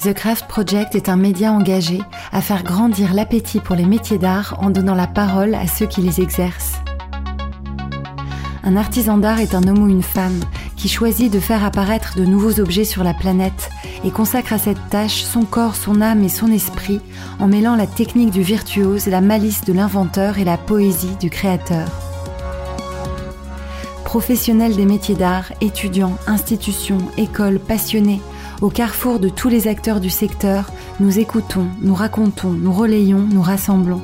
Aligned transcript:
The 0.00 0.14
Craft 0.14 0.46
Project 0.46 0.94
est 0.94 1.08
un 1.08 1.16
média 1.16 1.52
engagé 1.52 2.00
à 2.30 2.40
faire 2.40 2.62
grandir 2.62 3.14
l'appétit 3.14 3.58
pour 3.58 3.74
les 3.74 3.84
métiers 3.84 4.18
d'art 4.18 4.56
en 4.60 4.70
donnant 4.70 4.94
la 4.94 5.08
parole 5.08 5.56
à 5.56 5.66
ceux 5.66 5.86
qui 5.86 6.02
les 6.02 6.20
exercent. 6.20 6.76
Un 8.62 8.76
artisan 8.76 9.18
d'art 9.18 9.40
est 9.40 9.56
un 9.56 9.66
homme 9.66 9.82
ou 9.82 9.88
une 9.88 10.04
femme 10.04 10.40
qui 10.76 10.88
choisit 10.88 11.32
de 11.32 11.40
faire 11.40 11.64
apparaître 11.64 12.16
de 12.16 12.24
nouveaux 12.24 12.60
objets 12.60 12.84
sur 12.84 13.02
la 13.02 13.12
planète 13.12 13.70
et 14.04 14.12
consacre 14.12 14.52
à 14.52 14.58
cette 14.58 14.88
tâche 14.88 15.24
son 15.24 15.44
corps, 15.44 15.74
son 15.74 16.00
âme 16.00 16.22
et 16.22 16.28
son 16.28 16.52
esprit 16.52 17.00
en 17.40 17.48
mêlant 17.48 17.74
la 17.74 17.88
technique 17.88 18.30
du 18.30 18.42
virtuose, 18.42 19.08
la 19.08 19.20
malice 19.20 19.64
de 19.64 19.72
l'inventeur 19.72 20.38
et 20.38 20.44
la 20.44 20.58
poésie 20.58 21.16
du 21.20 21.28
créateur. 21.28 22.07
Professionnels 24.08 24.74
des 24.74 24.86
métiers 24.86 25.14
d'art, 25.14 25.52
étudiants, 25.60 26.16
institutions, 26.26 26.96
écoles, 27.18 27.58
passionnés, 27.58 28.22
au 28.62 28.70
carrefour 28.70 29.18
de 29.18 29.28
tous 29.28 29.50
les 29.50 29.68
acteurs 29.68 30.00
du 30.00 30.08
secteur, 30.08 30.72
nous 30.98 31.18
écoutons, 31.18 31.66
nous 31.82 31.94
racontons, 31.94 32.52
nous 32.52 32.72
relayons, 32.72 33.28
nous 33.30 33.42
rassemblons. 33.42 34.00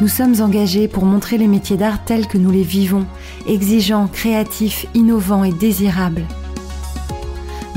Nous 0.00 0.08
sommes 0.08 0.34
engagés 0.40 0.88
pour 0.88 1.04
montrer 1.04 1.38
les 1.38 1.46
métiers 1.46 1.76
d'art 1.76 2.04
tels 2.04 2.26
que 2.26 2.38
nous 2.38 2.50
les 2.50 2.64
vivons, 2.64 3.06
exigeants, 3.46 4.08
créatifs, 4.08 4.86
innovants 4.94 5.44
et 5.44 5.52
désirables. 5.52 6.26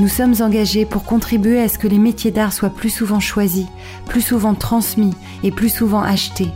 Nous 0.00 0.08
sommes 0.08 0.34
engagés 0.40 0.86
pour 0.86 1.04
contribuer 1.04 1.60
à 1.60 1.68
ce 1.68 1.78
que 1.78 1.86
les 1.86 1.98
métiers 1.98 2.32
d'art 2.32 2.52
soient 2.52 2.70
plus 2.70 2.90
souvent 2.90 3.20
choisis, 3.20 3.66
plus 4.06 4.22
souvent 4.22 4.56
transmis 4.56 5.14
et 5.44 5.52
plus 5.52 5.68
souvent 5.68 6.02
achetés. 6.02 6.50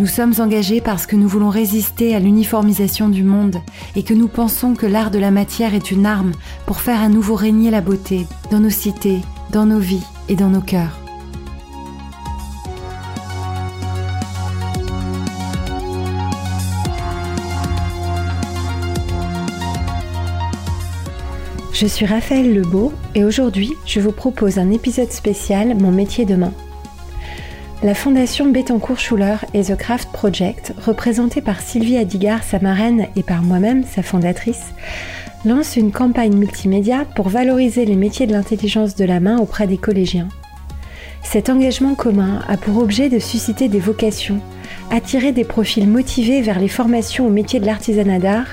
Nous 0.00 0.06
sommes 0.08 0.34
engagés 0.40 0.80
parce 0.80 1.06
que 1.06 1.14
nous 1.14 1.28
voulons 1.28 1.50
résister 1.50 2.16
à 2.16 2.18
l'uniformisation 2.18 3.08
du 3.08 3.22
monde 3.22 3.58
et 3.94 4.02
que 4.02 4.12
nous 4.12 4.26
pensons 4.26 4.74
que 4.74 4.86
l'art 4.86 5.12
de 5.12 5.20
la 5.20 5.30
matière 5.30 5.72
est 5.72 5.92
une 5.92 6.04
arme 6.04 6.32
pour 6.66 6.80
faire 6.80 7.00
à 7.00 7.08
nouveau 7.08 7.36
régner 7.36 7.70
la 7.70 7.80
beauté 7.80 8.26
dans 8.50 8.58
nos 8.58 8.70
cités, 8.70 9.20
dans 9.50 9.66
nos 9.66 9.78
vies 9.78 10.02
et 10.28 10.34
dans 10.34 10.50
nos 10.50 10.60
cœurs. 10.60 10.98
Je 21.72 21.86
suis 21.86 22.06
Raphaël 22.06 22.52
Lebeau 22.52 22.92
et 23.14 23.24
aujourd'hui 23.24 23.72
je 23.86 24.00
vous 24.00 24.12
propose 24.12 24.58
un 24.58 24.72
épisode 24.72 25.12
spécial 25.12 25.76
Mon 25.76 25.92
métier 25.92 26.24
demain. 26.24 26.52
La 27.84 27.92
fondation 27.92 28.50
Bettencourt-Schuller 28.50 29.36
et 29.52 29.64
The 29.64 29.76
Craft 29.76 30.08
Project, 30.10 30.72
représentée 30.86 31.42
par 31.42 31.60
Sylvie 31.60 31.98
Adigar, 31.98 32.42
sa 32.42 32.58
marraine, 32.58 33.08
et 33.14 33.22
par 33.22 33.42
moi-même, 33.42 33.84
sa 33.84 34.02
fondatrice, 34.02 34.72
lance 35.44 35.76
une 35.76 35.92
campagne 35.92 36.34
multimédia 36.34 37.04
pour 37.14 37.28
valoriser 37.28 37.84
les 37.84 37.96
métiers 37.96 38.26
de 38.26 38.32
l'intelligence 38.32 38.94
de 38.94 39.04
la 39.04 39.20
main 39.20 39.36
auprès 39.36 39.66
des 39.66 39.76
collégiens. 39.76 40.30
Cet 41.22 41.50
engagement 41.50 41.94
commun 41.94 42.40
a 42.48 42.56
pour 42.56 42.78
objet 42.78 43.10
de 43.10 43.18
susciter 43.18 43.68
des 43.68 43.80
vocations, 43.80 44.40
attirer 44.90 45.32
des 45.32 45.44
profils 45.44 45.86
motivés 45.86 46.40
vers 46.40 46.60
les 46.60 46.68
formations 46.68 47.26
aux 47.26 47.30
métiers 47.30 47.60
de 47.60 47.66
l'artisanat 47.66 48.18
d'art 48.18 48.48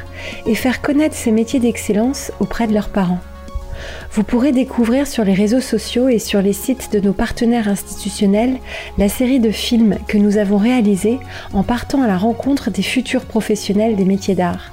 et 0.45 0.55
faire 0.55 0.81
connaître 0.81 1.15
ces 1.15 1.31
métiers 1.31 1.61
d'excellence 1.61 2.33
auprès 2.41 2.67
de 2.67 2.73
leurs 2.73 2.89
parents. 2.89 3.21
Vous 4.11 4.23
pourrez 4.23 4.51
découvrir 4.51 5.07
sur 5.07 5.23
les 5.23 5.33
réseaux 5.33 5.61
sociaux 5.61 6.09
et 6.09 6.19
sur 6.19 6.41
les 6.41 6.53
sites 6.53 6.91
de 6.91 6.99
nos 6.99 7.13
partenaires 7.13 7.67
institutionnels 7.67 8.57
la 8.97 9.09
série 9.09 9.39
de 9.39 9.51
films 9.51 9.97
que 10.07 10.17
nous 10.17 10.37
avons 10.37 10.57
réalisés 10.57 11.19
en 11.53 11.63
partant 11.63 12.01
à 12.01 12.07
la 12.07 12.17
rencontre 12.17 12.71
des 12.71 12.81
futurs 12.81 13.25
professionnels 13.25 13.95
des 13.95 14.05
métiers 14.05 14.35
d'art. 14.35 14.71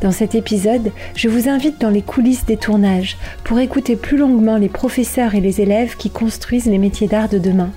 Dans 0.00 0.12
cet 0.12 0.34
épisode, 0.34 0.92
je 1.14 1.28
vous 1.28 1.48
invite 1.48 1.80
dans 1.80 1.90
les 1.90 2.02
coulisses 2.02 2.44
des 2.44 2.56
tournages 2.56 3.16
pour 3.44 3.58
écouter 3.58 3.96
plus 3.96 4.16
longuement 4.16 4.56
les 4.56 4.68
professeurs 4.68 5.34
et 5.34 5.40
les 5.40 5.60
élèves 5.60 5.96
qui 5.96 6.10
construisent 6.10 6.66
les 6.66 6.78
métiers 6.78 7.08
d'art 7.08 7.28
de 7.28 7.38
demain. 7.38 7.70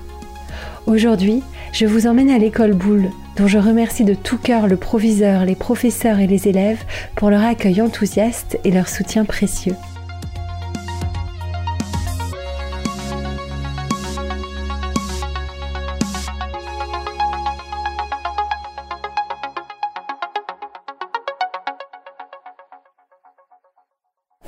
Aujourd'hui, 0.85 1.41
je 1.71 1.85
vous 1.85 2.07
emmène 2.07 2.29
à 2.29 2.37
l'école 2.37 2.73
Boulle, 2.73 3.09
dont 3.37 3.47
je 3.47 3.57
remercie 3.57 4.03
de 4.03 4.13
tout 4.13 4.37
cœur 4.37 4.67
le 4.67 4.77
proviseur, 4.77 5.45
les 5.45 5.55
professeurs 5.55 6.19
et 6.19 6.27
les 6.27 6.47
élèves 6.47 6.83
pour 7.15 7.29
leur 7.29 7.43
accueil 7.43 7.81
enthousiaste 7.81 8.59
et 8.63 8.71
leur 8.71 8.87
soutien 8.87 9.25
précieux. 9.25 9.75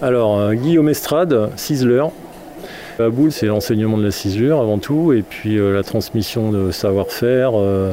Alors, 0.07 0.39
euh, 0.39 0.53
Guillaume 0.53 0.87
Estrade, 0.87 1.49
ciseleur. 1.57 2.13
La 2.97 3.09
boule, 3.09 3.33
c'est 3.33 3.47
l'enseignement 3.47 3.97
de 3.97 4.05
la 4.05 4.11
ciselure 4.11 4.61
avant 4.61 4.77
tout, 4.77 5.11
et 5.11 5.21
puis 5.21 5.59
euh, 5.59 5.73
la 5.73 5.83
transmission 5.83 6.49
de 6.49 6.71
savoir-faire, 6.71 7.51
euh, 7.55 7.91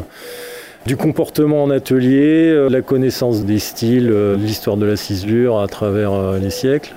du 0.86 0.96
comportement 0.96 1.64
en 1.64 1.70
atelier, 1.70 2.68
la 2.70 2.82
connaissance 2.82 3.44
des 3.44 3.58
styles, 3.58 4.14
l'histoire 4.38 4.76
de 4.76 4.86
la 4.86 4.94
ciselure 4.94 5.58
à 5.58 5.66
travers 5.66 6.34
les 6.40 6.50
siècles. 6.50 6.94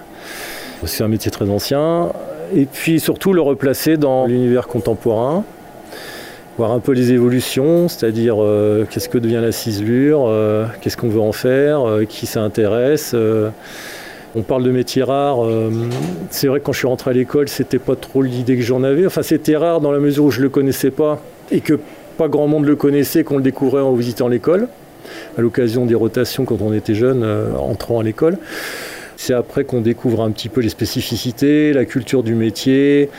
C'est 0.83 1.03
un 1.03 1.07
métier 1.07 1.31
très 1.31 1.49
ancien. 1.49 2.11
Et 2.55 2.65
puis 2.65 2.99
surtout 2.99 3.33
le 3.33 3.41
replacer 3.41 3.97
dans 3.97 4.27
l'univers 4.27 4.67
contemporain, 4.67 5.43
voir 6.59 6.73
un 6.73 6.79
peu 6.79 6.91
les 6.91 7.11
évolutions, 7.11 7.87
c'est-à-dire 7.87 8.35
qu'est-ce 8.91 9.09
que 9.09 9.17
devient 9.17 9.41
la 9.41 9.51
ciselure, 9.51 10.29
qu'est-ce 10.81 10.97
qu'on 10.97 11.09
veut 11.09 11.21
en 11.21 11.31
faire, 11.31 12.01
qui 12.07 12.27
ça 12.27 12.43
intéresse. 12.43 13.15
On 14.37 14.43
parle 14.43 14.61
de 14.61 14.69
métiers 14.69 15.01
rares. 15.01 15.43
Euh, 15.43 15.71
c'est 16.29 16.45
vrai 16.45 16.59
que 16.59 16.65
quand 16.65 16.71
je 16.71 16.77
suis 16.77 16.87
rentré 16.87 17.09
à 17.09 17.13
l'école, 17.13 17.49
c'était 17.49 17.79
pas 17.79 17.95
trop 17.95 18.21
l'idée 18.21 18.55
que 18.55 18.61
j'en 18.61 18.83
avais. 18.83 19.07
Enfin, 19.07 19.23
c'était 19.23 19.57
rare 19.57 19.81
dans 19.81 19.91
la 19.91 19.97
mesure 19.97 20.25
où 20.25 20.31
je 20.31 20.41
le 20.41 20.49
connaissais 20.49 20.91
pas 20.91 21.19
et 21.51 21.59
que 21.59 21.79
pas 22.17 22.27
grand 22.27 22.45
monde 22.45 22.65
le 22.65 22.75
connaissait, 22.75 23.23
qu'on 23.23 23.37
le 23.37 23.43
découvrait 23.43 23.81
en 23.81 23.93
visitant 23.93 24.27
l'école, 24.27 24.67
à 25.39 25.41
l'occasion 25.41 25.87
des 25.87 25.95
rotations 25.95 26.45
quand 26.45 26.61
on 26.61 26.71
était 26.71 26.93
jeune, 26.93 27.23
euh, 27.23 27.55
entrant 27.55 27.99
à 27.99 28.03
l'école. 28.03 28.37
C'est 29.15 29.33
après 29.33 29.63
qu'on 29.63 29.81
découvre 29.81 30.21
un 30.21 30.29
petit 30.29 30.49
peu 30.49 30.61
les 30.61 30.69
spécificités, 30.69 31.73
la 31.73 31.85
culture 31.85 32.21
du 32.21 32.35
métier, 32.35 33.09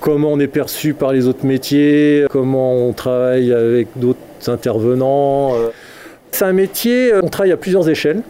comment 0.00 0.32
on 0.32 0.40
est 0.40 0.48
perçu 0.48 0.92
par 0.92 1.12
les 1.12 1.28
autres 1.28 1.46
métiers, 1.46 2.24
comment 2.30 2.74
on 2.74 2.92
travaille 2.92 3.52
avec 3.52 3.86
d'autres 3.94 4.18
intervenants. 4.48 5.54
Euh. 5.54 5.68
C'est 6.32 6.46
un 6.46 6.52
métier, 6.52 7.12
on 7.14 7.28
travaille 7.28 7.52
à 7.52 7.56
plusieurs 7.56 7.88
échelles. 7.88 8.22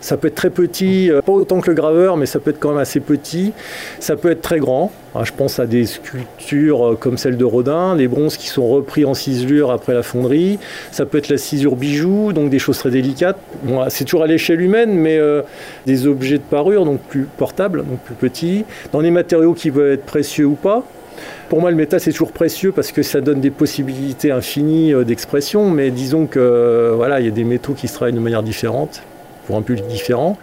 Ça 0.00 0.16
peut 0.16 0.28
être 0.28 0.36
très 0.36 0.50
petit, 0.50 1.10
euh, 1.10 1.22
pas 1.22 1.32
autant 1.32 1.60
que 1.60 1.68
le 1.68 1.74
graveur, 1.74 2.16
mais 2.16 2.26
ça 2.26 2.38
peut 2.38 2.50
être 2.50 2.60
quand 2.60 2.70
même 2.70 2.78
assez 2.78 3.00
petit. 3.00 3.52
Ça 3.98 4.16
peut 4.16 4.30
être 4.30 4.42
très 4.42 4.60
grand. 4.60 4.92
Ah, 5.14 5.24
je 5.24 5.32
pense 5.32 5.58
à 5.58 5.66
des 5.66 5.86
sculptures 5.86 6.90
euh, 6.90 6.94
comme 6.94 7.18
celle 7.18 7.36
de 7.36 7.44
Rodin, 7.44 7.96
les 7.96 8.06
bronzes 8.06 8.36
qui 8.36 8.46
sont 8.46 8.68
repris 8.68 9.04
en 9.04 9.14
ciselure 9.14 9.72
après 9.72 9.94
la 9.94 10.04
fonderie. 10.04 10.58
Ça 10.92 11.04
peut 11.04 11.18
être 11.18 11.28
la 11.28 11.36
cisure 11.36 11.74
bijou, 11.74 12.32
donc 12.32 12.50
des 12.50 12.60
choses 12.60 12.78
très 12.78 12.90
délicates. 12.90 13.38
c'est 13.88 14.04
toujours 14.04 14.22
à 14.22 14.28
l'échelle 14.28 14.60
humaine, 14.60 14.94
mais 14.94 15.18
euh, 15.18 15.42
des 15.86 16.06
objets 16.06 16.38
de 16.38 16.42
parure, 16.42 16.84
donc 16.84 17.00
plus 17.00 17.26
portables, 17.36 17.84
donc 17.84 17.98
plus 18.00 18.14
petits. 18.14 18.64
Dans 18.92 19.02
des 19.02 19.10
matériaux 19.10 19.54
qui 19.54 19.70
peuvent 19.72 19.92
être 19.92 20.06
précieux 20.06 20.46
ou 20.46 20.54
pas. 20.54 20.84
Pour 21.48 21.60
moi, 21.60 21.70
le 21.70 21.76
métal, 21.76 21.98
c'est 21.98 22.12
toujours 22.12 22.30
précieux 22.30 22.70
parce 22.70 22.92
que 22.92 23.02
ça 23.02 23.20
donne 23.20 23.40
des 23.40 23.50
possibilités 23.50 24.30
infinies 24.30 24.92
d'expression, 25.04 25.68
mais 25.70 25.90
disons 25.90 26.26
que 26.26 26.92
voilà, 26.94 27.18
il 27.18 27.26
y 27.26 27.28
a 27.28 27.32
des 27.32 27.42
métaux 27.42 27.72
qui 27.72 27.88
se 27.88 27.94
travaillent 27.94 28.14
de 28.14 28.20
manière 28.20 28.44
différente 28.44 29.02
pour 29.48 29.56
un 29.56 29.62
public 29.62 29.86
différent. 29.88 30.36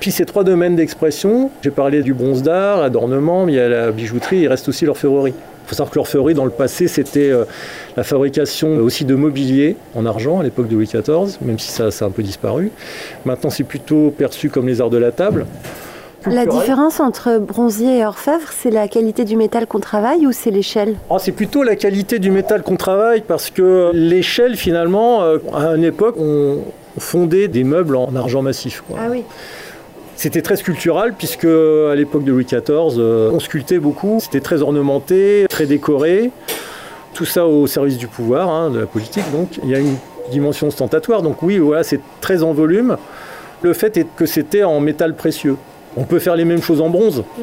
Puis 0.00 0.12
ces 0.12 0.24
trois 0.24 0.44
domaines 0.44 0.76
d'expression, 0.76 1.50
j'ai 1.62 1.70
parlé 1.70 2.02
du 2.02 2.14
bronze 2.14 2.42
d'art, 2.42 2.80
l'adornement, 2.80 3.46
mais 3.46 3.52
il 3.52 3.56
y 3.56 3.60
a 3.60 3.68
la 3.68 3.90
bijouterie, 3.90 4.38
il 4.38 4.48
reste 4.48 4.68
aussi 4.68 4.86
l'orfèvrerie. 4.86 5.34
Il 5.36 5.68
faut 5.68 5.74
savoir 5.74 5.90
que 5.90 5.96
l'orfèvrerie, 5.96 6.34
dans 6.34 6.44
le 6.44 6.50
passé, 6.50 6.88
c'était 6.88 7.30
euh, 7.30 7.44
la 7.96 8.04
fabrication 8.04 8.76
aussi 8.76 9.04
de 9.04 9.14
mobilier 9.14 9.76
en 9.94 10.06
argent 10.06 10.38
à 10.38 10.42
l'époque 10.42 10.68
de 10.68 10.74
Louis 10.74 10.86
XIV, 10.86 11.38
même 11.40 11.58
si 11.58 11.70
ça, 11.70 11.90
ça 11.90 12.04
a 12.04 12.08
un 12.08 12.10
peu 12.10 12.22
disparu. 12.22 12.70
Maintenant, 13.24 13.50
c'est 13.50 13.64
plutôt 13.64 14.10
perçu 14.16 14.50
comme 14.50 14.68
les 14.68 14.80
arts 14.80 14.90
de 14.90 14.98
la 14.98 15.10
table. 15.10 15.46
La 16.26 16.46
différence 16.46 17.00
entre 17.00 17.38
bronzier 17.38 17.98
et 17.98 18.06
orfèvre, 18.06 18.48
c'est 18.50 18.70
la 18.70 18.88
qualité 18.88 19.24
du 19.24 19.36
métal 19.36 19.66
qu'on 19.66 19.80
travaille 19.80 20.26
ou 20.26 20.32
c'est 20.32 20.50
l'échelle? 20.50 20.94
Oh, 21.10 21.16
C'est 21.18 21.32
plutôt 21.32 21.62
la 21.62 21.76
qualité 21.76 22.18
du 22.18 22.30
métal 22.30 22.62
qu'on 22.62 22.76
travaille 22.76 23.22
parce 23.22 23.50
que 23.50 23.90
l'échelle, 23.92 24.56
finalement, 24.56 25.22
euh, 25.22 25.38
à 25.54 25.74
une 25.76 25.84
époque, 25.84 26.16
on, 26.18 26.58
fondait 26.98 27.48
des 27.48 27.64
meubles 27.64 27.96
en 27.96 28.14
argent 28.16 28.42
massif. 28.42 28.82
Ah 28.96 29.08
oui. 29.10 29.24
C'était 30.16 30.42
très 30.42 30.56
sculptural 30.56 31.14
puisque 31.14 31.44
à 31.44 31.94
l'époque 31.94 32.24
de 32.24 32.32
Louis 32.32 32.44
XIV, 32.44 32.62
euh, 32.70 33.30
on 33.32 33.40
sculptait 33.40 33.78
beaucoup. 33.78 34.18
C'était 34.20 34.40
très 34.40 34.62
ornementé, 34.62 35.46
très 35.48 35.66
décoré. 35.66 36.30
Tout 37.14 37.24
ça 37.24 37.46
au 37.46 37.66
service 37.66 37.98
du 37.98 38.06
pouvoir, 38.06 38.48
hein, 38.48 38.70
de 38.70 38.80
la 38.80 38.86
politique. 38.86 39.24
Donc 39.32 39.58
il 39.62 39.70
y 39.70 39.74
a 39.74 39.78
une 39.78 39.96
dimension 40.30 40.68
ostentatoire. 40.68 41.22
Donc 41.22 41.42
oui, 41.42 41.58
voilà, 41.58 41.82
c'est 41.82 42.00
très 42.20 42.42
en 42.42 42.52
volume. 42.52 42.96
Le 43.62 43.72
fait 43.72 43.96
est 43.96 44.06
que 44.16 44.26
c'était 44.26 44.62
en 44.62 44.80
métal 44.80 45.14
précieux. 45.14 45.56
On 45.96 46.04
peut 46.04 46.18
faire 46.18 46.36
les 46.36 46.44
mêmes 46.44 46.62
choses 46.62 46.80
en 46.80 46.90
bronze. 46.90 47.20
Mm. 47.20 47.42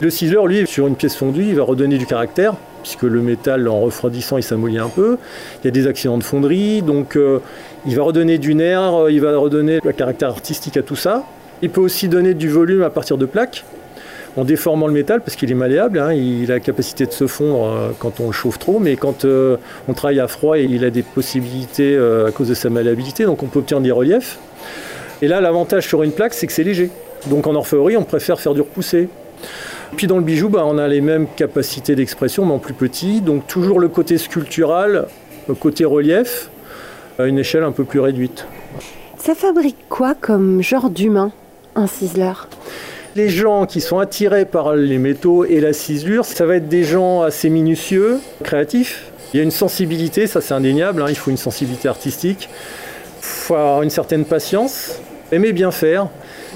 Le 0.00 0.10
ciseleur, 0.10 0.46
lui, 0.46 0.66
sur 0.66 0.86
une 0.86 0.96
pièce 0.96 1.16
fondue, 1.16 1.44
il 1.44 1.54
va 1.54 1.62
redonner 1.62 1.98
du 1.98 2.06
caractère 2.06 2.54
puisque 2.86 3.02
le 3.02 3.20
métal, 3.20 3.66
en 3.66 3.80
refroidissant, 3.80 4.36
il 4.36 4.44
s'amollit 4.44 4.78
un 4.78 4.88
peu. 4.88 5.18
Il 5.60 5.64
y 5.64 5.68
a 5.68 5.70
des 5.72 5.88
accidents 5.88 6.18
de 6.18 6.22
fonderie, 6.22 6.82
donc 6.82 7.16
euh, 7.16 7.40
il 7.84 7.96
va 7.96 8.04
redonner 8.04 8.38
du 8.38 8.54
nerf, 8.54 8.94
euh, 8.94 9.10
il 9.10 9.20
va 9.20 9.36
redonner 9.36 9.80
le 9.82 9.92
caractère 9.92 10.28
artistique 10.28 10.76
à 10.76 10.82
tout 10.82 10.94
ça. 10.94 11.24
Il 11.62 11.70
peut 11.70 11.80
aussi 11.80 12.06
donner 12.06 12.32
du 12.32 12.48
volume 12.48 12.84
à 12.84 12.90
partir 12.90 13.18
de 13.18 13.26
plaques 13.26 13.64
en 14.36 14.44
déformant 14.44 14.86
le 14.86 14.92
métal 14.92 15.20
parce 15.20 15.34
qu'il 15.34 15.50
est 15.50 15.54
malléable, 15.54 15.98
hein. 15.98 16.12
il 16.12 16.48
a 16.52 16.54
la 16.54 16.60
capacité 16.60 17.06
de 17.06 17.10
se 17.10 17.26
fondre 17.26 17.66
euh, 17.66 17.90
quand 17.98 18.20
on 18.20 18.26
le 18.26 18.32
chauffe 18.32 18.60
trop, 18.60 18.78
mais 18.78 18.94
quand 18.94 19.24
euh, 19.24 19.56
on 19.88 19.92
travaille 19.92 20.20
à 20.20 20.28
froid, 20.28 20.56
il 20.56 20.84
a 20.84 20.90
des 20.90 21.02
possibilités 21.02 21.98
à 21.98 22.30
cause 22.30 22.50
de 22.50 22.54
sa 22.54 22.70
malléabilité, 22.70 23.24
donc 23.24 23.42
on 23.42 23.46
peut 23.46 23.58
obtenir 23.58 23.80
des 23.80 23.90
reliefs. 23.90 24.38
Et 25.22 25.26
là, 25.26 25.40
l'avantage 25.40 25.88
sur 25.88 26.04
une 26.04 26.12
plaque, 26.12 26.34
c'est 26.34 26.46
que 26.46 26.52
c'est 26.52 26.62
léger. 26.62 26.90
Donc 27.26 27.46
en 27.46 27.54
orfèvrerie, 27.54 27.96
on 27.96 28.04
préfère 28.04 28.40
faire 28.40 28.54
du 28.54 28.60
repoussé. 28.60 29.08
Puis 29.96 30.06
dans 30.06 30.18
le 30.18 30.24
bijou, 30.24 30.48
bah, 30.48 30.64
on 30.66 30.78
a 30.78 30.88
les 30.88 31.00
mêmes 31.00 31.26
capacités 31.36 31.94
d'expression, 31.94 32.44
mais 32.44 32.52
en 32.52 32.58
plus 32.58 32.74
petit. 32.74 33.20
Donc 33.20 33.46
toujours 33.46 33.80
le 33.80 33.88
côté 33.88 34.18
sculptural, 34.18 35.06
le 35.48 35.54
côté 35.54 35.84
relief, 35.84 36.50
à 37.18 37.26
une 37.26 37.38
échelle 37.38 37.64
un 37.64 37.72
peu 37.72 37.84
plus 37.84 38.00
réduite. 38.00 38.46
Ça 39.18 39.34
fabrique 39.34 39.88
quoi 39.88 40.14
comme 40.14 40.62
genre 40.62 40.90
d'humain, 40.90 41.32
un 41.74 41.86
ciseleur? 41.86 42.48
Les 43.16 43.30
gens 43.30 43.64
qui 43.64 43.80
sont 43.80 43.98
attirés 43.98 44.44
par 44.44 44.76
les 44.76 44.98
métaux 44.98 45.44
et 45.44 45.60
la 45.60 45.72
ciselure, 45.72 46.26
ça 46.26 46.44
va 46.44 46.56
être 46.56 46.68
des 46.68 46.84
gens 46.84 47.22
assez 47.22 47.48
minutieux, 47.48 48.18
créatifs. 48.44 49.10
Il 49.32 49.38
y 49.38 49.40
a 49.40 49.42
une 49.42 49.50
sensibilité, 49.50 50.26
ça 50.26 50.40
c'est 50.40 50.54
indéniable, 50.54 51.02
hein, 51.02 51.06
il 51.08 51.16
faut 51.16 51.30
une 51.30 51.38
sensibilité 51.38 51.88
artistique. 51.88 52.48
Il 52.50 53.24
faut 53.24 53.54
avoir 53.54 53.82
une 53.82 53.90
certaine 53.90 54.24
patience, 54.24 55.00
aimer 55.32 55.52
bien 55.52 55.70
faire. 55.70 56.08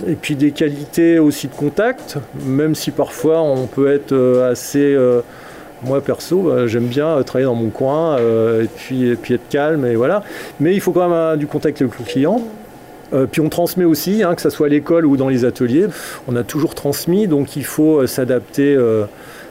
Et 0.06 0.14
puis 0.14 0.34
des 0.34 0.50
qualités 0.50 1.18
aussi 1.18 1.48
de 1.48 1.54
contact, 1.54 2.18
même 2.44 2.74
si 2.74 2.90
parfois 2.90 3.42
on 3.42 3.66
peut 3.66 3.92
être 3.92 4.12
euh, 4.12 4.50
assez... 4.50 4.94
Euh, 4.94 5.20
moi 5.82 6.02
perso, 6.02 6.42
bah, 6.42 6.66
j'aime 6.66 6.88
bien 6.88 7.06
euh, 7.06 7.22
travailler 7.22 7.46
dans 7.46 7.54
mon 7.54 7.70
coin 7.70 8.18
et, 8.18 8.66
puis, 8.76 9.12
être 9.12 9.48
calme 9.48 9.86
et 9.86 9.94
voilà. 9.94 10.22
Mais 10.60 10.74
il 10.74 10.80
faut 10.80 10.92
quand 10.92 11.08
même 11.08 11.38
du 11.38 11.46
contact 11.46 11.80
avec 11.80 11.98
le 11.98 12.04
client. 12.04 12.42
Euh, 13.12 13.26
puis 13.30 13.40
on 13.40 13.48
transmet 13.48 13.84
aussi, 13.84 14.22
hein, 14.22 14.34
que 14.34 14.42
ce 14.42 14.50
soit 14.50 14.66
à 14.66 14.70
l'école 14.70 15.06
ou 15.06 15.16
dans 15.16 15.28
les 15.28 15.44
ateliers. 15.44 15.86
On 16.28 16.36
a 16.36 16.44
toujours 16.44 16.74
transmis, 16.74 17.26
donc 17.26 17.56
il 17.56 17.64
faut 17.64 18.00
euh, 18.00 18.06
s'adapter 18.06 18.74
euh, 18.74 19.04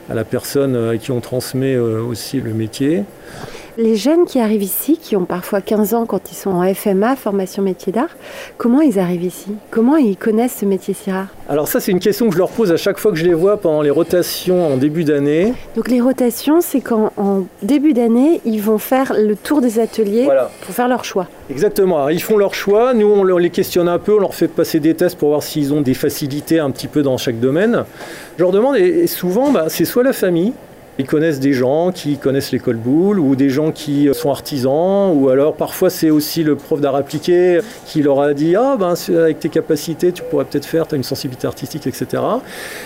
à 0.10 0.14
la 0.14 0.24
personne 0.24 0.76
à 0.76 0.98
qui 0.98 1.12
on 1.12 1.20
transmet 1.20 1.78
aussi 1.78 2.42
le 2.42 2.52
métier. 2.52 3.04
Les 3.82 3.96
jeunes 3.96 4.26
qui 4.26 4.42
arrivent 4.42 4.62
ici, 4.62 5.00
qui 5.02 5.16
ont 5.16 5.24
parfois 5.24 5.62
15 5.62 5.94
ans 5.94 6.06
quand 6.06 6.34
ils 6.34 6.36
sont 6.36 6.50
en 6.50 6.74
FMA, 6.74 7.16
formation 7.16 7.64
métier 7.64 7.94
d'art, 7.94 8.10
comment 8.58 8.82
ils 8.82 9.00
arrivent 9.00 9.24
ici? 9.24 9.56
Comment 9.72 9.96
ils 9.96 10.18
connaissent 10.18 10.58
ce 10.60 10.66
métier 10.66 10.94
si 10.94 11.10
rare? 11.10 11.28
Alors 11.48 11.70
ça 11.70 11.80
c'est 11.80 11.94
une 11.94 12.02
question 12.02 12.28
que 12.28 12.34
je 12.34 12.40
leur 12.40 12.50
pose 12.50 12.74
à 12.74 12.76
chaque 12.76 12.98
fois 12.98 13.12
que 13.12 13.18
je 13.18 13.24
les 13.24 13.34
vois 13.34 13.56
pendant 13.56 13.82
les 13.82 13.90
rotations 13.90 14.68
en 14.68 14.76
début 14.76 15.06
d'année. 15.06 15.54
Donc 15.78 15.88
les 15.88 16.02
rotations, 16.02 16.60
c'est 16.60 16.82
quand 16.82 17.14
en 17.16 17.46
début 17.64 17.94
d'année, 17.94 18.42
ils 18.44 18.62
vont 18.62 18.80
faire 18.80 19.14
le 19.18 19.38
tour 19.38 19.62
des 19.62 19.80
ateliers 19.80 20.28
pour 20.66 20.76
faire 20.76 20.90
leur 20.90 21.06
choix. 21.06 21.28
Exactement, 21.50 22.10
ils 22.10 22.22
font 22.22 22.36
leur 22.36 22.56
choix, 22.56 22.94
nous 22.94 23.08
on 23.08 23.38
les 23.38 23.50
questionne 23.50 23.88
un 23.88 23.98
peu, 23.98 24.14
on 24.14 24.20
leur 24.20 24.36
fait 24.36 24.50
passer 24.50 24.82
des 24.82 24.94
tests 24.94 25.18
pour 25.18 25.30
voir 25.30 25.42
s'ils 25.42 25.74
ont 25.74 25.80
des 25.80 25.94
facilités 25.94 26.60
un 26.60 26.72
petit 26.72 26.90
peu 26.90 27.02
dans 27.02 27.18
chaque 27.18 27.40
domaine. 27.40 27.86
Je 28.38 28.44
leur 28.44 28.52
demande, 28.52 28.76
et 28.76 29.08
souvent 29.08 29.52
bah, 29.52 29.68
c'est 29.70 29.86
soit 29.86 30.04
la 30.04 30.12
famille, 30.12 30.52
ils 31.00 31.06
connaissent 31.06 31.40
des 31.40 31.54
gens 31.54 31.94
qui 31.94 32.18
connaissent 32.18 32.52
l'école 32.52 32.76
boule 32.76 33.20
ou 33.20 33.38
des 33.38 33.50
gens 33.50 33.72
qui 33.72 34.10
sont 34.14 34.32
artisans 34.32 35.14
ou 35.16 35.30
alors 35.30 35.54
parfois 35.54 35.90
c'est 35.90 36.10
aussi 36.10 36.44
le 36.44 36.58
prof 36.58 36.82
d'art 36.82 36.96
appliqué 36.96 37.60
qui 37.86 38.04
leur 38.04 38.20
a 38.20 38.34
dit 38.34 38.58
ah 38.58 38.76
ben 38.78 38.96
avec 39.18 39.40
tes 39.40 39.48
capacités 39.48 40.12
tu 40.12 40.22
pourrais 40.24 40.44
peut-être 40.44 40.66
faire, 40.66 40.88
tu 40.88 40.96
as 40.96 40.98
une 40.98 41.04
sensibilité 41.04 41.48
artistique 41.48 41.88
etc. 41.88 42.22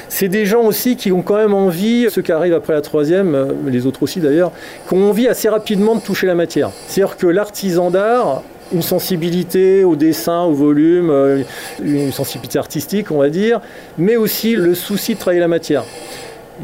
C'est 0.09 0.27
des 0.27 0.45
gens 0.45 0.61
aussi 0.61 0.95
qui 0.95 1.11
ont 1.11 1.23
quand 1.23 1.37
même 1.37 1.55
envie, 1.55 2.07
ceux 2.11 2.21
qui 2.21 2.31
arrivent 2.31 2.53
après 2.53 2.73
la 2.73 2.81
troisième, 2.81 3.33
euh, 3.33 3.45
les 3.65 3.87
autres 3.87 4.03
aussi 4.03 4.19
d'ailleurs, 4.19 4.51
qui 4.87 4.93
ont 4.93 5.09
envie 5.09 5.27
assez 5.27 5.49
rapidement 5.49 5.95
de 5.95 6.01
toucher 6.01 6.27
la 6.27 6.35
matière. 6.35 6.69
C'est-à-dire 6.87 7.17
que 7.17 7.25
l'artisan 7.25 7.89
d'art 7.89 8.43
une 8.71 8.81
sensibilité 8.81 9.83
au 9.83 9.95
dessin, 9.95 10.43
au 10.43 10.53
volume, 10.53 11.09
euh, 11.09 11.43
une 11.83 12.11
sensibilité 12.11 12.59
artistique, 12.59 13.11
on 13.11 13.17
va 13.17 13.29
dire, 13.29 13.59
mais 13.97 14.15
aussi 14.15 14.55
le 14.55 14.75
souci 14.75 15.15
de 15.15 15.19
travailler 15.19 15.41
la 15.41 15.47
matière. 15.47 15.83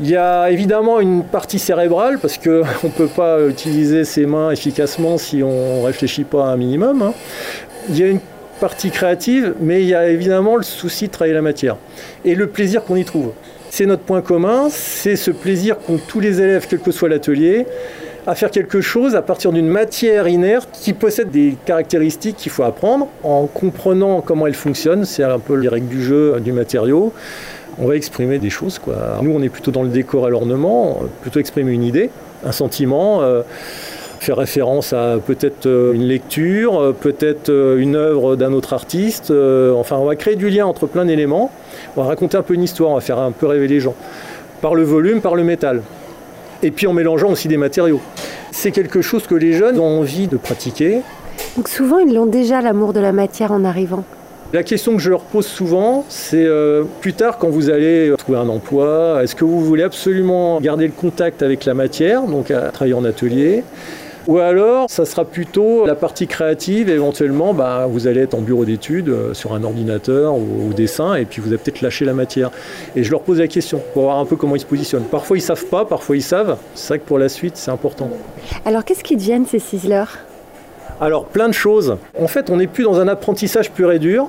Il 0.01 0.09
y 0.09 0.15
a 0.15 0.49
évidemment 0.49 1.01
une 1.01 1.23
partie 1.25 1.59
cérébrale 1.59 2.19
parce 2.19 2.37
qu'on 2.37 2.63
ne 2.83 2.89
peut 2.89 3.07
pas 3.07 3.45
utiliser 3.45 4.05
ses 4.05 4.25
mains 4.25 4.51
efficacement 4.51 5.17
si 5.17 5.43
on 5.43 5.81
ne 5.81 5.85
réfléchit 5.85 6.23
pas 6.23 6.45
un 6.45 6.55
minimum. 6.55 7.01
Hein. 7.01 7.13
Il 7.89 7.99
y 7.99 8.03
a 8.03 8.07
une 8.07 8.21
partie 8.61 8.91
créative, 8.91 9.55
mais 9.59 9.81
il 9.81 9.87
y 9.87 9.95
a 9.95 10.09
évidemment 10.09 10.55
le 10.55 10.63
souci 10.63 11.07
de 11.07 11.11
travailler 11.11 11.33
la 11.33 11.41
matière 11.41 11.75
et 12.23 12.35
le 12.35 12.47
plaisir 12.47 12.83
qu'on 12.85 12.95
y 12.95 13.03
trouve. 13.03 13.31
C'est 13.71 13.85
notre 13.85 14.03
point 14.03 14.21
commun, 14.21 14.67
c'est 14.69 15.17
ce 15.17 15.31
plaisir 15.31 15.77
qu'ont 15.77 15.99
tous 16.07 16.21
les 16.21 16.41
élèves, 16.41 16.65
quel 16.69 16.79
que 16.79 16.91
soit 16.91 17.09
l'atelier, 17.09 17.65
à 18.25 18.35
faire 18.35 18.51
quelque 18.51 18.81
chose 18.81 19.15
à 19.15 19.21
partir 19.21 19.51
d'une 19.51 19.67
matière 19.67 20.27
inerte 20.27 20.69
qui 20.71 20.93
possède 20.93 21.29
des 21.29 21.55
caractéristiques 21.65 22.37
qu'il 22.37 22.51
faut 22.51 22.63
apprendre 22.63 23.07
en 23.23 23.47
comprenant 23.47 24.21
comment 24.21 24.47
elle 24.47 24.55
fonctionne, 24.55 25.05
c'est 25.05 25.23
un 25.23 25.39
peu 25.39 25.55
les 25.55 25.67
règles 25.67 25.87
du 25.87 26.03
jeu 26.03 26.39
du 26.39 26.51
matériau 26.51 27.13
on 27.77 27.87
va 27.87 27.95
exprimer 27.95 28.39
des 28.39 28.49
choses. 28.49 28.79
Quoi. 28.79 28.95
Nous, 29.21 29.31
on 29.31 29.41
est 29.41 29.49
plutôt 29.49 29.71
dans 29.71 29.83
le 29.83 29.89
décor 29.89 30.27
et 30.27 30.31
l'ornement, 30.31 30.99
plutôt 31.21 31.39
exprimer 31.39 31.71
une 31.71 31.83
idée, 31.83 32.09
un 32.45 32.51
sentiment, 32.51 33.21
euh, 33.21 33.41
faire 34.19 34.37
référence 34.37 34.93
à 34.93 35.17
peut-être 35.25 35.65
euh, 35.65 35.93
une 35.93 36.03
lecture, 36.03 36.79
euh, 36.79 36.91
peut-être 36.93 37.49
une 37.77 37.95
œuvre 37.95 38.35
d'un 38.35 38.53
autre 38.53 38.73
artiste. 38.73 39.31
enfin, 39.31 39.97
on 39.97 40.05
va 40.05 40.15
créer 40.15 40.35
du 40.35 40.49
lien 40.49 40.65
entre 40.65 40.87
plein 40.87 41.05
d'éléments. 41.05 41.51
On 41.95 42.01
va 42.01 42.07
raconter 42.07 42.37
un 42.37 42.43
peu 42.43 42.53
une 42.53 42.63
histoire, 42.63 42.91
on 42.91 42.95
va 42.95 43.01
faire 43.01 43.19
un 43.19 43.31
peu 43.31 43.47
rêver 43.47 43.67
les 43.67 43.79
gens. 43.79 43.95
Par 44.61 44.75
le 44.75 44.83
volume, 44.83 45.21
par 45.21 45.35
le 45.35 45.43
métal. 45.43 45.81
Et 46.61 46.71
puis 46.71 46.87
en 46.87 46.93
mélangeant 46.93 47.29
aussi 47.29 47.47
des 47.47 47.57
matériaux. 47.57 48.01
C'est 48.51 48.71
quelque 48.71 49.01
chose 49.01 49.25
que 49.25 49.35
les 49.35 49.53
jeunes 49.53 49.79
ont 49.79 49.99
envie 49.99 50.27
de 50.27 50.35
pratiquer. 50.35 51.01
Donc 51.55 51.69
souvent, 51.69 51.99
ils 51.99 52.13
l'ont 52.13 52.25
déjà 52.25 52.61
l'amour 52.61 52.91
de 52.91 52.99
la 52.99 53.13
matière 53.13 53.53
en 53.53 53.63
arrivant. 53.63 54.03
La 54.51 54.63
question 54.63 54.93
que 54.95 54.99
je 54.99 55.11
leur 55.11 55.21
pose 55.21 55.45
souvent, 55.45 56.05
c'est 56.09 56.43
euh, 56.43 56.83
plus 57.01 57.13
tard 57.13 57.37
quand 57.37 57.49
vous 57.49 57.69
allez 57.69 58.11
trouver 58.17 58.39
un 58.39 58.49
emploi, 58.49 59.19
est-ce 59.21 59.35
que 59.35 59.45
vous 59.45 59.63
voulez 59.63 59.83
absolument 59.83 60.59
garder 60.59 60.87
le 60.87 60.91
contact 60.91 61.43
avec 61.43 61.65
la 61.65 61.75
matière, 61.75 62.23
donc 62.23 62.49
à 62.49 62.71
travailler 62.71 62.95
en 62.95 63.05
atelier? 63.05 63.63
Ou 64.27 64.39
alors, 64.39 64.89
ça 64.89 65.05
sera 65.05 65.23
plutôt 65.23 65.85
la 65.85 65.93
partie 65.93 66.25
créative, 66.25 66.89
éventuellement, 66.89 67.53
bah, 67.53 67.85
vous 67.87 68.07
allez 68.07 68.21
être 68.21 68.33
en 68.33 68.41
bureau 68.41 68.65
d'études, 68.65 69.09
euh, 69.09 69.35
sur 69.35 69.53
un 69.53 69.63
ordinateur 69.63 70.35
ou 70.35 70.69
au 70.71 70.73
dessin, 70.73 71.13
et 71.13 71.25
puis 71.25 71.43
vous 71.43 71.49
allez 71.49 71.59
peut-être 71.59 71.81
lâcher 71.81 72.05
la 72.05 72.13
matière. 72.13 72.49
Et 72.95 73.03
je 73.03 73.11
leur 73.11 73.21
pose 73.21 73.37
la 73.37 73.47
question, 73.47 73.79
pour 73.93 74.03
voir 74.03 74.17
un 74.17 74.25
peu 74.25 74.35
comment 74.35 74.55
ils 74.55 74.61
se 74.61 74.65
positionnent. 74.65 75.05
Parfois 75.11 75.37
ils 75.37 75.41
savent 75.41 75.65
pas, 75.65 75.85
parfois 75.85 76.15
ils 76.15 76.23
savent. 76.23 76.57
C'est 76.73 76.87
vrai 76.87 76.99
que 76.99 77.05
pour 77.05 77.19
la 77.19 77.29
suite, 77.29 77.55
c'est 77.55 77.69
important. 77.69 78.09
Alors 78.65 78.83
qu'est-ce 78.83 79.03
qu'ils 79.03 79.17
deviennent 79.17 79.45
ces 79.45 79.59
ciseleurs? 79.59 80.17
Alors 81.01 81.25
plein 81.25 81.47
de 81.47 81.53
choses. 81.53 81.97
En 82.19 82.27
fait, 82.27 82.49
on 82.49 82.57
n'est 82.57 82.67
plus 82.67 82.83
dans 82.83 82.99
un 82.99 83.07
apprentissage 83.07 83.71
pur 83.71 83.91
et 83.91 83.99
dur. 83.99 84.27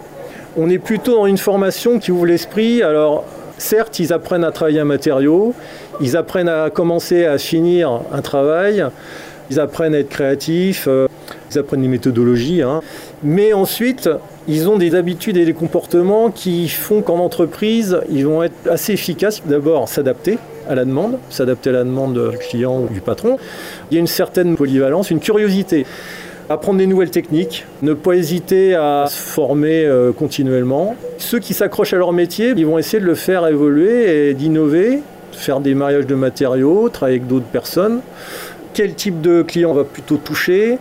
On 0.56 0.68
est 0.70 0.78
plutôt 0.78 1.14
dans 1.14 1.26
une 1.26 1.38
formation 1.38 1.98
qui 1.98 2.12
ouvre 2.12 2.26
l'esprit. 2.26 2.82
Alors 2.82 3.24
certes, 3.58 3.98
ils 3.98 4.12
apprennent 4.12 4.44
à 4.44 4.52
travailler 4.52 4.80
un 4.80 4.84
matériau, 4.84 5.54
ils 6.00 6.16
apprennent 6.16 6.48
à 6.48 6.70
commencer 6.70 7.26
à 7.26 7.38
finir 7.38 8.00
un 8.12 8.22
travail, 8.22 8.84
ils 9.50 9.60
apprennent 9.60 9.94
à 9.94 9.98
être 9.98 10.08
créatifs, 10.08 10.86
euh, 10.88 11.06
ils 11.52 11.58
apprennent 11.58 11.82
des 11.82 11.88
méthodologies. 11.88 12.62
Hein. 12.62 12.80
Mais 13.22 13.52
ensuite, 13.52 14.08
ils 14.48 14.68
ont 14.68 14.78
des 14.78 14.94
habitudes 14.94 15.36
et 15.36 15.44
des 15.44 15.52
comportements 15.52 16.30
qui 16.30 16.68
font 16.68 17.02
qu'en 17.02 17.18
entreprise, 17.18 18.00
ils 18.10 18.26
vont 18.26 18.42
être 18.42 18.68
assez 18.68 18.92
efficaces. 18.92 19.42
D'abord, 19.44 19.88
s'adapter 19.88 20.38
à 20.68 20.74
la 20.74 20.84
demande, 20.84 21.18
s'adapter 21.28 21.70
à 21.70 21.74
la 21.74 21.84
demande 21.84 22.30
du 22.30 22.38
client 22.38 22.80
ou 22.80 22.92
du 22.92 23.00
patron. 23.00 23.38
Il 23.90 23.94
y 23.94 23.96
a 23.98 24.00
une 24.00 24.06
certaine 24.06 24.56
polyvalence, 24.56 25.10
une 25.10 25.20
curiosité 25.20 25.84
apprendre 26.50 26.78
des 26.78 26.86
nouvelles 26.88 27.12
techniques, 27.12 27.64
ne 27.80 27.94
pas 27.94 28.14
hésiter 28.14 28.74
à 28.74 29.06
se 29.08 29.16
former 29.16 29.84
euh, 29.84 30.10
continuellement. 30.10 30.96
Ceux 31.16 31.38
qui 31.38 31.54
s'accrochent 31.54 31.94
à 31.94 31.96
leur 31.96 32.12
métier, 32.12 32.52
ils 32.56 32.66
vont 32.66 32.76
essayer 32.76 32.98
de 32.98 33.06
le 33.06 33.14
faire 33.14 33.46
évoluer 33.46 34.30
et 34.30 34.34
d'innover, 34.34 35.00
faire 35.30 35.60
des 35.60 35.74
mariages 35.74 36.08
de 36.08 36.16
matériaux, 36.16 36.88
travailler 36.88 37.18
avec 37.18 37.28
d'autres 37.28 37.46
personnes. 37.46 38.00
Quel 38.74 38.94
type 38.94 39.20
de 39.20 39.42
client 39.42 39.70
on 39.70 39.74
va 39.74 39.84
plutôt 39.84 40.16
toucher? 40.16 40.78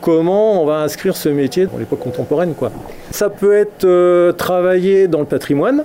Comment 0.00 0.62
on 0.62 0.64
va 0.64 0.80
inscrire 0.80 1.14
ce 1.14 1.28
métier 1.28 1.66
dans 1.66 1.76
l'époque 1.76 2.00
contemporaine. 2.00 2.54
Ça 3.10 3.28
peut 3.28 3.52
être 3.52 3.84
euh, 3.84 4.32
travailler 4.32 5.08
dans 5.08 5.20
le 5.20 5.26
patrimoine, 5.26 5.84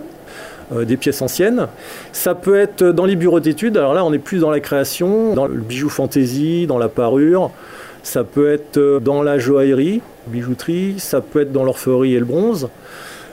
euh, 0.74 0.86
des 0.86 0.96
pièces 0.96 1.22
anciennes. 1.22 1.68
Ça 2.14 2.34
peut 2.34 2.58
être 2.58 2.82
dans 2.82 3.06
les 3.06 3.18
bureaux 3.18 3.42
d'études. 3.42 3.76
Alors 3.76 3.94
là, 3.94 4.06
on 4.06 4.14
est 4.14 4.20
plus 4.20 4.40
dans 4.40 4.52
la 4.52 4.62
création, 4.62 5.34
dans 5.34 5.48
le 5.48 5.60
bijou 5.60 5.90
fantaisie, 5.90 6.66
dans 6.66 6.78
la 6.78 6.88
parure. 6.88 7.52
Ça 8.08 8.24
peut 8.24 8.54
être 8.54 8.78
euh, 8.78 9.02
dans 9.02 9.22
la 9.22 9.38
joaillerie, 9.38 10.00
bijouterie, 10.28 10.96
ça 10.98 11.20
peut 11.20 11.42
être 11.42 11.52
dans 11.52 11.66
l'orfèvrerie 11.66 12.14
et 12.16 12.20
le 12.20 12.26
bronze. 12.26 12.70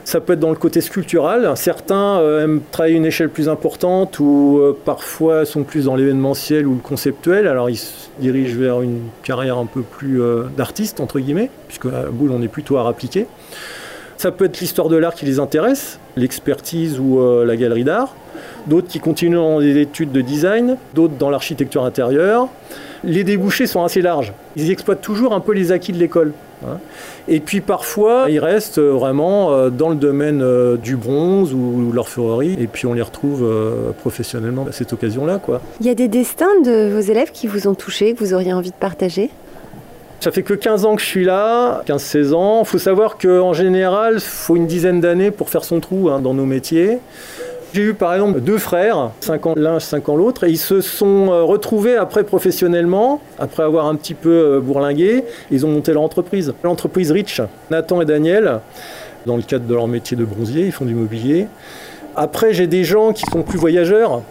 Ça 0.03 0.19
peut 0.19 0.33
être 0.33 0.41
dans 0.41 0.49
le 0.49 0.57
côté 0.57 0.81
sculptural. 0.81 1.49
Certains 1.55 2.19
euh, 2.19 2.43
aiment 2.43 2.61
travailler 2.73 2.97
une 2.97 3.05
échelle 3.05 3.29
plus 3.29 3.47
importante 3.47 4.19
ou 4.19 4.59
euh, 4.59 4.77
parfois 4.83 5.45
sont 5.45 5.63
plus 5.63 5.85
dans 5.85 5.95
l'événementiel 5.95 6.67
ou 6.67 6.73
le 6.73 6.81
conceptuel. 6.81 7.47
Alors 7.47 7.69
ils 7.69 7.77
se 7.77 8.09
dirigent 8.19 8.59
vers 8.59 8.81
une 8.81 8.99
carrière 9.23 9.57
un 9.57 9.65
peu 9.65 9.81
plus 9.81 10.21
d'artiste, 10.57 10.99
entre 10.99 11.21
guillemets, 11.21 11.49
puisque 11.69 11.85
à 11.85 12.09
Boule 12.11 12.31
on 12.31 12.41
est 12.41 12.49
plutôt 12.49 12.75
à 12.75 12.85
appliquer. 12.85 13.27
Ça 14.17 14.31
peut 14.31 14.43
être 14.43 14.59
l'histoire 14.59 14.89
de 14.89 14.97
l'art 14.97 15.15
qui 15.15 15.25
les 15.25 15.39
intéresse, 15.39 15.99
l'expertise 16.17 16.99
ou 16.99 17.17
la 17.45 17.55
galerie 17.55 17.85
d'art. 17.85 18.13
D'autres 18.67 18.89
qui 18.89 18.99
continuent 18.99 19.37
dans 19.37 19.61
des 19.61 19.77
études 19.77 20.11
de 20.11 20.19
design, 20.19 20.75
d'autres 20.93 21.15
dans 21.17 21.29
l'architecture 21.29 21.85
intérieure 21.85 22.49
les 23.05 23.23
débouchés 23.23 23.67
sont 23.67 23.83
assez 23.83 24.01
larges. 24.01 24.33
Ils 24.55 24.71
exploitent 24.71 25.01
toujours 25.01 25.33
un 25.33 25.39
peu 25.39 25.53
les 25.53 25.71
acquis 25.71 25.91
de 25.91 25.97
l'école. 25.97 26.33
Hein. 26.65 26.77
Et 27.27 27.39
puis 27.39 27.61
parfois, 27.61 28.25
ils 28.29 28.39
restent 28.39 28.79
vraiment 28.79 29.51
euh, 29.51 29.69
dans 29.69 29.89
le 29.89 29.95
domaine 29.95 30.41
euh, 30.41 30.77
du 30.77 30.95
bronze 30.95 31.53
ou 31.53 31.91
l'orfèvrerie, 31.93 32.55
et 32.59 32.67
puis 32.67 32.85
on 32.87 32.93
les 32.93 33.01
retrouve 33.01 33.43
euh, 33.43 33.91
professionnellement 33.99 34.65
à 34.67 34.71
cette 34.71 34.93
occasion-là. 34.93 35.39
Il 35.79 35.87
y 35.87 35.89
a 35.89 35.95
des 35.95 36.07
destins 36.07 36.61
de 36.63 36.93
vos 36.93 36.99
élèves 36.99 37.31
qui 37.31 37.47
vous 37.47 37.67
ont 37.67 37.75
touché, 37.75 38.13
que 38.13 38.19
vous 38.19 38.33
auriez 38.33 38.53
envie 38.53 38.71
de 38.71 38.75
partager? 38.75 39.29
Ça 40.21 40.31
fait 40.31 40.43
que 40.43 40.53
15 40.53 40.85
ans 40.85 40.95
que 40.95 41.01
je 41.01 41.07
suis 41.07 41.25
là, 41.25 41.83
15-16 41.87 42.33
ans. 42.33 42.61
Il 42.61 42.65
faut 42.65 42.79
savoir 42.79 43.17
qu'en 43.17 43.53
général, 43.53 44.15
il 44.15 44.21
faut 44.21 44.55
une 44.55 44.65
dizaine 44.65 45.01
d'années 45.01 45.29
pour 45.29 45.49
faire 45.49 45.63
son 45.63 45.79
trou 45.79 46.09
hein, 46.09 46.19
dans 46.19 46.33
nos 46.33 46.45
métiers. 46.45 46.99
J'ai 47.75 47.81
eu 47.81 47.93
par 47.93 48.13
exemple 48.13 48.39
deux 48.39 48.57
frères, 48.57 49.11
5 49.19 49.47
ans 49.47 49.53
l'un, 49.57 49.81
5 49.81 50.07
ans 50.07 50.15
l'autre, 50.15 50.45
et 50.45 50.49
ils 50.49 50.57
se 50.57 50.79
sont 50.79 51.27
euh, 51.29 51.43
retrouvés 51.43 51.97
après 51.97 52.23
professionnellement, 52.23 53.19
après 53.37 53.63
avoir 53.63 53.87
un 53.87 53.95
petit 53.95 54.13
peu 54.13 54.29
euh, 54.29 54.59
bourlingué, 54.61 55.25
ils 55.51 55.65
ont 55.65 55.69
monté 55.69 55.91
leur 55.91 56.01
entreprise. 56.01 56.53
L'entreprise 56.63 57.11
Rich, 57.11 57.41
Nathan 57.71 57.99
et 57.99 58.05
Daniel, 58.05 58.61
dans 59.25 59.35
le 59.35 59.41
cadre 59.41 59.65
de 59.65 59.73
leur 59.73 59.89
métier 59.89 60.15
de 60.15 60.23
bronzier, 60.23 60.67
ils 60.67 60.71
font 60.71 60.85
du 60.85 60.95
mobilier. 60.95 61.47
Après, 62.15 62.53
j'ai 62.53 62.67
des 62.67 62.85
gens 62.85 63.11
qui 63.11 63.25
sont 63.29 63.41
plus 63.41 63.59
voyageurs, 63.59 64.21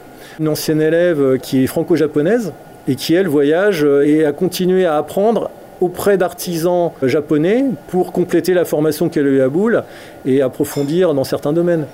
une 0.40 0.48
ancienne 0.48 0.80
élève 0.80 1.20
euh, 1.20 1.36
qui 1.36 1.64
est 1.64 1.66
franco-japonaise 1.66 2.54
et 2.88 2.94
qui, 2.94 3.12
elle, 3.12 3.28
voyage 3.28 3.84
et 3.84 4.24
a 4.24 4.32
continué 4.32 4.86
à 4.86 4.96
apprendre 4.96 5.50
auprès 5.82 6.16
d'artisans 6.16 6.92
japonais 7.02 7.66
pour 7.88 8.12
compléter 8.12 8.54
la 8.54 8.64
formation 8.64 9.10
qu'elle 9.10 9.26
a 9.26 9.30
eue 9.30 9.40
à 9.42 9.50
Boule 9.50 9.84
et 10.24 10.40
approfondir 10.40 11.12
dans 11.12 11.24
certains 11.24 11.52
domaines. 11.52 11.84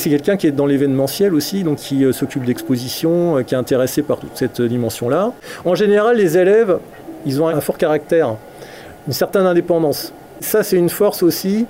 C'est 0.00 0.08
quelqu'un 0.08 0.38
qui 0.38 0.46
est 0.46 0.50
dans 0.50 0.64
l'événementiel 0.64 1.34
aussi, 1.34 1.62
donc 1.62 1.76
qui 1.76 2.06
euh, 2.06 2.12
s'occupe 2.12 2.46
d'expositions, 2.46 3.36
euh, 3.36 3.42
qui 3.42 3.54
est 3.54 3.58
intéressé 3.58 4.00
par 4.00 4.16
toute 4.16 4.34
cette 4.34 4.62
dimension-là. 4.62 5.34
En 5.66 5.74
général, 5.74 6.16
les 6.16 6.38
élèves, 6.38 6.78
ils 7.26 7.42
ont 7.42 7.48
un 7.48 7.60
fort 7.60 7.76
caractère, 7.76 8.36
une 9.06 9.12
certaine 9.12 9.44
indépendance. 9.44 10.14
Ça, 10.40 10.62
c'est 10.62 10.78
une 10.78 10.88
force 10.88 11.22
aussi, 11.22 11.66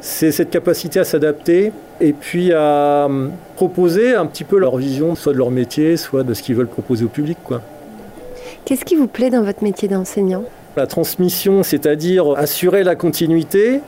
c'est 0.00 0.32
cette 0.32 0.48
capacité 0.48 1.00
à 1.00 1.04
s'adapter 1.04 1.70
et 2.00 2.14
puis 2.14 2.50
à 2.54 3.04
hum, 3.04 3.32
proposer 3.56 4.14
un 4.14 4.24
petit 4.24 4.44
peu 4.44 4.58
leur 4.58 4.78
vision, 4.78 5.14
soit 5.14 5.34
de 5.34 5.38
leur 5.38 5.50
métier, 5.50 5.98
soit 5.98 6.22
de 6.22 6.32
ce 6.32 6.42
qu'ils 6.42 6.54
veulent 6.54 6.68
proposer 6.68 7.04
au 7.04 7.08
public. 7.08 7.36
Qu'est-ce 8.64 8.86
qui 8.86 8.96
vous 8.96 9.06
plaît 9.06 9.28
dans 9.28 9.42
votre 9.42 9.62
métier 9.62 9.86
d'enseignant? 9.86 10.44
La 10.78 10.86
transmission, 10.86 11.62
c'est-à-dire 11.62 12.38
assurer 12.38 12.84
la 12.84 12.94
continuité, 12.94 13.82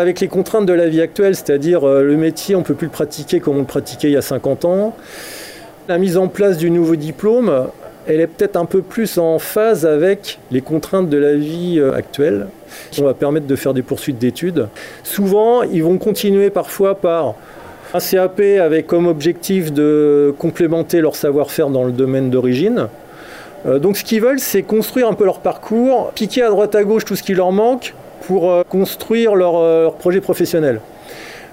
avec 0.00 0.20
les 0.20 0.28
contraintes 0.28 0.66
de 0.66 0.72
la 0.72 0.88
vie 0.88 1.00
actuelle, 1.00 1.34
c'est-à-dire 1.34 1.88
euh, 1.88 2.02
le 2.02 2.16
métier, 2.16 2.54
on 2.54 2.60
ne 2.60 2.64
peut 2.64 2.74
plus 2.74 2.86
le 2.86 2.92
pratiquer 2.92 3.40
comme 3.40 3.56
on 3.56 3.60
le 3.60 3.64
pratiquait 3.64 4.08
il 4.08 4.14
y 4.14 4.16
a 4.16 4.22
50 4.22 4.64
ans. 4.64 4.96
La 5.88 5.98
mise 5.98 6.16
en 6.16 6.28
place 6.28 6.56
du 6.56 6.70
nouveau 6.70 6.96
diplôme, 6.96 7.68
elle 8.06 8.20
est 8.20 8.26
peut-être 8.26 8.56
un 8.56 8.64
peu 8.64 8.82
plus 8.82 9.18
en 9.18 9.38
phase 9.38 9.86
avec 9.86 10.38
les 10.50 10.60
contraintes 10.60 11.08
de 11.08 11.16
la 11.16 11.34
vie 11.34 11.78
euh, 11.78 11.94
actuelle. 11.94 12.48
On 12.98 13.04
va 13.04 13.14
permettre 13.14 13.46
de 13.46 13.56
faire 13.56 13.74
des 13.74 13.82
poursuites 13.82 14.18
d'études. 14.18 14.68
Souvent, 15.02 15.62
ils 15.62 15.82
vont 15.82 15.98
continuer 15.98 16.50
parfois 16.50 16.96
par 16.96 17.34
un 17.92 18.00
CAP 18.00 18.40
avec 18.60 18.86
comme 18.86 19.06
objectif 19.06 19.72
de 19.72 20.34
complémenter 20.38 21.00
leur 21.00 21.14
savoir-faire 21.14 21.68
dans 21.68 21.84
le 21.84 21.92
domaine 21.92 22.30
d'origine. 22.30 22.88
Euh, 23.66 23.78
donc 23.78 23.96
ce 23.96 24.04
qu'ils 24.04 24.20
veulent, 24.20 24.40
c'est 24.40 24.62
construire 24.62 25.08
un 25.08 25.14
peu 25.14 25.24
leur 25.24 25.40
parcours, 25.40 26.10
piquer 26.14 26.42
à 26.42 26.50
droite 26.50 26.74
à 26.74 26.82
gauche 26.82 27.04
tout 27.04 27.16
ce 27.16 27.22
qui 27.22 27.34
leur 27.34 27.52
manque 27.52 27.94
pour 28.26 28.50
euh, 28.50 28.62
construire 28.64 29.32
euh, 29.32 29.84
leur, 29.84 29.94
projet 29.94 30.20
professionnel. 30.20 30.80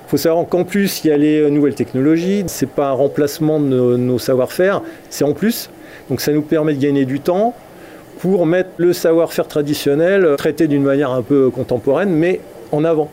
Il 0.07 0.09
faut 0.09 0.17
savoir 0.17 0.45
qu'en 0.47 0.63
plus, 0.63 1.03
il 1.03 1.07
y 1.07 1.11
a 1.11 1.17
les 1.17 1.49
nouvelles 1.49 1.75
technologies. 1.75 2.43
Ce 2.47 2.65
n'est 2.65 2.71
pas 2.71 2.89
un 2.89 2.93
remplacement 2.93 3.59
de 3.59 3.95
nos, 3.97 4.19
savoir-faire, 4.19 4.81
c'est 5.09 5.23
en 5.23 5.33
plus. 5.33 5.69
Donc 6.09 6.19
ça 6.19 6.33
nous 6.33 6.41
permet 6.41 6.73
de 6.73 6.81
gagner 6.81 7.05
du 7.05 7.21
temps 7.21 7.53
pour 8.19 8.45
mettre 8.45 8.69
le 8.77 8.91
savoir-faire 8.91 9.47
traditionnel 9.47 10.35
traité 10.37 10.67
d'une 10.67 10.83
manière 10.83 11.11
un 11.11 11.21
peu 11.21 11.49
contemporaine, 11.49 12.09
mais 12.09 12.41
en 12.73 12.83
avant. 12.83 13.09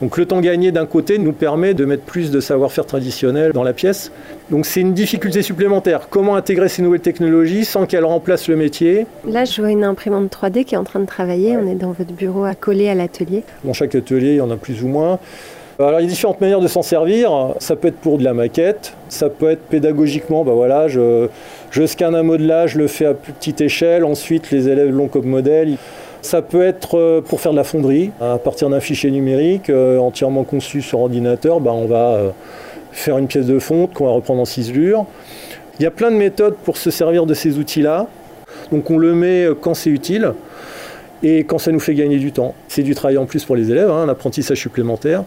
Donc 0.00 0.16
le 0.16 0.26
temps 0.26 0.40
gagné 0.40 0.72
d'un 0.72 0.86
côté 0.86 1.18
nous 1.18 1.32
permet 1.32 1.74
de 1.74 1.84
mettre 1.84 2.02
plus 2.02 2.30
de 2.30 2.40
savoir-faire 2.40 2.86
traditionnel 2.86 3.52
dans 3.52 3.62
la 3.62 3.72
pièce. 3.72 4.12
Donc 4.50 4.66
c'est 4.66 4.80
une 4.80 4.94
difficulté 4.94 5.42
supplémentaire. 5.42 6.08
Comment 6.10 6.36
intégrer 6.36 6.68
ces 6.68 6.82
nouvelles 6.82 7.00
technologies 7.00 7.64
sans 7.64 7.86
qu'elles 7.86 8.04
remplacent 8.04 8.48
le 8.48 8.56
métier? 8.56 9.06
Là, 9.26 9.44
je 9.44 9.60
vois 9.60 9.70
une 9.70 9.84
imprimante 9.84 10.30
3D 10.32 10.64
qui 10.64 10.74
est 10.74 10.78
en 10.78 10.84
train 10.84 11.00
de 11.00 11.06
travailler. 11.06 11.56
On 11.56 11.66
est 11.66 11.74
dans 11.74 11.92
votre 11.92 12.12
bureau 12.12 12.44
à 12.44 12.54
coller 12.54 12.88
à 12.88 12.94
l'atelier. 12.94 13.44
Dans 13.64 13.72
chaque 13.72 13.94
atelier, 13.94 14.32
il 14.32 14.36
y 14.36 14.40
en 14.40 14.50
a 14.50 14.56
plus 14.56 14.82
ou 14.82 14.88
moins. 14.88 15.18
Alors 15.78 16.00
il 16.00 16.04
y 16.04 16.06
a 16.06 16.08
différentes 16.08 16.40
manières 16.40 16.60
de 16.60 16.68
s'en 16.68 16.82
servir. 16.82 17.54
Ça 17.58 17.76
peut 17.76 17.88
être 17.88 17.96
pour 17.96 18.18
de 18.18 18.24
la 18.24 18.34
maquette, 18.34 18.94
ça 19.08 19.28
peut 19.28 19.50
être 19.50 19.62
pédagogiquement, 19.62 20.44
bah 20.44 20.52
voilà, 20.52 20.86
je, 20.86 21.28
je 21.70 21.86
scanne 21.86 22.14
un 22.14 22.22
modelage, 22.22 22.72
je 22.72 22.78
le 22.78 22.86
fais 22.86 23.06
à 23.06 23.14
plus 23.14 23.32
petite 23.32 23.60
échelle, 23.60 24.04
ensuite 24.04 24.50
les 24.50 24.68
élèves 24.68 24.90
l'ont 24.90 25.08
comme 25.08 25.26
modèle. 25.26 25.76
Ça 26.22 26.40
peut 26.40 26.62
être 26.62 26.96
euh, 26.96 27.20
pour 27.20 27.40
faire 27.40 27.50
de 27.50 27.56
la 27.56 27.64
fonderie. 27.64 28.12
À 28.20 28.38
partir 28.38 28.70
d'un 28.70 28.78
fichier 28.78 29.10
numérique 29.10 29.68
euh, 29.68 29.98
entièrement 29.98 30.44
conçu 30.44 30.80
sur 30.80 31.00
ordinateur, 31.00 31.60
bah, 31.60 31.72
on 31.72 31.86
va 31.86 32.14
euh, 32.14 32.30
faire 32.92 33.18
une 33.18 33.26
pièce 33.26 33.46
de 33.46 33.58
fonte 33.58 33.92
qu'on 33.92 34.06
va 34.06 34.12
reprendre 34.12 34.40
en 34.40 34.44
ciselure. 34.44 35.04
Il 35.80 35.82
y 35.82 35.86
a 35.86 35.90
plein 35.90 36.12
de 36.12 36.16
méthodes 36.16 36.54
pour 36.64 36.76
se 36.76 36.92
servir 36.92 37.26
de 37.26 37.34
ces 37.34 37.58
outils-là. 37.58 38.06
Donc 38.70 38.88
on 38.90 38.98
le 38.98 39.14
met 39.14 39.48
quand 39.60 39.74
c'est 39.74 39.90
utile 39.90 40.32
et 41.24 41.40
quand 41.40 41.58
ça 41.58 41.72
nous 41.72 41.80
fait 41.80 41.94
gagner 41.94 42.18
du 42.18 42.30
temps. 42.30 42.54
C'est 42.74 42.82
du 42.82 42.94
travail 42.94 43.18
en 43.18 43.26
plus 43.26 43.44
pour 43.44 43.54
les 43.54 43.70
élèves, 43.70 43.90
hein, 43.90 44.04
un 44.04 44.08
apprentissage 44.08 44.56
supplémentaire 44.56 45.24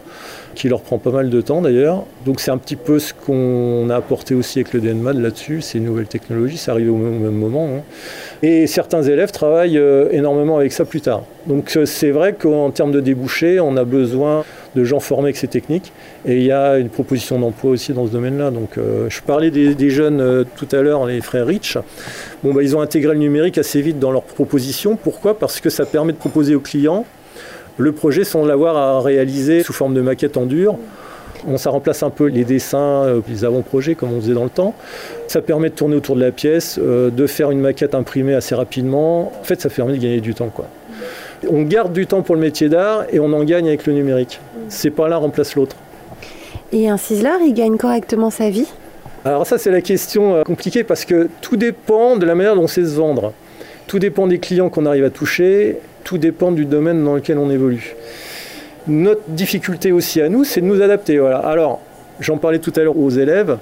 qui 0.56 0.68
leur 0.68 0.80
prend 0.80 0.98
pas 0.98 1.12
mal 1.12 1.30
de 1.30 1.40
temps 1.40 1.62
d'ailleurs. 1.62 2.02
Donc 2.24 2.40
c'est 2.40 2.50
un 2.50 2.58
petit 2.58 2.74
peu 2.74 2.98
ce 2.98 3.14
qu'on 3.14 3.88
a 3.88 3.94
apporté 3.94 4.34
aussi 4.34 4.58
avec 4.58 4.72
le 4.72 4.80
DNMAD 4.80 5.20
là-dessus, 5.20 5.60
ces 5.60 5.78
nouvelles 5.78 6.08
technologies, 6.08 6.56
ça 6.56 6.72
arrive 6.72 6.92
au 6.92 6.96
même 6.96 7.36
moment. 7.36 7.68
Hein. 7.68 7.82
Et 8.42 8.66
certains 8.66 9.04
élèves 9.04 9.30
travaillent 9.30 9.78
euh, 9.78 10.08
énormément 10.10 10.58
avec 10.58 10.72
ça 10.72 10.84
plus 10.84 11.00
tard. 11.00 11.22
Donc 11.46 11.76
euh, 11.76 11.86
c'est 11.86 12.10
vrai 12.10 12.32
qu'en 12.32 12.72
termes 12.72 12.90
de 12.90 12.98
débouchés, 12.98 13.60
on 13.60 13.76
a 13.76 13.84
besoin 13.84 14.44
de 14.74 14.82
gens 14.82 14.98
formés 14.98 15.26
avec 15.26 15.36
ces 15.36 15.46
techniques. 15.46 15.92
Et 16.26 16.38
il 16.38 16.42
y 16.42 16.50
a 16.50 16.78
une 16.78 16.88
proposition 16.88 17.38
d'emploi 17.38 17.70
aussi 17.70 17.92
dans 17.92 18.08
ce 18.08 18.10
domaine-là. 18.10 18.50
Donc 18.50 18.76
euh, 18.76 19.06
je 19.08 19.20
parlais 19.20 19.52
des, 19.52 19.90
jeunes 19.90 20.44
tout 20.56 20.68
à 20.72 20.82
l'heure, 20.82 21.06
les 21.06 21.20
frères 21.20 21.46
Rich. 21.46 21.78
Bon, 22.42 22.52
bah, 22.52 22.64
ils 22.64 22.74
ont 22.74 22.80
intégré 22.80 23.12
le 23.12 23.20
numérique 23.20 23.56
assez 23.56 23.80
vite 23.80 24.00
dans 24.00 24.10
leur 24.10 24.24
proposition. 24.24 24.96
Pourquoi? 24.96 25.38
Parce 25.38 25.60
que 25.60 25.70
ça 25.70 25.86
permet 25.86 26.12
de 26.12 26.18
proposer 26.18 26.56
aux 26.56 26.60
clients 26.60 27.04
le 27.78 27.92
projet 27.92 28.24
sans 28.24 28.44
l'avoir 28.44 28.76
à 28.76 29.00
réaliser 29.00 29.62
sous 29.62 29.72
forme 29.72 29.94
de 29.94 30.00
maquette 30.00 30.36
en 30.36 30.46
dur. 30.46 30.76
On, 31.46 31.58
ça 31.58 31.70
remplace 31.70 32.02
un 32.02 32.10
peu 32.10 32.26
les 32.26 32.44
dessins, 32.44 33.04
euh, 33.04 33.20
les 33.28 33.44
avant-projets 33.44 33.94
comme 33.94 34.12
on 34.12 34.20
faisait 34.20 34.34
dans 34.34 34.44
le 34.44 34.50
temps. 34.50 34.74
Ça 35.28 35.42
permet 35.42 35.68
de 35.68 35.74
tourner 35.74 35.96
autour 35.96 36.16
de 36.16 36.20
la 36.20 36.32
pièce, 36.32 36.78
euh, 36.82 37.10
de 37.10 37.26
faire 37.26 37.50
une 37.50 37.60
maquette 37.60 37.94
imprimée 37.94 38.34
assez 38.34 38.54
rapidement. 38.54 39.32
En 39.40 39.44
fait, 39.44 39.60
ça 39.60 39.68
permet 39.68 39.92
de 39.92 40.02
gagner 40.02 40.20
du 40.20 40.34
temps. 40.34 40.48
Quoi. 40.48 40.66
On 41.48 41.62
garde 41.62 41.92
du 41.92 42.06
temps 42.06 42.22
pour 42.22 42.34
le 42.34 42.40
métier 42.40 42.68
d'art 42.68 43.04
et 43.12 43.20
on 43.20 43.32
en 43.32 43.44
gagne 43.44 43.68
avec 43.68 43.86
le 43.86 43.92
numérique. 43.92 44.40
C'est 44.68 44.90
pas 44.90 45.08
l'un 45.08 45.16
remplace 45.16 45.54
l'autre. 45.54 45.76
Et 46.72 46.88
un 46.88 46.96
ciseleur, 46.96 47.38
il 47.46 47.54
gagne 47.54 47.76
correctement 47.76 48.30
sa 48.30 48.50
vie? 48.50 48.66
Alors 49.24 49.46
ça, 49.46 49.58
c'est 49.58 49.70
la 49.70 49.82
question 49.82 50.36
euh, 50.36 50.42
compliquée 50.42 50.84
parce 50.84 51.04
que 51.04 51.28
tout 51.40 51.56
dépend 51.56 52.16
de 52.16 52.24
la 52.24 52.34
manière 52.34 52.56
dont 52.56 52.62
on 52.62 52.68
sait 52.68 52.84
se 52.84 52.94
vendre. 52.94 53.32
Tout 53.86 53.98
dépend 53.98 54.26
des 54.26 54.38
clients 54.38 54.68
qu'on 54.68 54.86
arrive 54.86 55.04
à 55.04 55.10
toucher 55.10 55.78
tout 56.06 56.18
dépend 56.18 56.52
du 56.52 56.66
domaine 56.66 57.04
dans 57.04 57.16
lequel 57.16 57.36
on 57.36 57.50
évolue. 57.50 57.96
Notre 58.86 59.22
difficulté 59.26 59.90
aussi 59.90 60.20
à 60.20 60.28
nous, 60.28 60.44
c'est 60.44 60.60
de 60.60 60.66
nous 60.66 60.80
adapter. 60.80 61.18
Voilà. 61.18 61.38
Alors, 61.38 61.80
j'en 62.20 62.38
parlais 62.38 62.60
tout 62.60 62.72
à 62.76 62.80
l'heure 62.82 62.96
aux 62.96 63.10
élèves. 63.10 63.58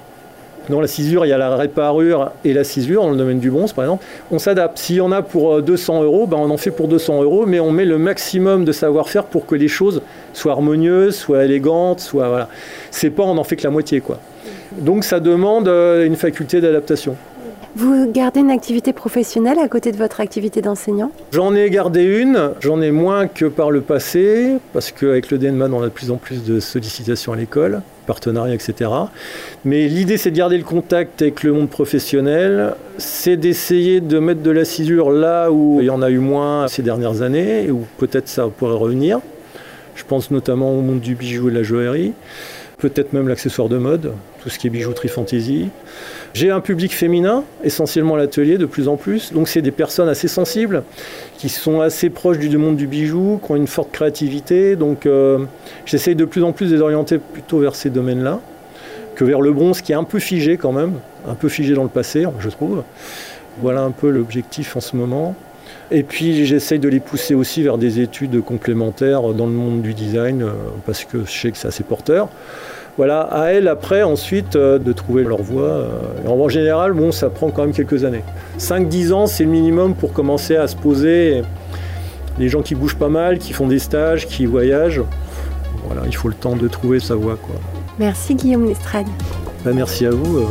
Dans 0.69 0.79
la 0.79 0.85
cisure, 0.85 1.25
il 1.25 1.29
y 1.29 1.33
a 1.33 1.39
la 1.39 1.55
réparure 1.55 2.31
et 2.43 2.53
la 2.53 2.63
cisure, 2.63 3.01
dans 3.01 3.09
le 3.09 3.17
domaine 3.17 3.39
du 3.39 3.49
bronze 3.49 3.73
par 3.73 3.85
exemple. 3.85 4.05
On 4.31 4.37
s'adapte. 4.37 4.77
S'il 4.77 4.97
y 4.97 5.01
en 5.01 5.11
a 5.11 5.23
pour 5.23 5.59
200 5.61 6.01
euh, 6.01 6.05
euros, 6.05 6.27
ben 6.27 6.37
on 6.37 6.51
en 6.51 6.57
fait 6.57 6.69
pour 6.69 6.87
200 6.87 7.23
euros, 7.23 7.45
mais 7.47 7.59
on 7.59 7.71
met 7.71 7.85
le 7.85 7.97
maximum 7.97 8.63
de 8.63 8.71
savoir-faire 8.71 9.23
pour 9.25 9.47
que 9.47 9.55
les 9.55 9.67
choses 9.67 10.03
soient 10.33 10.51
harmonieuses, 10.51 11.15
soient 11.15 11.45
élégantes, 11.45 11.99
soient. 11.99 12.29
Voilà. 12.29 12.47
C'est 12.91 13.09
pas 13.09 13.23
on 13.23 13.37
en 13.39 13.43
fait 13.43 13.55
que 13.55 13.63
la 13.63 13.71
moitié, 13.71 14.01
quoi. 14.01 14.19
Donc 14.77 15.03
ça 15.03 15.19
demande 15.19 15.67
euh, 15.67 16.05
une 16.05 16.15
faculté 16.15 16.61
d'adaptation. 16.61 17.15
Vous 17.77 18.09
gardez 18.09 18.39
une 18.39 18.51
activité 18.51 18.93
professionnelle 18.93 19.59
à 19.59 19.67
côté 19.67 19.91
de 19.91 19.97
votre 19.97 20.21
activité 20.21 20.61
d'enseignant? 20.61 21.11
J'en 21.33 21.53
ai 21.53 21.69
gardé 21.69 22.03
une, 22.03 22.51
j'en 22.61 22.81
ai 22.81 22.89
moins 22.89 23.27
que 23.27 23.43
par 23.43 23.69
le 23.69 23.81
passé, 23.81 24.53
parce 24.71 24.93
qu'avec 24.93 25.29
le 25.29 25.37
DNMAN, 25.37 25.73
on 25.73 25.81
a 25.81 25.87
de 25.87 25.89
plus 25.89 26.09
en 26.09 26.15
plus 26.15 26.45
de 26.45 26.61
sollicitations 26.61 27.33
à 27.33 27.35
l'école, 27.35 27.81
partenariats, 28.07 28.53
etc. 28.53 28.89
Mais 29.65 29.89
l'idée, 29.89 30.15
c'est 30.15 30.31
de 30.31 30.37
garder 30.37 30.57
le 30.57 30.63
contact 30.63 31.21
avec 31.21 31.43
le 31.43 31.51
monde 31.51 31.69
professionnel, 31.69 32.75
c'est 32.97 33.35
d'essayer 33.35 33.99
de 33.99 34.19
mettre 34.19 34.41
de 34.41 34.51
la 34.51 34.63
cisure 34.63 35.11
là 35.11 35.51
où 35.51 35.79
il 35.81 35.87
y 35.87 35.89
en 35.89 36.01
a 36.01 36.09
eu 36.09 36.19
moins 36.19 36.69
ces 36.69 36.81
dernières 36.81 37.23
années, 37.23 37.65
et 37.65 37.71
où 37.71 37.85
peut-être 37.97 38.29
ça 38.29 38.47
pourrait 38.47 38.77
revenir. 38.77 39.19
Je 39.95 40.05
pense 40.05 40.31
notamment 40.31 40.71
au 40.71 40.81
monde 40.81 41.01
du 41.01 41.15
bijou 41.15 41.49
et 41.49 41.51
de 41.51 41.57
la 41.57 41.63
joaillerie, 41.63 42.13
peut-être 42.77 43.11
même 43.11 43.27
l'accessoire 43.27 43.67
de 43.67 43.77
mode, 43.77 44.13
tout 44.41 44.49
ce 44.49 44.59
qui 44.59 44.67
est 44.67 44.69
bijouterie 44.69 45.09
fantaisie. 45.09 45.67
J'ai 46.35 46.51
un 46.51 46.59
public 46.59 46.93
féminin, 46.93 47.45
essentiellement 47.63 48.17
l'atelier 48.17 48.57
de 48.57 48.65
plus 48.65 48.89
en 48.89 48.97
plus, 48.97 49.31
donc 49.31 49.47
c'est 49.47 49.61
des 49.61 49.71
personnes 49.71 50.09
assez 50.09 50.27
sensibles, 50.27 50.83
qui 51.37 51.47
sont 51.47 51.79
assez 51.79 52.09
proches 52.09 52.39
du 52.39 52.57
monde 52.57 52.75
du 52.75 52.87
bijou, 52.87 53.39
qui 53.41 53.53
ont 53.53 53.55
une 53.55 53.67
forte 53.67 53.93
créativité, 53.93 54.75
donc 54.75 55.05
euh, 55.05 55.45
j'essaye 55.85 56.13
de 56.13 56.25
plus 56.25 56.43
en 56.43 56.51
plus 56.51 56.71
de 56.71 56.75
les 56.75 56.81
orienter 56.81 57.19
plutôt 57.19 57.59
vers 57.59 57.73
ces 57.73 57.89
domaines-là, 57.89 58.41
que 59.15 59.23
vers 59.23 59.39
le 59.39 59.53
bronze 59.53 59.79
qui 59.79 59.93
est 59.93 59.95
un 59.95 60.03
peu 60.03 60.19
figé 60.19 60.57
quand 60.57 60.73
même, 60.73 60.95
un 61.25 61.35
peu 61.35 61.47
figé 61.47 61.73
dans 61.73 61.83
le 61.83 61.89
passé, 61.89 62.25
je 62.41 62.49
trouve. 62.49 62.83
Voilà 63.61 63.83
un 63.83 63.91
peu 63.91 64.09
l'objectif 64.09 64.75
en 64.75 64.81
ce 64.81 64.97
moment. 64.97 65.35
Et 65.89 66.03
puis 66.03 66.45
j'essaye 66.45 66.79
de 66.79 66.89
les 66.89 66.99
pousser 66.99 67.33
aussi 67.33 67.63
vers 67.63 67.77
des 67.77 68.01
études 68.01 68.41
complémentaires 68.41 69.21
dans 69.21 69.45
le 69.45 69.53
monde 69.53 69.81
du 69.81 69.93
design, 69.93 70.41
euh, 70.41 70.51
parce 70.85 71.05
que 71.05 71.19
je 71.25 71.31
sais 71.31 71.51
que 71.51 71.57
c'est 71.57 71.69
assez 71.69 71.85
porteur. 71.85 72.27
Voilà, 72.97 73.21
à 73.21 73.47
elles 73.47 73.67
après, 73.67 74.03
ensuite, 74.03 74.55
euh, 74.55 74.79
de 74.79 74.93
trouver 74.93 75.23
leur 75.23 75.41
voie. 75.41 75.63
Euh, 75.63 75.89
en 76.27 76.47
général, 76.47 76.93
bon, 76.93 77.11
ça 77.11 77.29
prend 77.29 77.49
quand 77.49 77.63
même 77.63 77.73
quelques 77.73 78.05
années. 78.05 78.23
5-10 78.57 79.11
ans, 79.11 79.27
c'est 79.27 79.43
le 79.43 79.49
minimum 79.49 79.95
pour 79.95 80.13
commencer 80.13 80.55
à 80.55 80.67
se 80.67 80.77
poser. 80.77 81.43
Les 82.39 82.47
gens 82.47 82.61
qui 82.61 82.73
bougent 82.73 82.97
pas 82.97 83.09
mal, 83.09 83.37
qui 83.37 83.51
font 83.51 83.67
des 83.67 83.79
stages, 83.79 84.27
qui 84.27 84.45
voyagent, 84.45 85.01
voilà, 85.87 86.03
il 86.05 86.15
faut 86.15 86.29
le 86.29 86.35
temps 86.35 86.55
de 86.55 86.67
trouver 86.67 86.99
sa 86.99 87.15
voie. 87.15 87.37
Quoi. 87.41 87.55
Merci 87.99 88.35
Guillaume 88.35 88.65
Lestrade. 88.65 89.07
Ben, 89.63 89.73
merci 89.73 90.05
à 90.05 90.11
vous. 90.11 90.47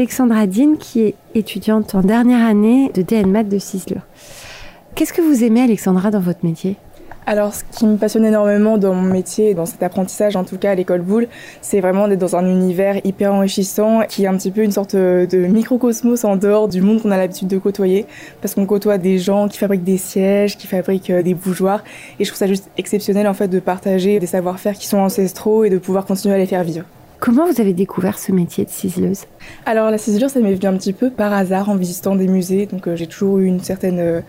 Alexandra 0.00 0.46
Dean, 0.46 0.76
qui 0.80 1.02
est 1.02 1.14
étudiante 1.34 1.94
en 1.94 2.00
dernière 2.00 2.48
année 2.48 2.90
de 2.94 3.02
DNMAT 3.02 3.44
de 3.44 3.58
Cislure. 3.58 4.00
Qu'est-ce 4.94 5.12
que 5.12 5.20
vous 5.20 5.44
aimez, 5.44 5.60
Alexandra, 5.60 6.10
dans 6.10 6.20
votre 6.20 6.42
métier? 6.42 6.76
Alors, 7.26 7.52
ce 7.52 7.64
qui 7.70 7.84
me 7.84 7.98
passionne 7.98 8.24
énormément 8.24 8.78
dans 8.78 8.94
mon 8.94 9.12
métier, 9.12 9.52
dans 9.52 9.66
cet 9.66 9.82
apprentissage, 9.82 10.36
en 10.36 10.44
tout 10.44 10.56
cas 10.56 10.70
à 10.70 10.74
l'école 10.74 11.02
Boulle, 11.02 11.28
c'est 11.60 11.80
vraiment 11.80 12.08
d'être 12.08 12.18
dans 12.18 12.34
un 12.34 12.46
univers 12.46 12.98
hyper 13.04 13.34
enrichissant 13.34 14.00
qui 14.08 14.24
est 14.24 14.26
un 14.26 14.38
petit 14.38 14.50
peu 14.50 14.62
une 14.62 14.72
sorte 14.72 14.96
de 14.96 15.46
microcosmos 15.46 16.24
en 16.24 16.36
dehors 16.36 16.68
du 16.68 16.80
monde 16.80 17.02
qu'on 17.02 17.10
a 17.10 17.18
l'habitude 17.18 17.48
de 17.48 17.58
côtoyer. 17.58 18.06
Parce 18.40 18.54
qu'on 18.54 18.64
côtoie 18.64 18.96
des 18.96 19.18
gens 19.18 19.48
qui 19.48 19.58
fabriquent 19.58 19.84
des 19.84 19.98
sièges, 19.98 20.56
qui 20.56 20.66
fabriquent 20.66 21.10
euh, 21.10 21.22
des 21.22 21.34
bougeoirs. 21.34 21.84
Et 22.18 22.24
je 22.24 22.30
trouve 22.30 22.38
ça 22.38 22.46
juste 22.46 22.70
exceptionnel, 22.78 23.28
en 23.28 23.34
fait, 23.34 23.48
de 23.48 23.60
partager 23.60 24.18
des 24.18 24.26
savoir-faire 24.26 24.72
qui 24.72 24.86
sont 24.86 24.96
ancestraux 24.96 25.64
et 25.64 25.68
de 25.68 25.76
pouvoir 25.76 26.06
continuer 26.06 26.36
à 26.36 26.38
les 26.38 26.46
faire 26.46 26.64
vivre. 26.64 26.86
Comment 27.20 27.44
vous 27.44 27.60
avez 27.60 27.74
découvert 27.74 28.18
ce 28.18 28.32
métier 28.32 28.64
de 28.64 28.70
ciseleuse 28.70 29.26
Alors 29.66 29.90
la 29.90 29.98
ciselure, 29.98 30.30
ça 30.30 30.40
m'est 30.40 30.54
venu 30.54 30.66
un 30.66 30.76
petit 30.78 30.94
peu 30.94 31.10
par 31.10 31.34
hasard 31.34 31.68
en 31.68 31.76
visitant 31.76 32.16
des 32.16 32.26
musées. 32.26 32.64
Donc 32.64 32.88
euh, 32.88 32.96
j'ai 32.96 33.06
toujours 33.06 33.40
eu 33.40 33.44
une 33.44 33.60
certaine 33.60 33.98
euh, 33.98 34.22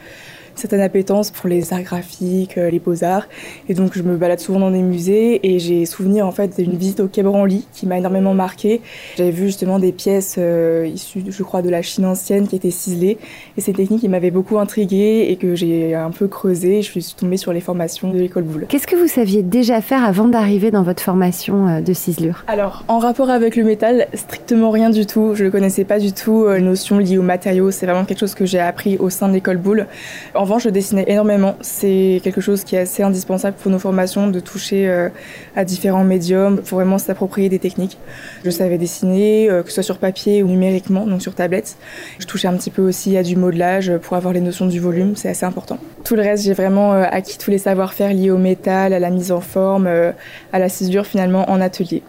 certaine 0.55 0.81
appétence 0.81 1.31
pour 1.31 1.50
les 1.50 1.74
arts 1.74 1.81
graphiques, 1.81 2.58
euh, 2.58 2.70
les 2.70 2.79
beaux-arts. 2.79 3.27
Et 3.70 3.74
donc, 3.74 3.91
je 3.96 4.03
me 4.03 4.17
balade 4.17 4.39
souvent 4.39 4.60
dans 4.60 4.72
des 4.72 4.81
musées 4.81 5.39
et 5.43 5.60
j'ai 5.60 5.86
souvenir, 5.86 6.25
en 6.25 6.31
fait, 6.31 6.60
d'une 6.60 6.77
visite 6.77 7.00
au 7.00 7.08
Quai 7.08 7.24
Branly 7.24 7.65
qui 7.74 7.86
m'a 7.88 7.98
énormément 7.98 8.34
marqué. 8.34 8.81
J'avais 9.17 9.31
vu 9.31 9.46
justement 9.46 9.79
des 9.79 9.91
pièces 9.91 10.36
euh, 10.38 10.89
issues, 10.93 11.24
je 11.27 11.43
crois, 11.43 11.62
de 11.62 11.70
la 11.70 11.81
Chine 11.81 12.05
ancienne 12.05 12.48
qui 12.48 12.55
étaient 12.55 12.72
ciselées. 12.72 13.17
Et 13.58 13.62
c'est 13.62 13.72
une 13.72 13.77
technique 13.77 14.01
qui 14.01 14.10
m'avait 14.10 14.31
beaucoup 14.31 14.60
intriguée 14.60 15.27
et 15.29 15.36
que 15.36 15.55
j'ai 15.55 15.96
un 15.96 16.12
peu 16.12 16.27
creusé. 16.27 16.81
Je 16.81 16.91
suis 16.91 17.15
tombée 17.17 17.38
sur 17.38 17.53
les 17.53 17.62
formations 17.62 18.12
de 18.12 18.17
l'école 18.17 18.43
Boulle. 18.43 18.65
Qu'est-ce 18.70 18.88
que 18.88 18.96
vous 18.96 19.08
saviez 19.08 19.43
déjà 19.43 19.81
faire 19.81 20.03
avant 20.03 20.27
d'arriver 20.27 20.72
dans 20.72 20.84
votre 20.84 21.01
formation 21.01 21.67
euh, 21.67 21.81
de 21.81 21.93
ciselure? 21.93 22.43
Alors, 22.48 22.84
en 22.88 23.00
rapport 23.00 23.29
avec 23.29 23.55
le 23.55 23.63
métal, 23.63 24.08
strictement 24.13 24.72
rien 24.72 24.89
du 24.89 25.05
tout. 25.05 25.36
Je 25.36 25.46
ne 25.46 25.50
connaissais 25.50 25.86
pas 25.86 26.00
du 26.00 26.13
tout 26.13 26.48
les 26.48 26.62
notions 26.62 27.00
liées 27.00 27.17
aux 27.17 27.24
matériaux. 27.24 27.72
C'est 27.72 27.86
vraiment 27.86 28.05
quelque 28.05 28.20
chose 28.20 28.36
que 28.36 28.46
j'ai 28.46 28.60
appris 28.60 28.98
au 28.98 29.10
sein 29.10 29.27
de 29.27 29.34
l'école 29.34 29.58
Boulle. 29.58 29.88
En 30.36 30.40
revanche, 30.43 30.63
je 30.63 30.69
dessinais 30.69 31.05
énormément. 31.07 31.55
C'est 31.62 32.21
quelque 32.24 32.41
chose 32.41 32.63
qui 32.63 32.75
est 32.75 32.79
assez 32.79 33.03
indispensable 33.03 33.57
pour 33.57 33.71
nos 33.71 33.79
formations, 33.79 34.27
de 34.27 34.39
toucher 34.39 34.87
euh, 34.87 35.09
à 35.55 35.65
différents 35.65 36.03
médiums 36.03 36.57
pour 36.57 36.77
vraiment 36.77 36.98
s'approprier 36.98 37.50
des 37.50 37.59
techniques. 37.59 37.98
Je 38.46 38.50
savais 38.50 38.77
dessiner, 38.77 39.50
euh, 39.50 39.63
que 39.63 39.70
ce 39.70 39.75
soit 39.75 39.83
sur 39.83 39.98
papier 39.98 40.44
ou 40.44 40.48
numériquement, 40.48 41.05
donc 41.05 41.22
sur 41.22 41.35
tablette. 41.35 41.77
Je 42.20 42.25
touchais 42.25 42.48
un 42.48 42.55
petit 42.55 42.70
peu 42.70 42.81
aussi 42.81 43.18
à 43.18 43.24
du 43.24 43.35
modelage 43.35 43.92
pour 43.98 44.15
avoir 44.15 44.33
les 44.33 44.42
notions 44.42 44.68
du 44.68 44.79
volume, 44.79 45.15
c'est 45.15 45.29
assez 45.29 45.46
important. 45.46 45.77
Tout 46.03 46.15
le 46.15 46.22
reste, 46.22 46.46
j'ai 46.46 46.53
vraiment 46.53 46.94
euh, 46.94 47.03
acquis 47.09 47.37
tous 47.37 47.51
les 47.51 47.57
savoir-faire 47.57 48.13
liés 48.13 48.31
au 48.31 48.37
métal, 48.37 48.94
à 48.94 49.00
la 49.00 49.09
mise 49.09 49.31
en 49.31 49.42
forme, 49.42 49.87
à 49.87 50.59
la 50.59 50.70
cisure 50.70 51.05
finalement 51.05 51.50
en 51.50 51.59
atelier. 51.61 52.03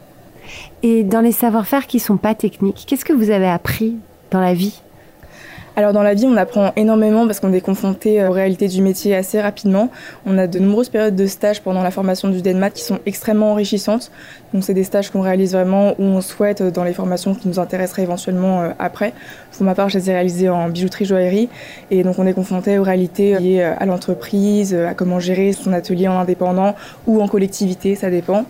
Et 0.83 1.05
dans 1.05 1.21
les 1.21 1.33
savoir-faire 1.33 1.87
qui 1.87 1.99
sont 1.99 2.17
pas 2.17 2.35
techniques, 2.35 2.85
qu'est-ce 2.87 3.05
que 3.05 3.13
vous 3.13 3.31
avez 3.31 3.49
appris 3.49 3.97
dans 4.31 4.41
la 4.41 4.55
vie? 4.55 4.83
Alors 5.75 5.95
dans 5.95 6.03
la 6.03 6.13
vie, 6.13 6.27
on 6.27 6.37
apprend 6.37 6.73
énormément 6.77 7.27
parce 7.27 7.41
qu'on 7.41 7.53
est 7.53 7.63
confronté 7.63 8.21
euh, 8.21 8.29
aux 8.29 8.33
réalités 8.33 8.69
du 8.69 8.83
métier 8.83 9.15
assez 9.15 9.41
rapidement. 9.41 9.89
On 10.27 10.37
a 10.37 10.47
de 10.47 10.59
nombreuses 10.59 10.91
périodes 10.91 11.17
de 11.17 11.27
stage 11.27 11.63
pendant 11.63 11.83
la 11.83 11.91
formation 11.91 12.29
du 12.29 12.43
DENMAT 12.43 12.71
qui 12.71 12.83
sont 12.83 12.99
extrêmement 13.07 13.53
enrichissantes. 13.53 14.11
Donc 14.53 14.65
c'est 14.65 14.75
des 14.75 14.85
stages 14.85 15.11
qu'on 15.11 15.23
réalise 15.23 15.53
vraiment 15.53 15.95
où 15.99 16.03
on 16.03 16.21
souhaite 16.21 16.61
euh, 16.61 16.71
dans 16.71 16.85
les 16.85 16.93
formations 16.93 17.35
qui 17.35 17.49
nous 17.49 17.59
intéresseraient 17.59 18.03
éventuellement 18.03 18.61
euh, 18.61 18.71
après. 18.79 19.15
Pour 19.57 19.65
ma 19.65 19.75
part, 19.75 19.89
je 19.89 19.99
les 19.99 20.11
ai 20.11 20.13
réalisées 20.13 20.49
en 20.51 20.69
bijouterie 20.69 21.07
joaillerie 21.07 21.49
et 21.91 22.03
donc 22.03 22.19
on 22.19 22.27
est 22.27 22.35
confronté 22.35 22.79
aux 22.79 22.83
réalités 22.83 23.39
liées 23.39 23.63
à 23.63 23.87
l'entreprise, 23.87 24.75
à 24.75 24.95
comment 24.95 25.21
gérer 25.21 25.53
son 25.53 25.73
atelier 25.73 26.09
en 26.09 26.19
indépendant 26.19 26.75
ou 27.07 27.23
en 27.23 27.29
collectivité, 27.29 27.95
ça 27.95 28.11
dépend. 28.11 28.45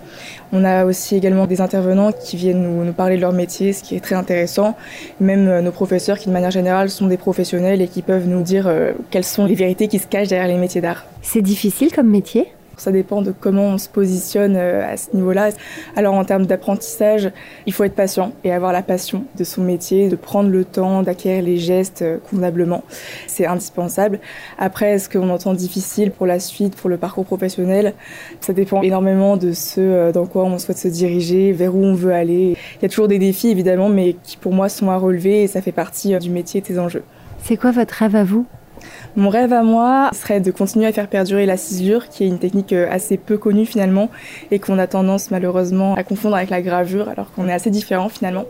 On 0.55 0.65
a 0.65 0.85
aussi 0.85 1.17
également 1.17 1.47
des 1.47 1.63
intervenants 1.63 2.13
qui 2.13 2.37
viennent 2.37 2.63
nous, 2.63 2.93
parler 2.93 3.17
de 3.17 3.23
leur 3.23 3.33
métier, 3.33 3.73
ce 3.73 3.83
qui 3.83 3.97
est 3.97 4.01
très 4.01 4.15
intéressant. 4.15 4.77
Même 5.19 5.61
nos 5.61 5.73
professeurs 5.73 6.19
qui 6.19 6.29
de 6.29 6.33
manière 6.33 6.51
générale 6.51 6.91
sont 6.91 7.07
des 7.07 7.17
professionnels 7.17 7.81
et 7.81 7.89
qui 7.89 8.03
peuvent 8.03 8.29
nous 8.29 8.43
dire 8.43 8.67
euh, 8.67 8.93
quelles 9.11 9.25
sont 9.25 9.47
les 9.47 9.55
vérités 9.55 9.89
qui 9.89 9.99
se 9.99 10.07
cachent 10.07 10.29
derrière 10.29 10.49
les 10.49 10.59
métiers 10.59 10.83
d'art. 10.83 11.07
C'est 11.23 11.41
difficile 11.41 11.91
comme 11.93 12.09
métier? 12.09 12.53
Ça 12.83 12.91
dépend 12.91 13.23
de 13.23 13.33
comment 13.33 13.67
on 13.67 13.79
se 13.79 13.89
positionne 13.89 14.57
euh, 14.57 14.85
à 14.85 14.97
ce 14.97 15.15
niveau-là. 15.15 15.51
Alors 15.95 16.15
en 16.15 16.25
termes 16.25 16.47
d'apprentissage, 16.47 17.31
il 17.67 17.73
faut 17.73 17.85
être 17.85 17.95
patient 17.95 18.33
et 18.43 18.53
avoir 18.53 18.73
la 18.73 18.83
passion 18.83 19.25
de 19.39 19.45
son 19.45 19.63
métier, 19.63 20.09
de 20.09 20.17
prendre 20.17 20.51
le 20.51 20.65
temps 20.65 21.03
d'acquérir 21.03 21.45
les 21.45 21.59
gestes 21.59 22.03
euh, 22.03 22.19
convenablement. 22.29 22.83
C'est 23.29 23.47
indispensable. 23.47 24.19
Après, 24.59 24.99
ce 24.99 25.09
qu'on 25.09 25.31
entend 25.31 25.55
difficile 25.55 26.11
pour 26.11 26.27
la 26.27 26.41
suite, 26.41 26.75
pour 26.75 26.91
le 26.91 26.97
parcours 26.97 27.25
professionnel, 27.25 27.95
ça 28.41 28.53
dépend 28.53 28.83
énormément 28.83 29.37
de 29.37 29.53
ce 29.53 30.11
dans 30.11 30.27
quoi 30.27 30.45
on 30.45 30.59
souhaite 30.59 30.79
se 30.79 30.89
diriger, 30.89 31.53
vers 31.53 31.75
où 31.77 31.85
on 31.85 31.95
veut 31.95 32.13
aller. 32.13 32.57
Il 32.79 32.83
y 32.83 32.87
a 32.87 32.89
toujours 32.89 33.09
des 33.09 33.21
défis 33.21 33.49
évidemment, 33.49 33.89
mais 33.89 34.17
qui 34.25 34.37
pour 34.37 34.53
moi 34.53 34.69
sont 34.69 34.91
à 34.91 34.97
relever 34.97 35.45
et 35.45 35.47
ça 35.47 35.63
fait 35.63 35.73
partie 35.73 36.19
du 36.19 36.31
métier 36.31 36.59
et 36.59 36.69
des 36.69 36.79
enjeux. 36.81 37.05
C'est 37.45 37.57
quoi 37.57 37.71
votre 37.71 37.95
rêve 37.95 38.17
à 38.17 38.25
vous? 38.25 38.45
Mon 39.17 39.29
rêve 39.29 39.53
à 39.53 39.63
moi 39.63 40.11
serait 40.13 40.41
de 40.41 40.51
continuer 40.51 40.87
à 40.87 40.93
faire 40.93 41.09
perdurer 41.09 41.47
la 41.47 41.57
ciselure, 41.57 42.09
qui 42.09 42.25
est 42.25 42.29
une 42.29 42.39
technique 42.39 42.73
euh, 42.73 42.87
assez 42.91 43.17
peu 43.17 43.37
connue 43.37 43.67
finalement, 43.67 44.11
et 44.51 44.59
qu'on 44.59 44.79
a 44.79 44.87
tendance 44.87 45.31
malheureusement 45.31 45.95
à 45.95 46.05
confondre 46.05 46.37
avec 46.37 46.51
la 46.51 46.63
gravure, 46.63 47.09
alors 47.09 47.33
qu'on 47.33 47.49
est 47.49 47.53
assez 47.53 47.71
différents 47.71 48.09
finalement. 48.09 48.45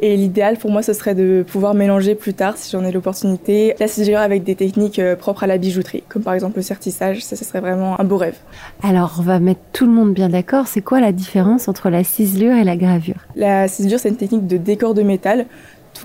Et 0.00 0.16
l'idéal 0.16 0.56
pour 0.56 0.70
moi, 0.70 0.82
ce 0.82 0.92
serait 0.92 1.14
de 1.14 1.44
pouvoir 1.46 1.74
mélanger 1.74 2.14
plus 2.14 2.34
tard, 2.34 2.56
si 2.56 2.70
j'en 2.70 2.84
ai 2.84 2.92
l'opportunité, 2.92 3.74
la 3.78 3.88
ciselure 3.88 4.20
avec 4.20 4.44
des 4.44 4.54
techniques 4.54 4.98
euh, 4.98 5.16
propres 5.16 5.44
à 5.44 5.46
la 5.46 5.58
bijouterie, 5.58 6.02
comme 6.08 6.22
par 6.22 6.34
exemple 6.34 6.56
le 6.56 6.62
sertissage. 6.62 7.22
Ça, 7.22 7.36
ce 7.36 7.44
serait 7.44 7.60
vraiment 7.60 8.00
un 8.00 8.04
beau 8.04 8.16
rêve. 8.16 8.36
Alors, 8.82 9.16
on 9.18 9.22
va 9.22 9.38
mettre 9.38 9.60
tout 9.72 9.86
le 9.86 9.92
monde 9.92 10.12
bien 10.12 10.28
d'accord. 10.28 10.66
C'est 10.66 10.82
quoi 10.82 11.00
la 11.00 11.12
différence 11.12 11.68
entre 11.68 11.90
la 11.90 12.04
ciselure 12.04 12.56
et 12.56 12.64
la 12.64 12.76
gravure? 12.76 13.26
La 13.36 13.68
ciselure, 13.68 13.98
c'est 13.98 14.08
une 14.08 14.16
technique 14.16 14.46
de 14.46 14.56
décor 14.56 14.94
de 14.94 15.02
métal 15.02 15.46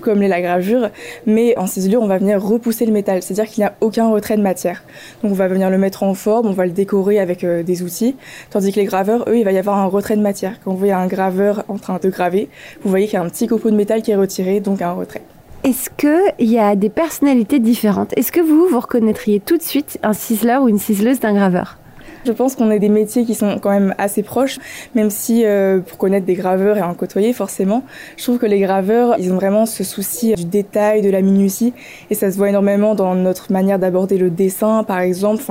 comme 0.00 0.20
les 0.20 0.28
la 0.28 0.40
gravure, 0.40 0.90
mais 1.26 1.56
en 1.56 1.66
ciselure, 1.66 2.02
on 2.02 2.06
va 2.06 2.18
venir 2.18 2.42
repousser 2.42 2.86
le 2.86 2.92
métal, 2.92 3.22
c'est-à-dire 3.22 3.50
qu'il 3.50 3.62
n'y 3.62 3.66
a 3.66 3.74
aucun 3.80 4.08
retrait 4.08 4.36
de 4.36 4.42
matière. 4.42 4.82
Donc 5.22 5.32
on 5.32 5.34
va 5.34 5.48
venir 5.48 5.70
le 5.70 5.78
mettre 5.78 6.02
en 6.02 6.14
forme, 6.14 6.46
on 6.46 6.52
va 6.52 6.66
le 6.66 6.72
décorer 6.72 7.18
avec 7.18 7.44
euh, 7.44 7.62
des 7.62 7.82
outils, 7.82 8.16
tandis 8.50 8.72
que 8.72 8.80
les 8.80 8.86
graveurs, 8.86 9.24
eux, 9.28 9.38
il 9.38 9.44
va 9.44 9.52
y 9.52 9.58
avoir 9.58 9.78
un 9.78 9.86
retrait 9.86 10.16
de 10.16 10.22
matière. 10.22 10.58
Quand 10.64 10.72
vous 10.72 10.78
voyez 10.78 10.92
un 10.92 11.06
graveur 11.06 11.64
en 11.68 11.78
train 11.78 11.98
de 12.02 12.08
graver, 12.08 12.48
vous 12.82 12.90
voyez 12.90 13.06
qu'il 13.06 13.14
y 13.14 13.16
a 13.18 13.22
un 13.22 13.28
petit 13.28 13.46
copeau 13.46 13.70
de 13.70 13.76
métal 13.76 14.02
qui 14.02 14.10
est 14.10 14.16
retiré, 14.16 14.60
donc 14.60 14.82
un 14.82 14.92
retrait. 14.92 15.22
Est-ce 15.64 15.90
qu'il 15.90 16.48
y 16.50 16.58
a 16.58 16.76
des 16.76 16.90
personnalités 16.90 17.58
différentes? 17.58 18.16
Est-ce 18.16 18.30
que 18.30 18.40
vous, 18.40 18.68
vous 18.68 18.80
reconnaîtriez 18.80 19.40
tout 19.40 19.56
de 19.56 19.62
suite 19.62 19.98
un 20.02 20.12
ciseleur 20.12 20.62
ou 20.62 20.68
une 20.68 20.78
ciseleuse 20.78 21.18
d'un 21.18 21.34
graveur? 21.34 21.78
Je 22.26 22.32
pense 22.32 22.56
qu'on 22.56 22.70
a 22.70 22.78
des 22.78 22.88
métiers 22.88 23.24
qui 23.24 23.34
sont 23.34 23.58
quand 23.58 23.70
même 23.70 23.94
assez 23.98 24.22
proches, 24.22 24.58
même 24.94 25.10
si 25.10 25.44
euh, 25.44 25.80
pour 25.80 25.98
connaître 25.98 26.26
des 26.26 26.34
graveurs 26.34 26.76
et 26.76 26.82
en 26.82 26.94
côtoyer 26.94 27.32
forcément, 27.32 27.84
je 28.16 28.24
trouve 28.24 28.38
que 28.38 28.46
les 28.46 28.60
graveurs, 28.60 29.16
ils 29.18 29.32
ont 29.32 29.36
vraiment 29.36 29.66
ce 29.66 29.84
souci 29.84 30.34
du 30.34 30.44
détail, 30.44 31.02
de 31.02 31.10
la 31.10 31.22
minutie, 31.22 31.72
et 32.10 32.14
ça 32.14 32.30
se 32.30 32.36
voit 32.36 32.48
énormément 32.48 32.94
dans 32.94 33.14
notre 33.14 33.52
manière 33.52 33.78
d'aborder 33.78 34.18
le 34.18 34.30
dessin, 34.30 34.84
par 34.84 34.98
exemple. 34.98 35.42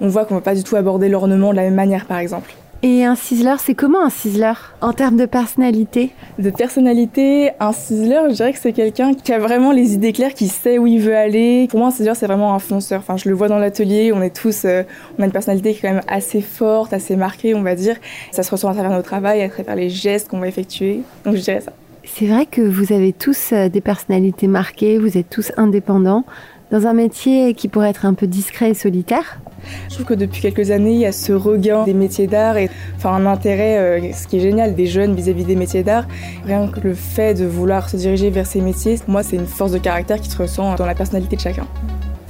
On 0.00 0.08
voit 0.08 0.24
qu'on 0.24 0.34
ne 0.34 0.40
va 0.40 0.44
pas 0.44 0.54
du 0.54 0.62
tout 0.62 0.76
aborder 0.76 1.08
l'ornement 1.08 1.50
de 1.50 1.56
la 1.56 1.62
même 1.62 1.74
manière, 1.74 2.06
par 2.06 2.18
exemple. 2.18 2.54
Et 2.84 3.04
un 3.04 3.16
ciseler, 3.16 3.56
c'est 3.58 3.74
comment 3.74 4.04
un 4.04 4.10
ciseler 4.10 4.52
en 4.80 4.92
termes 4.92 5.16
de 5.16 5.26
personnalité? 5.26 6.12
De 6.38 6.50
personnalité, 6.50 7.50
un 7.58 7.72
ciseler, 7.72 8.20
je 8.28 8.34
dirais 8.34 8.52
que 8.52 8.60
c'est 8.60 8.72
quelqu'un 8.72 9.14
qui 9.14 9.32
a 9.32 9.40
vraiment 9.40 9.72
les 9.72 9.94
idées 9.94 10.12
claires, 10.12 10.32
qui 10.32 10.46
sait 10.46 10.78
où 10.78 10.86
il 10.86 11.00
veut 11.00 11.16
aller. 11.16 11.66
Pour 11.68 11.80
moi, 11.80 11.88
un 11.88 11.90
ciseler, 11.90 12.14
c'est 12.14 12.28
vraiment 12.28 12.54
un 12.54 12.60
fonceur. 12.60 13.00
Enfin, 13.00 13.16
je 13.16 13.28
le 13.28 13.34
vois 13.34 13.48
dans 13.48 13.58
l'atelier, 13.58 14.12
on 14.14 14.22
est 14.22 14.34
tous, 14.34 14.64
euh, 14.64 14.84
on 15.18 15.22
a 15.24 15.26
une 15.26 15.32
personnalité 15.32 15.72
qui 15.72 15.78
est 15.78 15.88
quand 15.88 15.94
même 15.94 16.04
assez 16.06 16.40
forte, 16.40 16.92
assez 16.92 17.16
marquée, 17.16 17.52
on 17.52 17.62
va 17.62 17.74
dire. 17.74 17.96
Ça 18.30 18.44
se 18.44 18.50
ressent 18.52 18.68
à 18.68 18.74
travers 18.74 18.92
nos 18.92 19.02
travail, 19.02 19.42
à 19.42 19.48
travers 19.48 19.74
les 19.74 19.90
gestes 19.90 20.28
qu'on 20.28 20.38
va 20.38 20.46
effectuer. 20.46 21.00
Donc, 21.24 21.34
je 21.34 21.40
dirais 21.40 21.60
ça. 21.60 21.72
C'est 22.04 22.26
vrai 22.26 22.46
que 22.46 22.62
vous 22.62 22.92
avez 22.92 23.12
tous 23.12 23.52
euh, 23.52 23.68
des 23.68 23.80
personnalités 23.80 24.46
marquées, 24.46 24.98
vous 24.98 25.18
êtes 25.18 25.28
tous 25.28 25.50
indépendants 25.56 26.24
dans 26.70 26.86
un 26.86 26.92
métier 26.92 27.54
qui 27.54 27.68
pourrait 27.68 27.90
être 27.90 28.06
un 28.06 28.14
peu 28.14 28.26
discret 28.26 28.70
et 28.70 28.74
solitaire. 28.74 29.40
Je 29.88 29.94
trouve 29.94 30.06
que 30.06 30.14
depuis 30.14 30.40
quelques 30.40 30.70
années, 30.70 30.92
il 30.92 31.00
y 31.00 31.06
a 31.06 31.12
ce 31.12 31.32
regain 31.32 31.84
des 31.84 31.94
métiers 31.94 32.26
d'art 32.26 32.56
et 32.56 32.70
enfin 32.96 33.10
un 33.10 33.26
intérêt, 33.26 33.78
euh, 33.78 34.12
ce 34.12 34.26
qui 34.26 34.38
est 34.38 34.40
génial, 34.40 34.74
des 34.74 34.86
jeunes 34.86 35.14
vis-à-vis 35.14 35.44
des 35.44 35.56
métiers 35.56 35.82
d'art. 35.82 36.06
Rien 36.44 36.68
que 36.68 36.80
le 36.80 36.94
fait 36.94 37.34
de 37.34 37.46
vouloir 37.46 37.88
se 37.88 37.96
diriger 37.96 38.30
vers 38.30 38.46
ces 38.46 38.60
métiers, 38.60 38.96
moi, 39.08 39.22
c'est 39.22 39.36
une 39.36 39.46
force 39.46 39.72
de 39.72 39.78
caractère 39.78 40.20
qui 40.20 40.30
se 40.30 40.38
ressent 40.38 40.74
dans 40.76 40.86
la 40.86 40.94
personnalité 40.94 41.36
de 41.36 41.40
chacun. 41.40 41.66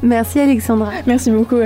Merci 0.03 0.41
Alexandra. 0.41 0.93
Merci 1.07 1.31
beaucoup. 1.31 1.57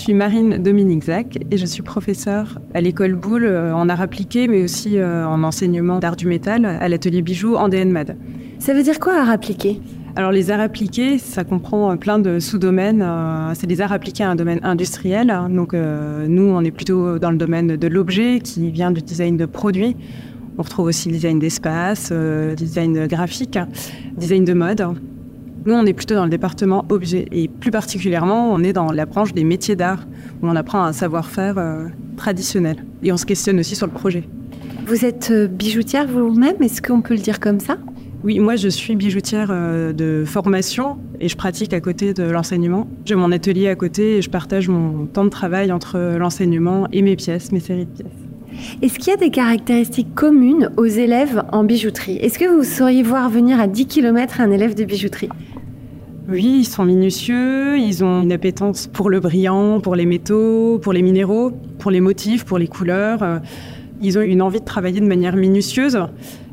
Suis 0.00 0.14
Marine 0.14 0.56
Dominique 0.62 1.04
Zac 1.04 1.38
et 1.50 1.58
je 1.58 1.66
suis 1.66 1.82
professeure 1.82 2.58
à 2.72 2.80
l'école 2.80 3.14
Boulle 3.14 3.44
euh, 3.44 3.74
en 3.74 3.88
art 3.90 4.00
appliqué, 4.00 4.48
mais 4.48 4.62
aussi 4.62 4.96
euh, 4.96 5.26
en 5.26 5.42
enseignement 5.42 5.98
d'art 5.98 6.16
du 6.16 6.26
métal 6.26 6.64
à 6.64 6.88
l'atelier 6.88 7.20
bijoux 7.20 7.56
en 7.56 7.68
DNMAD. 7.68 8.16
Ça 8.58 8.72
veut 8.72 8.82
dire 8.82 8.98
quoi 8.98 9.20
art 9.20 9.28
appliqué? 9.28 9.78
Alors 10.16 10.32
les 10.32 10.50
arts 10.50 10.60
appliqués, 10.60 11.18
ça 11.18 11.44
comprend 11.44 11.94
plein 11.98 12.18
de 12.18 12.38
sous-domaines. 12.38 13.02
Euh, 13.02 13.52
c'est 13.54 13.66
des 13.66 13.82
arts 13.82 13.92
appliqués 13.92 14.24
à 14.24 14.30
un 14.30 14.36
domaine 14.36 14.60
industriel. 14.62 15.38
Donc 15.50 15.74
nous, 15.74 16.44
on 16.44 16.64
est 16.64 16.70
plutôt 16.70 17.18
dans 17.18 17.30
le 17.30 17.36
domaine 17.36 17.76
de 17.76 17.86
l'objet 17.86 18.40
qui 18.40 18.70
vient 18.70 18.90
du 18.90 19.02
design 19.02 19.36
de 19.36 19.44
produits. 19.44 19.96
On 20.56 20.62
retrouve 20.62 20.86
aussi 20.86 21.08
le 21.08 21.14
design 21.14 21.38
d'espace, 21.38 22.10
design 22.56 23.06
graphique, 23.06 23.58
design 24.16 24.44
de 24.44 24.54
mode. 24.54 24.86
Nous, 25.66 25.74
on 25.74 25.84
est 25.84 25.92
plutôt 25.92 26.14
dans 26.14 26.24
le 26.24 26.30
département 26.30 26.86
objet 26.88 27.26
et 27.32 27.48
plus 27.48 27.70
particulièrement, 27.70 28.50
on 28.50 28.62
est 28.62 28.72
dans 28.72 28.92
la 28.92 29.04
branche 29.04 29.34
des 29.34 29.44
métiers 29.44 29.76
d'art 29.76 30.06
où 30.42 30.48
on 30.48 30.56
apprend 30.56 30.82
un 30.82 30.92
savoir-faire 30.92 31.58
euh, 31.58 31.88
traditionnel 32.16 32.84
et 33.02 33.12
on 33.12 33.18
se 33.18 33.26
questionne 33.26 33.58
aussi 33.60 33.76
sur 33.76 33.86
le 33.86 33.92
projet. 33.92 34.24
Vous 34.86 35.04
êtes 35.04 35.30
euh, 35.30 35.46
bijoutière 35.48 36.06
vous-même, 36.06 36.62
est-ce 36.62 36.80
qu'on 36.80 37.02
peut 37.02 37.14
le 37.14 37.20
dire 37.20 37.40
comme 37.40 37.60
ça? 37.60 37.76
Oui, 38.24 38.38
moi 38.38 38.56
je 38.56 38.68
suis 38.68 38.96
bijoutière 38.96 39.48
euh, 39.50 39.92
de 39.92 40.24
formation 40.26 40.98
et 41.20 41.28
je 41.28 41.36
pratique 41.36 41.74
à 41.74 41.80
côté 41.80 42.14
de 42.14 42.22
l'enseignement. 42.22 42.88
J'ai 43.04 43.14
mon 43.14 43.30
atelier 43.30 43.68
à 43.68 43.74
côté 43.74 44.16
et 44.16 44.22
je 44.22 44.30
partage 44.30 44.68
mon 44.68 45.04
temps 45.04 45.24
de 45.24 45.30
travail 45.30 45.72
entre 45.72 46.16
l'enseignement 46.16 46.86
et 46.90 47.02
mes 47.02 47.16
pièces, 47.16 47.52
mes 47.52 47.60
séries 47.60 47.84
de 47.84 48.02
pièces. 48.02 48.29
Est-ce 48.82 48.98
qu'il 48.98 49.08
y 49.08 49.14
a 49.14 49.16
des 49.16 49.30
caractéristiques 49.30 50.14
communes 50.14 50.70
aux 50.76 50.86
élèves 50.86 51.42
en 51.52 51.64
bijouterie? 51.64 52.16
Est-ce 52.16 52.38
que 52.38 52.44
vous 52.44 52.64
sauriez 52.64 53.02
voir 53.02 53.28
venir 53.30 53.60
à 53.60 53.66
10 53.66 53.86
km 53.86 54.40
un 54.40 54.50
élève 54.50 54.74
de 54.74 54.84
bijouterie? 54.84 55.28
Oui, 56.28 56.58
ils 56.60 56.64
sont 56.64 56.84
minutieux, 56.84 57.78
ils 57.78 58.04
ont 58.04 58.22
une 58.22 58.32
appétence 58.32 58.86
pour 58.86 59.10
le 59.10 59.18
brillant, 59.18 59.80
pour 59.80 59.96
les 59.96 60.06
métaux, 60.06 60.78
pour 60.80 60.92
les 60.92 61.02
minéraux, 61.02 61.50
pour 61.78 61.90
les 61.90 62.00
motifs, 62.00 62.44
pour 62.44 62.58
les 62.58 62.68
couleurs. 62.68 63.22
Euh, 63.22 63.38
ils 64.00 64.16
ont 64.16 64.22
une 64.22 64.40
envie 64.40 64.60
de 64.60 64.64
travailler 64.64 65.00
de 65.00 65.06
manière 65.06 65.34
minutieuse. 65.34 65.98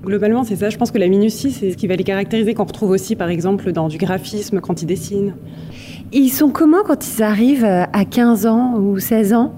Globalement, 0.03 0.43
c'est 0.43 0.55
ça. 0.55 0.69
Je 0.69 0.77
pense 0.77 0.91
que 0.91 0.97
la 0.97 1.07
minutie, 1.07 1.51
c'est 1.51 1.71
ce 1.71 1.77
qui 1.77 1.87
va 1.87 1.95
les 1.95 2.03
caractériser, 2.03 2.53
qu'on 2.53 2.65
retrouve 2.65 2.89
aussi, 2.89 3.15
par 3.15 3.29
exemple, 3.29 3.71
dans 3.71 3.87
du 3.87 3.97
graphisme, 3.97 4.61
quand 4.61 4.81
ils 4.81 4.87
dessinent. 4.87 5.35
Ils 6.11 6.29
sont 6.29 6.49
comment 6.49 6.83
quand 6.85 7.07
ils 7.07 7.21
arrivent 7.21 7.65
à 7.65 8.05
15 8.05 8.45
ans 8.47 8.79
ou 8.79 8.99
16 8.99 9.33
ans? 9.33 9.53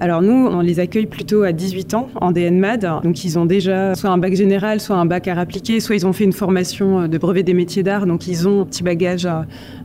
Alors 0.00 0.22
nous, 0.22 0.46
on 0.46 0.60
les 0.60 0.80
accueille 0.80 1.06
plutôt 1.06 1.42
à 1.42 1.52
18 1.52 1.94
ans 1.94 2.08
en 2.20 2.32
DNMAD. 2.32 3.00
Donc 3.02 3.24
ils 3.24 3.38
ont 3.38 3.46
déjà 3.46 3.94
soit 3.94 4.10
un 4.10 4.18
bac 4.18 4.34
général, 4.34 4.80
soit 4.80 4.96
un 4.96 5.06
bac 5.06 5.28
à 5.28 5.34
appliqué, 5.38 5.80
soit 5.80 5.94
ils 5.94 6.06
ont 6.06 6.12
fait 6.12 6.24
une 6.24 6.32
formation 6.32 7.08
de 7.08 7.18
brevet 7.18 7.42
des 7.42 7.54
métiers 7.54 7.82
d'art. 7.82 8.06
Donc 8.06 8.26
ils 8.26 8.48
ont 8.48 8.62
un 8.62 8.64
petit 8.64 8.82
bagage, 8.82 9.28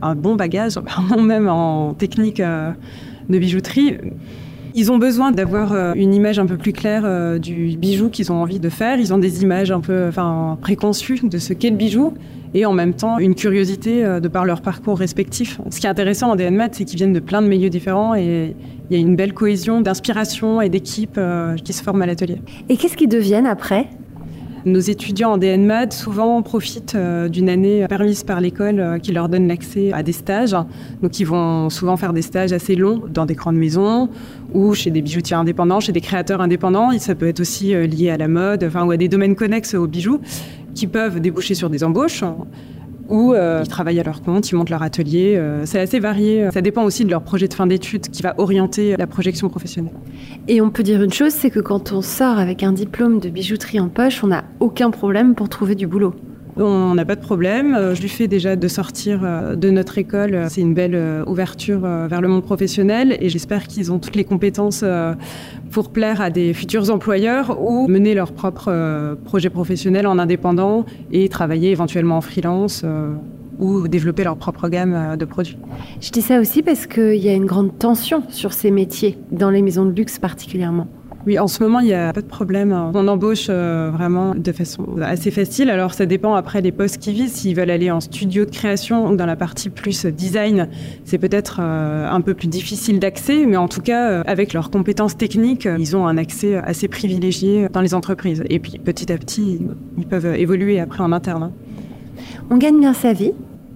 un 0.02 0.14
bon 0.14 0.36
bagage, 0.36 0.78
même 1.18 1.48
en 1.48 1.94
technique 1.94 2.40
euh, 2.40 2.72
de 3.28 3.38
bijouterie. 3.38 3.96
Ils 4.74 4.92
ont 4.92 4.98
besoin 4.98 5.32
d'avoir 5.32 5.72
euh, 5.72 5.92
une 5.96 6.14
image 6.14 6.38
un 6.38 6.46
peu 6.46 6.56
plus 6.56 6.72
claire 6.72 7.02
euh, 7.04 7.38
du 7.38 7.76
bijou 7.76 8.08
qu'ils 8.08 8.30
ont 8.30 8.36
envie 8.36 8.60
de 8.60 8.68
faire. 8.68 8.98
Ils 8.98 9.12
ont 9.12 9.18
des 9.18 9.42
images 9.42 9.72
un 9.72 9.80
peu 9.80 10.06
enfin, 10.08 10.56
préconçues 10.60 11.20
de 11.24 11.38
ce 11.38 11.52
qu'est 11.52 11.70
le 11.70 11.76
bijou 11.76 12.14
et 12.54 12.66
en 12.66 12.72
même 12.72 12.94
temps 12.94 13.18
une 13.18 13.34
curiosité 13.34 14.02
de 14.20 14.28
par 14.28 14.44
leur 14.44 14.60
parcours 14.60 14.98
respectif. 14.98 15.60
Ce 15.70 15.78
qui 15.78 15.86
est 15.86 15.90
intéressant 15.90 16.30
en 16.30 16.36
DNMAT, 16.36 16.70
c'est 16.72 16.84
qu'ils 16.84 16.98
viennent 16.98 17.12
de 17.12 17.20
plein 17.20 17.42
de 17.42 17.46
milieux 17.46 17.70
différents 17.70 18.14
et 18.14 18.56
il 18.90 18.96
y 18.96 18.98
a 18.98 19.02
une 19.02 19.14
belle 19.14 19.32
cohésion 19.32 19.80
d'inspiration 19.80 20.60
et 20.60 20.68
d'équipe 20.68 21.14
euh, 21.16 21.54
qui 21.56 21.72
se 21.72 21.82
forme 21.82 22.02
à 22.02 22.06
l'atelier. 22.06 22.42
Et 22.68 22.76
qu'est-ce 22.76 22.96
qu'ils 22.96 23.08
deviennent 23.08 23.46
après? 23.46 23.88
Nos 24.66 24.80
étudiants 24.80 25.32
en 25.32 25.38
DNMAD 25.38 25.92
souvent 25.92 26.42
profitent 26.42 26.96
euh, 26.96 27.28
d'une 27.28 27.48
année 27.48 27.86
permise 27.88 28.24
par 28.24 28.40
l'école 28.40 28.80
euh, 28.80 28.98
qui 28.98 29.12
leur 29.12 29.28
donne 29.28 29.46
l'accès 29.46 29.92
à 29.92 30.02
des 30.02 30.12
stages. 30.12 30.56
Donc 31.02 31.20
ils 31.20 31.24
vont 31.24 31.70
souvent 31.70 31.96
faire 31.96 32.12
des 32.12 32.20
stages 32.20 32.52
assez 32.52 32.74
longs 32.74 33.00
dans 33.08 33.26
des 33.26 33.34
grandes 33.34 33.56
maisons 33.56 34.10
ou 34.52 34.74
chez 34.74 34.90
des 34.90 35.02
bijoutiers 35.02 35.36
indépendants, 35.36 35.78
chez 35.78 35.92
des 35.92 36.02
créateurs 36.02 36.40
indépendants. 36.40 36.90
Et 36.90 36.98
ça 36.98 37.14
peut 37.14 37.28
être 37.28 37.40
aussi 37.40 37.72
lié 37.86 38.10
à 38.10 38.16
la 38.16 38.28
mode 38.28 38.64
enfin, 38.64 38.84
ou 38.84 38.90
à 38.90 38.96
des 38.96 39.08
domaines 39.08 39.36
connexes 39.36 39.74
aux 39.74 39.86
bijoux 39.86 40.20
qui 40.74 40.88
peuvent 40.88 41.20
déboucher 41.20 41.54
sur 41.54 41.70
des 41.70 41.84
embauches 41.84 42.24
ou 43.10 43.34
euh, 43.34 43.62
ils 43.64 43.68
travaillent 43.68 44.00
à 44.00 44.02
leur 44.02 44.22
compte, 44.22 44.50
ils 44.50 44.54
montent 44.54 44.70
leur 44.70 44.82
atelier. 44.82 45.34
Euh, 45.36 45.66
c'est 45.66 45.80
assez 45.80 45.98
varié. 45.98 46.48
Ça 46.52 46.60
dépend 46.60 46.84
aussi 46.84 47.04
de 47.04 47.10
leur 47.10 47.22
projet 47.22 47.48
de 47.48 47.54
fin 47.54 47.66
d'études 47.66 48.08
qui 48.08 48.22
va 48.22 48.34
orienter 48.38 48.96
la 48.96 49.06
projection 49.06 49.48
professionnelle. 49.48 49.94
Et 50.48 50.60
on 50.60 50.70
peut 50.70 50.82
dire 50.82 51.02
une 51.02 51.12
chose, 51.12 51.32
c'est 51.32 51.50
que 51.50 51.60
quand 51.60 51.92
on 51.92 52.02
sort 52.02 52.38
avec 52.38 52.62
un 52.62 52.72
diplôme 52.72 53.18
de 53.18 53.28
bijouterie 53.28 53.80
en 53.80 53.88
poche, 53.88 54.22
on 54.24 54.28
n'a 54.28 54.44
aucun 54.60 54.90
problème 54.90 55.34
pour 55.34 55.48
trouver 55.48 55.74
du 55.74 55.86
boulot. 55.86 56.14
On 56.56 56.94
n'a 56.94 57.04
pas 57.04 57.16
de 57.16 57.20
problème. 57.20 57.74
Euh, 57.74 57.94
je 57.94 58.02
lui 58.02 58.08
fais 58.08 58.28
déjà 58.28 58.56
de 58.56 58.68
sortir 58.68 59.20
euh, 59.22 59.54
de 59.54 59.70
notre 59.70 59.98
école. 59.98 60.46
C'est 60.48 60.60
une 60.60 60.74
belle 60.74 60.94
euh, 60.94 61.24
ouverture 61.26 61.80
vers 61.80 62.20
le 62.20 62.28
monde 62.28 62.42
professionnel 62.42 63.16
et 63.20 63.28
j'espère 63.28 63.66
qu'ils 63.66 63.92
ont 63.92 63.98
toutes 63.98 64.16
les 64.16 64.24
compétences 64.24 64.84
pour 65.70 65.90
plaire 65.90 66.20
à 66.20 66.30
des 66.30 66.52
futurs 66.52 66.90
employeurs 66.90 67.60
ou 67.62 67.86
mener 67.88 68.14
leur 68.14 68.32
propre 68.32 69.16
projet 69.24 69.50
professionnel 69.50 70.06
en 70.06 70.18
indépendant 70.18 70.84
et 71.12 71.28
travailler 71.28 71.70
éventuellement 71.70 72.16
en 72.16 72.20
freelance 72.20 72.84
ou 73.58 73.88
développer 73.88 74.24
leur 74.24 74.36
propre 74.36 74.68
gamme 74.68 75.16
de 75.16 75.24
produits. 75.24 75.58
Je 76.00 76.10
dis 76.10 76.22
ça 76.22 76.40
aussi 76.40 76.62
parce 76.62 76.86
qu'il 76.86 77.16
y 77.16 77.28
a 77.28 77.34
une 77.34 77.46
grande 77.46 77.78
tension 77.78 78.22
sur 78.28 78.52
ces 78.52 78.70
métiers, 78.70 79.18
dans 79.30 79.50
les 79.50 79.62
maisons 79.62 79.84
de 79.84 79.92
luxe 79.92 80.18
particulièrement. 80.18 80.88
Oui, 81.26 81.38
en 81.38 81.48
ce 81.48 81.62
moment, 81.62 81.80
il 81.80 81.86
n'y 81.86 81.92
a 81.92 82.14
pas 82.14 82.22
de 82.22 82.26
problème. 82.26 82.72
On 82.94 83.06
embauche 83.06 83.48
euh, 83.50 83.90
vraiment 83.92 84.34
de 84.34 84.52
façon 84.52 84.86
assez 85.02 85.30
facile. 85.30 85.68
Alors, 85.68 85.92
ça 85.92 86.06
dépend 86.06 86.34
après 86.34 86.62
des 86.62 86.72
postes 86.72 86.96
qu'ils 86.96 87.12
visent. 87.12 87.32
S'ils 87.32 87.54
veulent 87.54 87.70
aller 87.70 87.90
en 87.90 88.00
studio 88.00 88.46
de 88.46 88.50
création 88.50 89.06
ou 89.06 89.16
dans 89.16 89.26
la 89.26 89.36
partie 89.36 89.68
plus 89.68 90.06
design, 90.06 90.68
c'est 91.04 91.18
peut-être 91.18 91.58
euh, 91.60 92.08
un 92.10 92.22
peu 92.22 92.32
plus 92.32 92.48
difficile 92.48 93.00
d'accès. 93.00 93.44
Mais 93.46 93.58
en 93.58 93.68
tout 93.68 93.82
cas, 93.82 94.10
euh, 94.10 94.22
avec 94.26 94.54
leurs 94.54 94.70
compétences 94.70 95.16
techniques, 95.16 95.68
ils 95.78 95.94
ont 95.94 96.06
un 96.06 96.16
accès 96.16 96.56
assez 96.56 96.88
privilégié 96.88 97.68
dans 97.70 97.82
les 97.82 97.92
entreprises. 97.92 98.42
Et 98.48 98.58
puis, 98.58 98.78
petit 98.78 99.12
à 99.12 99.18
petit, 99.18 99.60
ils 99.98 100.06
peuvent 100.06 100.34
évoluer 100.36 100.80
après 100.80 101.02
en 101.02 101.12
interne. 101.12 101.52
On 102.48 102.56
gagne 102.56 102.80
bien 102.80 102.94
sa 102.94 103.12
vie 103.12 103.32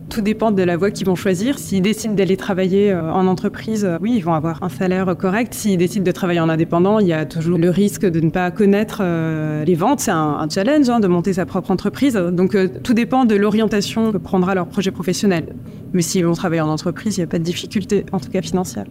tout 0.08 0.20
dépend 0.20 0.50
de 0.50 0.62
la 0.62 0.76
voie 0.76 0.90
qu'ils 0.90 1.06
vont 1.06 1.14
choisir. 1.14 1.58
S'ils 1.58 1.82
décident 1.82 2.14
d'aller 2.14 2.36
travailler 2.36 2.92
euh, 2.92 3.12
en 3.12 3.26
entreprise, 3.26 3.84
euh, 3.84 3.98
oui, 4.00 4.14
ils 4.16 4.20
vont 4.20 4.34
avoir 4.34 4.62
un 4.62 4.68
salaire 4.68 5.16
correct. 5.16 5.54
S'ils 5.54 5.78
décident 5.78 6.04
de 6.04 6.10
travailler 6.12 6.40
en 6.40 6.48
indépendant, 6.48 6.98
il 6.98 7.08
y 7.08 7.12
a 7.12 7.24
toujours 7.24 7.58
le 7.58 7.70
risque 7.70 8.04
de 8.04 8.20
ne 8.20 8.30
pas 8.30 8.50
connaître 8.50 8.98
euh, 9.02 9.64
les 9.64 9.74
ventes. 9.74 10.00
C'est 10.00 10.10
un, 10.10 10.46
challenge 10.48 10.88
hein, 10.88 11.00
de 11.00 11.08
monter 11.08 11.32
sa 11.32 11.46
propre 11.46 11.70
entreprise. 11.70 12.14
Donc 12.14 12.56
tout 12.82 12.94
dépend 12.94 13.24
de 13.24 13.34
l'orientation 13.34 14.12
que 14.12 14.18
prendra 14.18 14.54
leur 14.54 14.66
projet 14.66 14.90
professionnel. 14.90 15.54
Mais 15.92 16.02
s'ils 16.02 16.24
vont 16.24 16.34
travailler 16.34 16.60
en 16.60 16.68
entreprise, 16.68 17.16
il 17.16 17.20
n'y 17.20 17.24
a 17.24 17.28
pas 17.28 17.38
de 17.38 17.44
difficulté, 17.44 18.04
en 18.12 18.20
tout 18.20 18.30
cas 18.30 18.42
financière. 18.42 18.84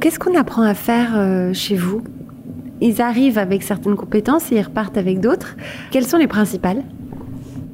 Qu'est-ce 0.00 0.18
qu'on 0.18 0.38
apprend 0.38 0.62
à 0.62 0.74
faire 0.74 1.52
chez 1.54 1.76
vous? 1.76 2.02
Ils 2.80 3.02
arrivent 3.02 3.38
avec 3.38 3.62
certaines 3.62 3.96
compétences 3.96 4.50
et 4.52 4.56
ils 4.56 4.62
repartent 4.62 4.96
avec 4.96 5.20
d'autres. 5.20 5.56
Quelles 5.90 6.06
sont 6.06 6.16
les 6.16 6.28
principales? 6.28 6.82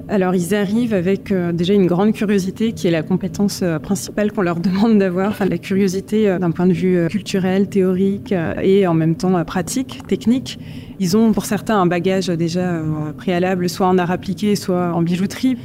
Alors 0.09 0.35
ils 0.35 0.55
arrivent 0.55 0.95
avec 0.95 1.33
euh, 1.33 1.53
déjà 1.53 1.75
une 1.75 1.87
grande 1.87 2.13
curiosité 2.13 2.73
qui 2.73 2.87
est 2.87 2.91
la 2.91 3.03
compétence 3.03 3.61
euh, 3.63 3.79
principale 3.79 4.31
qu'on 4.33 4.43
leur 4.43 4.61
demande 4.61 4.99
d'avoir, 4.99 5.31
enfin 5.31 5.47
la 5.47 5.59
curiosité 5.59 6.29
euh, 6.29 6.39
d'un 6.39 6.53
point 6.53 6.67
de 6.67 6.73
vue 6.73 7.09
culturel, 7.09 7.69
théorique 7.69 8.35
et 8.63 8.87
en 8.87 8.95
même 8.95 9.17
temps 9.17 9.45
pratique, 9.45 10.07
technique. 10.07 10.59
Ils 10.99 11.17
ont 11.17 11.33
pour 11.33 11.45
certains 11.45 11.81
un 11.81 11.87
bagage 11.87 12.29
déjà 12.29 12.81
préalable, 13.17 13.69
soit 13.69 13.87
en 13.87 13.99
art 13.99 14.11
appliqué, 14.11 14.57
soit 14.57 14.93
en 14.95 15.03
bijouterie. 15.03 15.57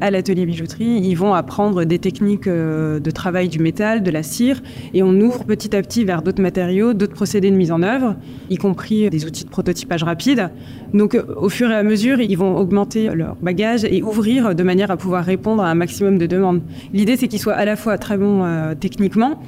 À 0.00 0.10
l'atelier 0.10 0.46
bijouterie, 0.46 1.00
ils 1.02 1.14
vont 1.14 1.34
apprendre 1.34 1.84
des 1.84 1.98
techniques 1.98 2.46
euh, 2.46 3.00
de 3.00 3.10
travail 3.10 3.48
du 3.48 3.58
métal, 3.58 4.02
de 4.02 4.10
la 4.10 4.22
cire, 4.22 4.62
et 4.94 5.02
on 5.02 5.12
ouvre 5.20 5.44
petit 5.44 5.74
à 5.74 5.82
petit 5.82 6.04
vers 6.04 6.22
d'autres 6.22 6.42
matériaux, 6.42 6.94
d'autres 6.94 7.14
procédés 7.14 7.50
de 7.50 7.56
mise 7.56 7.72
en 7.72 7.82
œuvre, 7.82 8.16
y 8.50 8.56
compris 8.56 9.08
des 9.10 9.24
outils 9.24 9.44
de 9.44 9.50
prototypage 9.50 10.02
rapide. 10.02 10.50
Donc 10.94 11.14
euh, 11.14 11.24
au 11.36 11.48
fur 11.48 11.70
et 11.70 11.74
à 11.74 11.82
mesure, 11.82 12.20
ils 12.20 12.36
vont 12.36 12.56
augmenter 12.56 13.08
leur 13.14 13.36
bagage 13.36 13.84
et 13.84 14.02
ouvrir 14.02 14.54
de 14.54 14.62
manière 14.62 14.90
à 14.90 14.96
pouvoir 14.96 15.24
répondre 15.24 15.62
à 15.62 15.70
un 15.70 15.74
maximum 15.74 16.18
de 16.18 16.26
demandes. 16.26 16.62
L'idée, 16.92 17.16
c'est 17.16 17.28
qu'ils 17.28 17.40
soient 17.40 17.54
à 17.54 17.64
la 17.64 17.76
fois 17.76 17.98
très 17.98 18.16
bons 18.16 18.44
euh, 18.44 18.74
techniquement, 18.78 19.40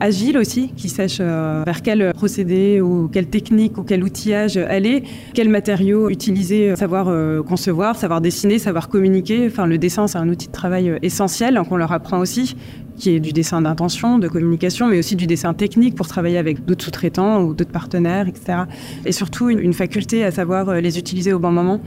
agile 0.00 0.38
aussi, 0.38 0.68
qui 0.76 0.88
sache 0.88 1.18
euh, 1.20 1.62
vers 1.64 1.82
quel 1.82 2.12
procédé 2.12 2.80
ou 2.80 3.08
quelle 3.08 3.28
technique 3.28 3.78
ou 3.78 3.82
quel 3.82 4.04
outillage 4.04 4.56
aller, 4.56 5.04
quels 5.34 5.48
matériaux 5.48 6.10
utiliser, 6.10 6.70
euh, 6.70 6.76
savoir 6.76 7.08
euh, 7.08 7.42
concevoir, 7.42 7.96
savoir 7.96 8.20
dessiner, 8.20 8.58
savoir 8.58 8.88
communiquer. 8.88 9.46
Enfin, 9.46 9.66
le 9.66 9.78
dessin, 9.78 10.06
c'est 10.06 10.18
un 10.18 10.28
outil 10.28 10.48
de 10.48 10.52
travail 10.52 10.98
essentiel 11.02 11.60
qu'on 11.68 11.76
leur 11.76 11.92
apprend 11.92 12.18
aussi 12.18 12.56
qui 12.98 13.10
est 13.10 13.20
du 13.20 13.32
dessin 13.32 13.60
d'intention, 13.60 14.18
de 14.18 14.26
communication, 14.26 14.86
mais 14.86 14.98
aussi 14.98 15.16
du 15.16 15.26
dessin 15.26 15.52
technique 15.52 15.94
pour 15.94 16.08
travailler 16.08 16.38
avec 16.38 16.64
d'autres 16.64 16.82
sous-traitants 16.82 17.42
ou 17.42 17.52
d'autres 17.52 17.70
partenaires, 17.70 18.26
etc. 18.26 18.60
Et 19.04 19.12
surtout 19.12 19.50
une, 19.50 19.74
faculté 19.74 20.24
à 20.24 20.30
savoir 20.30 20.72
les 20.80 20.98
utiliser 20.98 21.34
au 21.34 21.38
bon 21.38 21.52
moment 21.52 21.82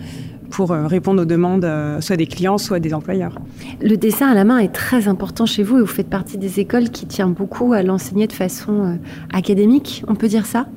pour 0.50 0.72
euh, 0.72 0.88
répondre 0.88 1.22
aux 1.22 1.26
demandes 1.26 1.66
euh, 1.66 2.02
soit 2.02 2.18
des 2.18 2.28
clients, 2.28 2.58
soit 2.58 2.80
des 2.80 2.94
employeurs. 2.94 3.36
Le 3.82 3.96
dessin 3.96 4.28
à 4.28 4.34
la 4.34 4.44
main 4.44 4.58
est 4.58 4.74
très 4.74 5.08
important 5.08 5.46
chez 5.46 5.64
vous 5.64 5.78
et 5.78 5.82
vous 5.82 5.88
faites 5.88 6.10
partie 6.10 6.38
des 6.38 6.60
écoles 6.60 6.90
qui 6.90 7.06
tient 7.06 7.28
beaucoup 7.28 7.74
à 7.74 7.84
l'enseigner 7.84 8.28
de 8.28 8.34
façon 8.34 8.86
euh, 8.86 8.96
académique, 9.34 10.04
on 10.08 10.16
peut 10.16 10.28
dire 10.28 10.46
ça? 10.46 10.68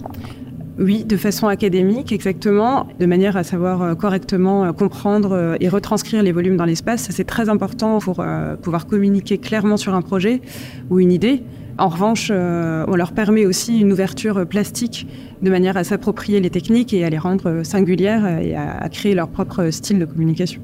Oui, 0.79 1.05
de 1.05 1.17
façon 1.17 1.49
académique, 1.49 2.13
exactement, 2.13 2.87
de 2.99 3.07
manière 3.07 3.37
à 3.37 3.45
savoir 3.45 3.97
correctement 3.97 4.73
comprendre 4.73 5.57
et 5.61 5.69
retranscrire 5.69 6.23
les 6.23 6.33
volumes 6.33 6.57
dans 6.57 6.65
l'espace. 6.65 7.09
C'est 7.11 7.27
très 7.27 7.49
important 7.49 7.99
pour 7.99 8.25
pouvoir 8.63 8.87
communiquer 8.87 9.39
clairement 9.39 9.77
sur 9.77 9.95
un 9.95 10.03
projet 10.03 10.41
ou 10.89 10.99
une 10.99 11.13
idée. 11.13 11.43
En 11.79 11.89
revanche, 11.89 12.29
euh, 12.31 12.85
on 12.89 12.97
leur 12.97 13.13
permet 13.13 13.47
aussi 13.47 13.81
une 13.81 13.93
ouverture 13.93 14.47
plastique 14.47 15.07
de 15.41 15.51
manière 15.51 15.77
à 15.77 15.85
s'approprier 15.85 16.41
les 16.41 16.51
techniques 16.51 16.93
et 16.93 17.05
à 17.05 17.11
les 17.11 17.19
rendre 17.19 17.63
singulières 17.65 18.39
et 18.41 18.55
à 18.55 18.89
créer 18.89 19.15
leur 19.15 19.29
propre 19.29 19.71
style 19.71 19.99
de 19.99 20.05
communication. 20.05 20.61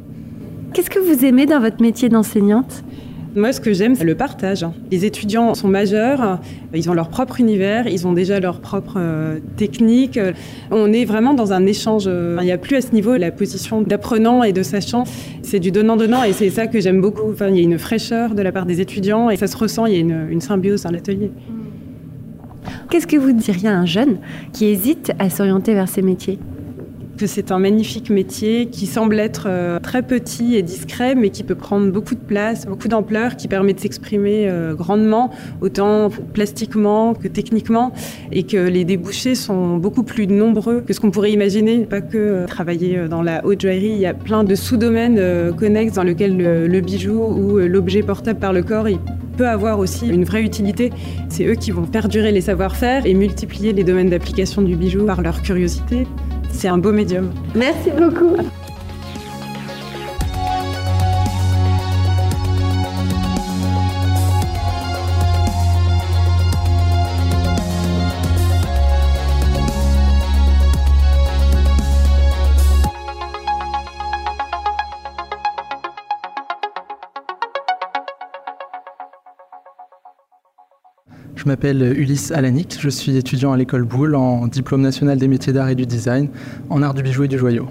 Qu'est-ce 0.74 0.90
que 0.90 0.98
vous 0.98 1.24
aimez 1.24 1.46
dans 1.46 1.60
votre 1.60 1.80
métier 1.80 2.08
d'enseignante? 2.08 2.84
Moi, 3.34 3.52
ce 3.52 3.60
que 3.60 3.72
j'aime, 3.72 3.94
c'est 3.94 4.04
le 4.04 4.14
partage. 4.14 4.66
Les 4.90 5.04
étudiants 5.04 5.54
sont 5.54 5.68
majeurs, 5.68 6.40
ils 6.74 6.90
ont 6.90 6.94
leur 6.94 7.08
propre 7.08 7.40
univers, 7.40 7.86
ils 7.86 8.06
ont 8.06 8.12
déjà 8.12 8.40
leur 8.40 8.60
propre 8.60 8.94
euh, 8.96 9.38
technique. 9.56 10.18
On 10.70 10.92
est 10.92 11.04
vraiment 11.04 11.34
dans 11.34 11.52
un 11.52 11.66
échange. 11.66 12.06
Il 12.06 12.44
n'y 12.44 12.52
a 12.52 12.58
plus 12.58 12.76
à 12.76 12.80
ce 12.80 12.92
niveau 12.92 13.16
la 13.16 13.30
position 13.30 13.82
d'apprenant 13.82 14.42
et 14.42 14.52
de 14.52 14.62
sachant. 14.62 15.04
C'est 15.42 15.60
du 15.60 15.70
donnant-donnant 15.70 16.24
et 16.24 16.32
c'est 16.32 16.50
ça 16.50 16.66
que 16.66 16.80
j'aime 16.80 17.00
beaucoup. 17.00 17.30
Enfin, 17.30 17.48
il 17.48 17.56
y 17.56 17.60
a 17.60 17.62
une 17.62 17.78
fraîcheur 17.78 18.34
de 18.34 18.42
la 18.42 18.52
part 18.52 18.66
des 18.66 18.80
étudiants 18.80 19.30
et 19.30 19.36
ça 19.36 19.46
se 19.46 19.56
ressent, 19.56 19.86
il 19.86 19.94
y 19.94 19.96
a 19.96 20.00
une, 20.00 20.28
une 20.30 20.40
symbiose 20.40 20.82
dans 20.82 20.90
l'atelier. 20.90 21.30
Qu'est-ce 22.90 23.06
que 23.06 23.16
vous 23.16 23.32
diriez 23.32 23.68
à 23.68 23.78
un 23.78 23.86
jeune 23.86 24.18
qui 24.52 24.66
hésite 24.66 25.12
à 25.18 25.30
s'orienter 25.30 25.74
vers 25.74 25.88
ces 25.88 26.02
métiers? 26.02 26.38
Que 27.18 27.26
c'est 27.26 27.52
un 27.52 27.58
magnifique 27.58 28.08
métier 28.08 28.66
qui 28.66 28.86
semble 28.86 29.18
être 29.18 29.44
euh, 29.46 29.78
très 29.80 30.02
petit 30.02 30.54
et 30.54 30.62
discret, 30.62 31.14
mais 31.14 31.28
qui 31.28 31.42
peut 31.42 31.56
prendre 31.56 31.90
beaucoup 31.90 32.14
de 32.14 32.20
place, 32.20 32.64
beaucoup 32.64 32.88
d'ampleur, 32.88 33.36
qui 33.36 33.48
permet 33.48 33.74
de 33.74 33.80
s'exprimer 33.80 34.48
euh, 34.48 34.74
grandement, 34.74 35.30
autant 35.60 36.08
plastiquement 36.32 37.12
que 37.14 37.28
techniquement, 37.28 37.92
et 38.32 38.44
que 38.44 38.56
les 38.56 38.84
débouchés 38.84 39.34
sont 39.34 39.76
beaucoup 39.76 40.04
plus 40.04 40.26
nombreux 40.26 40.80
que 40.80 40.92
ce 40.92 41.00
qu'on 41.00 41.10
pourrait 41.10 41.32
imaginer. 41.32 41.80
Pas 41.80 42.00
que 42.00 42.16
euh, 42.16 42.46
travailler 42.46 43.08
dans 43.08 43.22
la 43.22 43.44
haute 43.44 43.60
joaillerie, 43.60 43.90
il 43.90 43.98
y 43.98 44.06
a 44.06 44.14
plein 44.14 44.44
de 44.44 44.54
sous-domaines 44.54 45.52
connexes 45.56 45.94
dans 45.94 46.04
lesquels 46.04 46.36
le, 46.36 46.80
bijou 46.80 47.20
ou 47.20 47.58
l'objet 47.58 48.02
portable 48.02 48.38
par 48.38 48.52
le 48.52 48.62
corps 48.62 48.86
peut 49.36 49.48
avoir 49.48 49.80
aussi 49.80 50.08
une 50.08 50.24
vraie 50.24 50.42
utilité. 50.42 50.90
C'est 51.28 51.44
eux 51.44 51.54
qui 51.54 51.72
vont 51.72 51.84
perdurer 51.84 52.30
les 52.30 52.40
savoir-faire 52.42 53.04
et 53.06 53.14
multiplier 53.14 53.72
les 53.72 53.84
domaines 53.84 54.10
d'application 54.10 54.62
du 54.62 54.76
bijou 54.76 55.04
par 55.04 55.20
leur 55.20 55.42
curiosité. 55.42 56.06
C'est 56.50 56.68
un 56.68 56.78
beau 56.78 56.92
médium. 56.92 57.32
Merci 57.54 57.90
beaucoup. 57.90 58.36
Je 81.48 81.52
m'appelle 81.54 81.94
Ulysse 81.96 82.30
Alanik, 82.30 82.76
je 82.78 82.90
suis 82.90 83.16
étudiant 83.16 83.52
à 83.52 83.56
l'école 83.56 83.84
Boulle 83.84 84.16
en 84.16 84.46
diplôme 84.48 84.82
national 84.82 85.16
des 85.16 85.28
métiers 85.28 85.54
d'art 85.54 85.70
et 85.70 85.74
du 85.74 85.86
design, 85.86 86.28
en 86.68 86.82
art 86.82 86.92
du 86.92 87.02
bijou 87.02 87.24
et 87.24 87.28
du 87.28 87.38
joyau. 87.38 87.66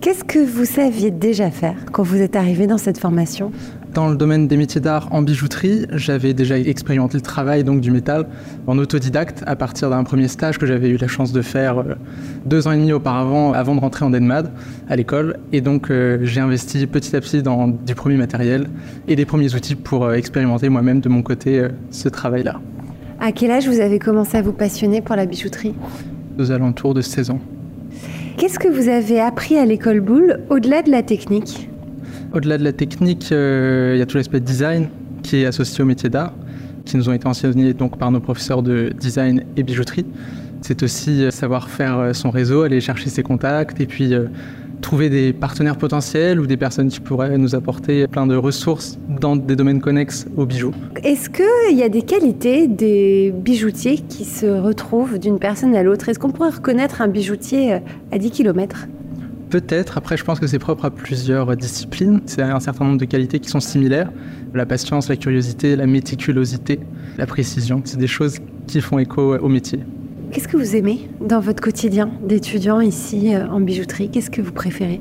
Qu'est-ce 0.00 0.24
que 0.24 0.38
vous 0.38 0.64
saviez 0.64 1.10
déjà 1.10 1.50
faire 1.50 1.76
quand 1.92 2.02
vous 2.02 2.22
êtes 2.22 2.36
arrivé 2.36 2.66
dans 2.66 2.78
cette 2.78 2.96
formation? 2.96 3.52
Dans 3.92 4.08
le 4.08 4.16
domaine 4.16 4.48
des 4.48 4.56
métiers 4.56 4.80
d'art 4.80 5.08
en 5.10 5.20
bijouterie, 5.20 5.84
j'avais 5.92 6.32
déjà 6.32 6.58
expérimenté 6.58 7.18
le 7.18 7.20
travail 7.20 7.64
donc 7.64 7.82
du 7.82 7.90
métal 7.90 8.26
en 8.66 8.78
autodidacte 8.78 9.44
à 9.46 9.56
partir 9.56 9.90
d'un 9.90 10.04
premier 10.04 10.28
stage 10.28 10.56
que 10.56 10.64
j'avais 10.64 10.88
eu 10.88 10.96
la 10.96 11.06
chance 11.06 11.30
de 11.30 11.42
faire 11.42 11.80
euh, 11.80 11.96
deux 12.46 12.66
ans 12.66 12.72
et 12.72 12.78
demi 12.78 12.94
auparavant 12.94 13.52
avant 13.52 13.74
de 13.74 13.80
rentrer 13.80 14.06
en 14.06 14.10
Denmad 14.10 14.50
à 14.88 14.96
l'école. 14.96 15.36
Et 15.52 15.60
donc 15.60 15.90
euh, 15.90 16.20
j'ai 16.22 16.40
investi 16.40 16.86
petit 16.86 17.14
à 17.14 17.20
petit 17.20 17.42
dans 17.42 17.68
du 17.68 17.94
premier 17.94 18.16
matériel 18.16 18.70
et 19.06 19.16
des 19.16 19.26
premiers 19.26 19.54
outils 19.54 19.74
pour 19.74 20.06
euh, 20.06 20.14
expérimenter 20.14 20.70
moi-même 20.70 21.00
de 21.00 21.10
mon 21.10 21.20
côté 21.20 21.62
ce 21.90 22.08
travail-là. 22.08 22.58
À 23.20 23.32
quel 23.32 23.50
âge 23.50 23.66
vous 23.66 23.80
avez 23.80 23.98
commencé 23.98 24.36
à 24.36 24.42
vous 24.42 24.52
passionner 24.52 25.00
pour 25.00 25.16
la 25.16 25.26
bijouterie 25.26 25.74
Aux 26.38 26.52
alentours 26.52 26.94
de 26.94 27.00
16 27.00 27.30
ans. 27.30 27.40
Qu'est-ce 28.36 28.60
que 28.60 28.68
vous 28.68 28.88
avez 28.88 29.18
appris 29.20 29.58
à 29.58 29.64
l'école 29.64 30.00
Boulle 30.00 30.40
au-delà 30.50 30.82
de 30.82 30.90
la 30.92 31.02
technique 31.02 31.68
Au-delà 32.32 32.58
de 32.58 32.62
la 32.62 32.72
technique, 32.72 33.30
euh, 33.32 33.94
il 33.96 33.98
y 33.98 34.02
a 34.02 34.06
tout 34.06 34.18
l'aspect 34.18 34.38
design 34.38 34.88
qui 35.24 35.38
est 35.38 35.46
associé 35.46 35.82
au 35.82 35.86
métier 35.86 36.08
d'art, 36.08 36.32
qui 36.84 36.96
nous 36.96 37.08
ont 37.08 37.12
été 37.12 37.26
enseignés 37.26 37.74
donc 37.74 37.98
par 37.98 38.12
nos 38.12 38.20
professeurs 38.20 38.62
de 38.62 38.92
design 39.00 39.42
et 39.56 39.64
bijouterie. 39.64 40.06
C'est 40.60 40.84
aussi 40.84 41.24
euh, 41.24 41.32
savoir 41.32 41.68
faire 41.68 41.98
euh, 41.98 42.12
son 42.12 42.30
réseau, 42.30 42.62
aller 42.62 42.80
chercher 42.80 43.10
ses 43.10 43.24
contacts 43.24 43.80
et 43.80 43.86
puis 43.86 44.14
trouver 44.80 45.10
des 45.10 45.32
partenaires 45.32 45.76
potentiels 45.76 46.40
ou 46.40 46.46
des 46.46 46.56
personnes 46.56 46.88
qui 46.88 47.00
pourraient 47.00 47.36
nous 47.38 47.54
apporter 47.54 48.06
plein 48.06 48.26
de 48.26 48.36
ressources 48.36 48.98
dans 49.08 49.36
des 49.36 49.56
domaines 49.56 49.80
connexes 49.80 50.26
aux 50.36 50.46
bijoux. 50.46 50.72
Est-ce 51.02 51.30
qu'il 51.30 51.76
y 51.76 51.82
a 51.82 51.88
des 51.88 52.02
qualités 52.02 52.66
des 52.66 53.32
bijoutiers 53.34 53.98
qui 53.98 54.24
se 54.24 54.46
retrouvent 54.46 55.18
d'une 55.18 55.38
personne 55.38 55.74
à 55.74 55.82
l'autre? 55.82 56.08
Est-ce 56.08 56.18
qu'on 56.18 56.30
pourrait 56.30 56.50
reconnaître 56.50 57.02
un 57.02 57.08
bijoutier 57.08 57.74
euh, 57.74 57.78
à 58.12 58.18
10 58.18 58.30
km 58.30 58.86
Peut-être, 59.50 59.96
après 59.96 60.16
je 60.16 60.24
pense 60.24 60.38
que 60.40 60.46
c'est 60.46 60.58
propre 60.58 60.84
à 60.84 60.90
plusieurs 60.90 61.56
disciplines. 61.56 62.20
C'est 62.26 62.42
un 62.42 62.60
certain 62.60 62.84
nombre 62.84 62.98
de 62.98 63.06
qualités 63.06 63.40
qui 63.40 63.48
sont 63.48 63.60
similaires. 63.60 64.10
La 64.52 64.66
patience, 64.66 65.08
la 65.08 65.16
curiosité, 65.16 65.74
la 65.74 65.86
méticulosité, 65.86 66.80
la 67.16 67.26
précision, 67.26 67.80
c'est 67.84 67.98
des 67.98 68.06
choses 68.06 68.38
qui 68.66 68.80
font 68.82 68.98
écho 68.98 69.36
au 69.38 69.48
métier. 69.48 69.80
Qu'est-ce 70.30 70.46
que 70.46 70.58
vous 70.58 70.76
aimez 70.76 71.08
dans 71.26 71.40
votre 71.40 71.62
quotidien 71.62 72.10
d'étudiant 72.22 72.80
ici 72.80 73.34
euh, 73.34 73.48
en 73.48 73.60
bijouterie? 73.60 74.10
Qu'est-ce 74.10 74.30
que 74.30 74.42
vous 74.42 74.52
préférez? 74.52 75.00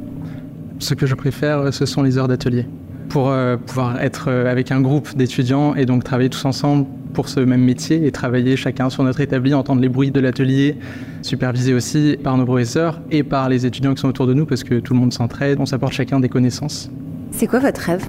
Ce 0.79 0.93
que 0.93 1.05
je 1.05 1.15
préfère, 1.15 1.73
ce 1.73 1.85
sont 1.85 2.01
les 2.01 2.17
heures 2.17 2.29
d'atelier. 2.29 2.65
Pour 3.09 3.29
euh, 3.29 3.57
pouvoir 3.57 4.01
être 4.01 4.29
euh, 4.29 4.49
avec 4.49 4.71
un 4.71 4.79
groupe 4.79 5.17
d'étudiants 5.17 5.75
et 5.75 5.85
donc 5.85 6.05
travailler 6.05 6.29
tous 6.29 6.45
ensemble 6.45 6.85
pour 7.13 7.27
ce 7.27 7.41
même 7.41 7.61
métier 7.61 8.07
et 8.07 8.11
travailler 8.11 8.55
chacun 8.55 8.89
sur 8.89 9.03
notre 9.03 9.19
établi, 9.19 9.53
entendre 9.53 9.81
les 9.81 9.89
bruits 9.89 10.11
de 10.11 10.19
l'atelier, 10.21 10.77
supervisé 11.23 11.73
aussi 11.73 12.17
par 12.23 12.37
nos 12.37 12.45
professeurs 12.45 13.01
et 13.11 13.23
par 13.23 13.49
les 13.49 13.65
étudiants 13.65 13.95
qui 13.95 14.01
sont 14.01 14.09
autour 14.09 14.27
de 14.27 14.33
nous 14.33 14.45
parce 14.45 14.63
que 14.63 14.75
tout 14.75 14.93
le 14.93 14.99
monde 14.99 15.11
s'entraide, 15.11 15.57
on 15.59 15.65
s'apporte 15.65 15.93
chacun 15.93 16.21
des 16.21 16.29
connaissances. 16.29 16.89
C'est 17.31 17.47
quoi 17.47 17.59
votre 17.59 17.81
rêve? 17.81 18.07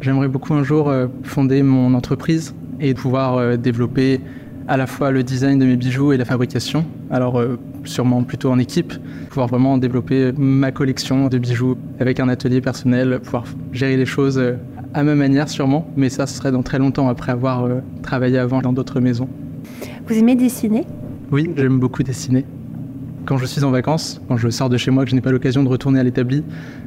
J'aimerais 0.00 0.28
beaucoup 0.28 0.52
un 0.54 0.64
jour 0.64 0.92
fonder 1.22 1.62
mon 1.62 1.94
entreprise 1.94 2.54
et 2.80 2.92
pouvoir 2.92 3.56
développer 3.56 4.20
à 4.68 4.76
la 4.76 4.86
fois 4.86 5.10
le 5.10 5.22
design 5.22 5.58
de 5.58 5.64
mes 5.64 5.76
bijoux 5.76 6.12
et 6.12 6.16
la 6.16 6.24
fabrication. 6.24 6.84
Alors 7.10 7.38
euh, 7.38 7.58
sûrement 7.84 8.22
plutôt 8.22 8.50
en 8.50 8.58
équipe, 8.58 8.94
pouvoir 9.28 9.48
vraiment 9.48 9.78
développer 9.78 10.32
ma 10.36 10.72
collection 10.72 11.28
de 11.28 11.38
bijoux 11.38 11.76
avec 12.00 12.20
un 12.20 12.28
atelier 12.28 12.60
personnel, 12.60 13.20
pouvoir 13.22 13.44
gérer 13.72 13.96
les 13.96 14.06
choses 14.06 14.38
euh, 14.38 14.54
à 14.94 15.02
ma 15.02 15.14
manière 15.14 15.48
sûrement, 15.48 15.86
mais 15.96 16.08
ça 16.08 16.26
ce 16.26 16.36
serait 16.36 16.52
dans 16.52 16.62
très 16.62 16.78
longtemps 16.78 17.08
après 17.08 17.32
avoir 17.32 17.64
euh, 17.64 17.80
travaillé 18.02 18.38
avant 18.38 18.60
dans 18.60 18.72
d'autres 18.72 19.00
maisons. 19.00 19.28
Vous 20.06 20.14
aimez 20.14 20.34
dessiner? 20.34 20.84
Oui, 21.30 21.50
j'aime 21.56 21.78
beaucoup 21.78 22.02
dessiner. 22.02 22.44
Quand 23.26 23.38
je 23.38 23.44
suis 23.44 23.64
en 23.64 23.72
vacances, 23.72 24.20
quand 24.28 24.36
je 24.36 24.48
sors 24.48 24.68
de 24.68 24.76
chez 24.76 24.92
moi, 24.92 25.04
que 25.04 25.10
je 25.10 25.16
n'ai 25.16 25.20
pas 25.20 25.32
l'occasion 25.32 25.64
de 25.64 25.68
retourner 25.68 25.98
à 25.98 26.04
l'établi, 26.04 26.44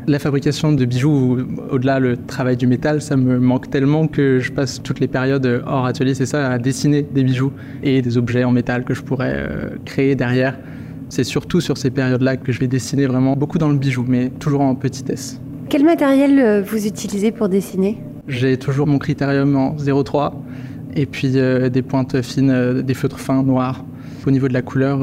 la 0.07 0.19
fabrication 0.19 0.71
de 0.71 0.85
bijoux, 0.85 1.37
au-delà 1.69 1.99
le 1.99 2.15
travail 2.15 2.55
du 2.55 2.65
métal, 2.65 3.01
ça 3.01 3.17
me 3.17 3.39
manque 3.39 3.69
tellement 3.69 4.07
que 4.07 4.39
je 4.39 4.53
passe 4.53 4.81
toutes 4.81 5.01
les 5.01 5.09
périodes 5.09 5.61
hors 5.67 5.85
atelier, 5.85 6.13
c'est 6.13 6.25
ça, 6.25 6.49
à 6.49 6.57
dessiner 6.57 7.01
des 7.01 7.25
bijoux 7.25 7.51
et 7.83 8.01
des 8.01 8.17
objets 8.17 8.45
en 8.45 8.51
métal 8.51 8.85
que 8.85 8.93
je 8.93 9.01
pourrais 9.01 9.33
euh, 9.35 9.69
créer 9.83 10.15
derrière. 10.15 10.57
C'est 11.09 11.25
surtout 11.25 11.59
sur 11.59 11.77
ces 11.77 11.89
périodes-là 11.89 12.37
que 12.37 12.53
je 12.53 12.59
vais 12.61 12.67
dessiner 12.67 13.05
vraiment 13.05 13.35
beaucoup 13.35 13.57
dans 13.57 13.69
le 13.69 13.77
bijou, 13.77 14.05
mais 14.07 14.29
toujours 14.29 14.61
en 14.61 14.75
petitesse. 14.75 15.41
Quel 15.67 15.83
matériel 15.83 16.39
euh, 16.39 16.61
vous 16.61 16.87
utilisez 16.87 17.31
pour 17.31 17.49
dessiner? 17.49 17.97
J'ai 18.29 18.57
toujours 18.57 18.87
mon 18.87 18.97
critérium 18.97 19.55
en 19.57 19.75
0,3 19.75 20.31
et 20.95 21.05
puis 21.05 21.33
euh, 21.35 21.69
des 21.69 21.81
pointes 21.81 22.21
fines, 22.21 22.49
euh, 22.49 22.81
des 22.81 22.93
feutres 22.93 23.19
fins 23.19 23.43
noirs. 23.43 23.83
Au 24.25 24.31
niveau 24.31 24.47
de 24.47 24.53
la 24.53 24.61
couleur, 24.61 24.99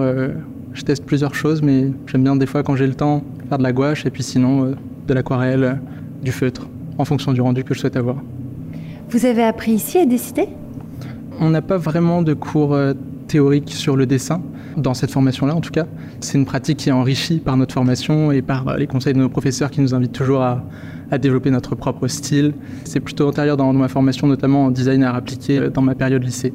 je 0.77 0.83
teste 0.83 1.05
plusieurs 1.05 1.35
choses, 1.35 1.63
mais 1.63 1.91
j'aime 2.07 2.23
bien 2.23 2.37
des 2.37 2.47
fois 2.47 2.63
quand 2.63 2.77
j'ai 2.77 2.87
le 2.87 2.95
temps 2.95 3.25
faire 3.49 3.59
de 3.59 3.63
la 3.63 3.73
gouache 3.73 4.07
et 4.07 4.11
puis 4.11 4.23
sinon 4.23 4.75
de 5.07 5.15
l'aquarelle, 5.15 5.81
du 6.23 6.33
feutre, 6.33 6.69
en 6.99 7.05
fonction 7.05 7.33
du 7.33 7.41
rendu 7.41 7.65
que 7.65 7.75
je 7.75 7.81
souhaite 7.81 7.97
avoir. 7.97 8.17
Vous 9.11 9.27
avez 9.27 9.43
appris 9.43 9.73
ici 9.73 9.99
à 9.99 10.07
dessiner? 10.07 10.49
On 11.41 11.51
n'a 11.51 11.63
pas 11.63 11.77
vraiment 11.79 12.23
de 12.23 12.35
cours 12.35 12.77
théoriques 13.27 13.73
sur 13.73 13.97
le 13.97 14.07
dessin, 14.07 14.41
dans 14.77 14.95
cette 14.95 15.11
formation-là 15.11 15.55
en 15.55 15.61
tout 15.61 15.71
cas. 15.71 15.87
C'est 16.21 16.39
une 16.39 16.45
pratique 16.45 16.79
qui 16.79 16.89
est 16.89 16.93
enrichie 16.93 17.39
par 17.39 17.57
notre 17.57 17.75
formation 17.75 18.33
et 18.33 18.43
par 18.43 18.77
les 18.77 18.87
conseils 18.87 19.15
de 19.15 19.19
nos 19.19 19.29
professeurs 19.29 19.71
qui 19.71 19.81
nous 19.81 19.95
invitent 19.95 20.13
toujours 20.13 20.43
à, 20.43 20.63
développer 21.21 21.51
notre 21.51 21.77
propre 21.77 22.09
style. 22.09 22.53
C'est 22.85 22.99
plutôt 22.99 23.29
antérieur 23.29 23.57
dans 23.57 23.73
ma 23.73 23.87
formation, 23.87 24.27
notamment 24.27 24.67
en 24.67 24.71
design 24.73 25.05
à 25.05 25.15
appliqué 25.15 25.59
euh, 25.59 25.71
dans 25.71 25.83
ma 25.83 25.95
période 25.95 26.25
lycée. 26.25 26.53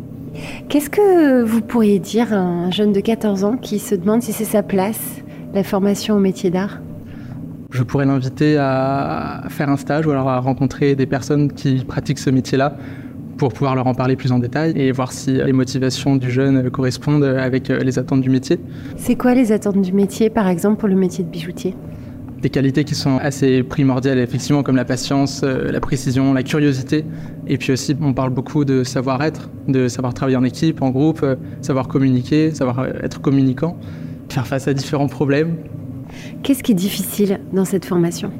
Qu'est-ce 0.69 0.89
que 0.89 1.43
vous 1.43 1.61
pourriez 1.61 1.99
dire 1.99 2.33
à 2.33 2.37
un 2.37 2.71
jeune 2.71 2.93
de 2.93 2.99
14 2.99 3.43
ans 3.43 3.57
qui 3.57 3.79
se 3.79 3.95
demande 3.95 4.21
si 4.21 4.31
c'est 4.31 4.45
sa 4.45 4.63
place, 4.63 5.21
la 5.53 5.63
formation 5.63 6.15
au 6.15 6.19
métier 6.19 6.49
d'art? 6.49 6.79
Je 7.71 7.83
pourrais 7.83 8.05
l'inviter 8.05 8.57
à 8.57 9.43
faire 9.49 9.69
un 9.69 9.77
stage 9.77 10.05
ou 10.05 10.11
alors 10.11 10.29
à 10.29 10.39
rencontrer 10.39 10.95
des 10.95 11.05
personnes 11.05 11.51
qui 11.51 11.83
pratiquent 11.85 12.19
ce 12.19 12.29
métier-là 12.29 12.75
pour 13.37 13.53
pouvoir 13.53 13.75
leur 13.75 13.87
en 13.87 13.93
parler 13.93 14.15
plus 14.15 14.31
en 14.31 14.39
détail 14.39 14.73
et 14.75 14.91
voir 14.91 15.11
si 15.11 15.31
les 15.33 15.53
motivations 15.53 16.15
du 16.15 16.29
jeune 16.29 16.69
correspondent 16.69 17.23
avec 17.23 17.69
les 17.69 17.97
attentes 17.97 18.21
du 18.21 18.29
métier. 18.29 18.59
C'est 18.97 19.15
quoi 19.15 19.33
les 19.33 19.51
attentes 19.51 19.81
du 19.81 19.93
métier, 19.93 20.29
par 20.29 20.47
exemple, 20.47 20.79
pour 20.79 20.89
le 20.89 20.95
métier 20.95 21.23
de 21.23 21.29
bijoutier? 21.29 21.75
Des 22.41 22.49
qualités 22.49 22.83
qui 22.83 22.95
sont 22.95 23.17
assez 23.17 23.63
primordiales, 23.63 24.17
effectivement, 24.17 24.63
comme 24.63 24.75
la 24.75 24.85
patience, 24.85 25.41
euh, 25.43 25.71
la 25.71 25.79
précision, 25.79 26.33
la 26.33 26.43
curiosité. 26.43 27.05
Et 27.47 27.57
puis 27.57 27.71
aussi, 27.71 27.95
on 28.01 28.13
parle 28.13 28.31
beaucoup 28.31 28.65
de 28.65 28.83
savoir-être, 28.83 29.49
de 29.67 29.87
savoir 29.87 30.13
travailler 30.13 30.37
en 30.37 30.43
équipe, 30.43 30.81
en 30.81 30.89
groupe, 30.89 31.21
euh, 31.23 31.35
savoir 31.61 31.87
communiquer, 31.87 32.51
savoir 32.51 32.79
euh, 32.79 32.89
être 33.03 33.21
communicant, 33.21 33.77
faire 34.29 34.47
face 34.47 34.67
à 34.67 34.73
différents 34.73 35.07
problèmes. 35.07 35.55
Qu'est-ce 36.43 36.63
qui 36.63 36.71
est 36.71 36.75
difficile 36.75 37.39
dans 37.53 37.65
cette 37.65 37.85
formation? 37.85 38.31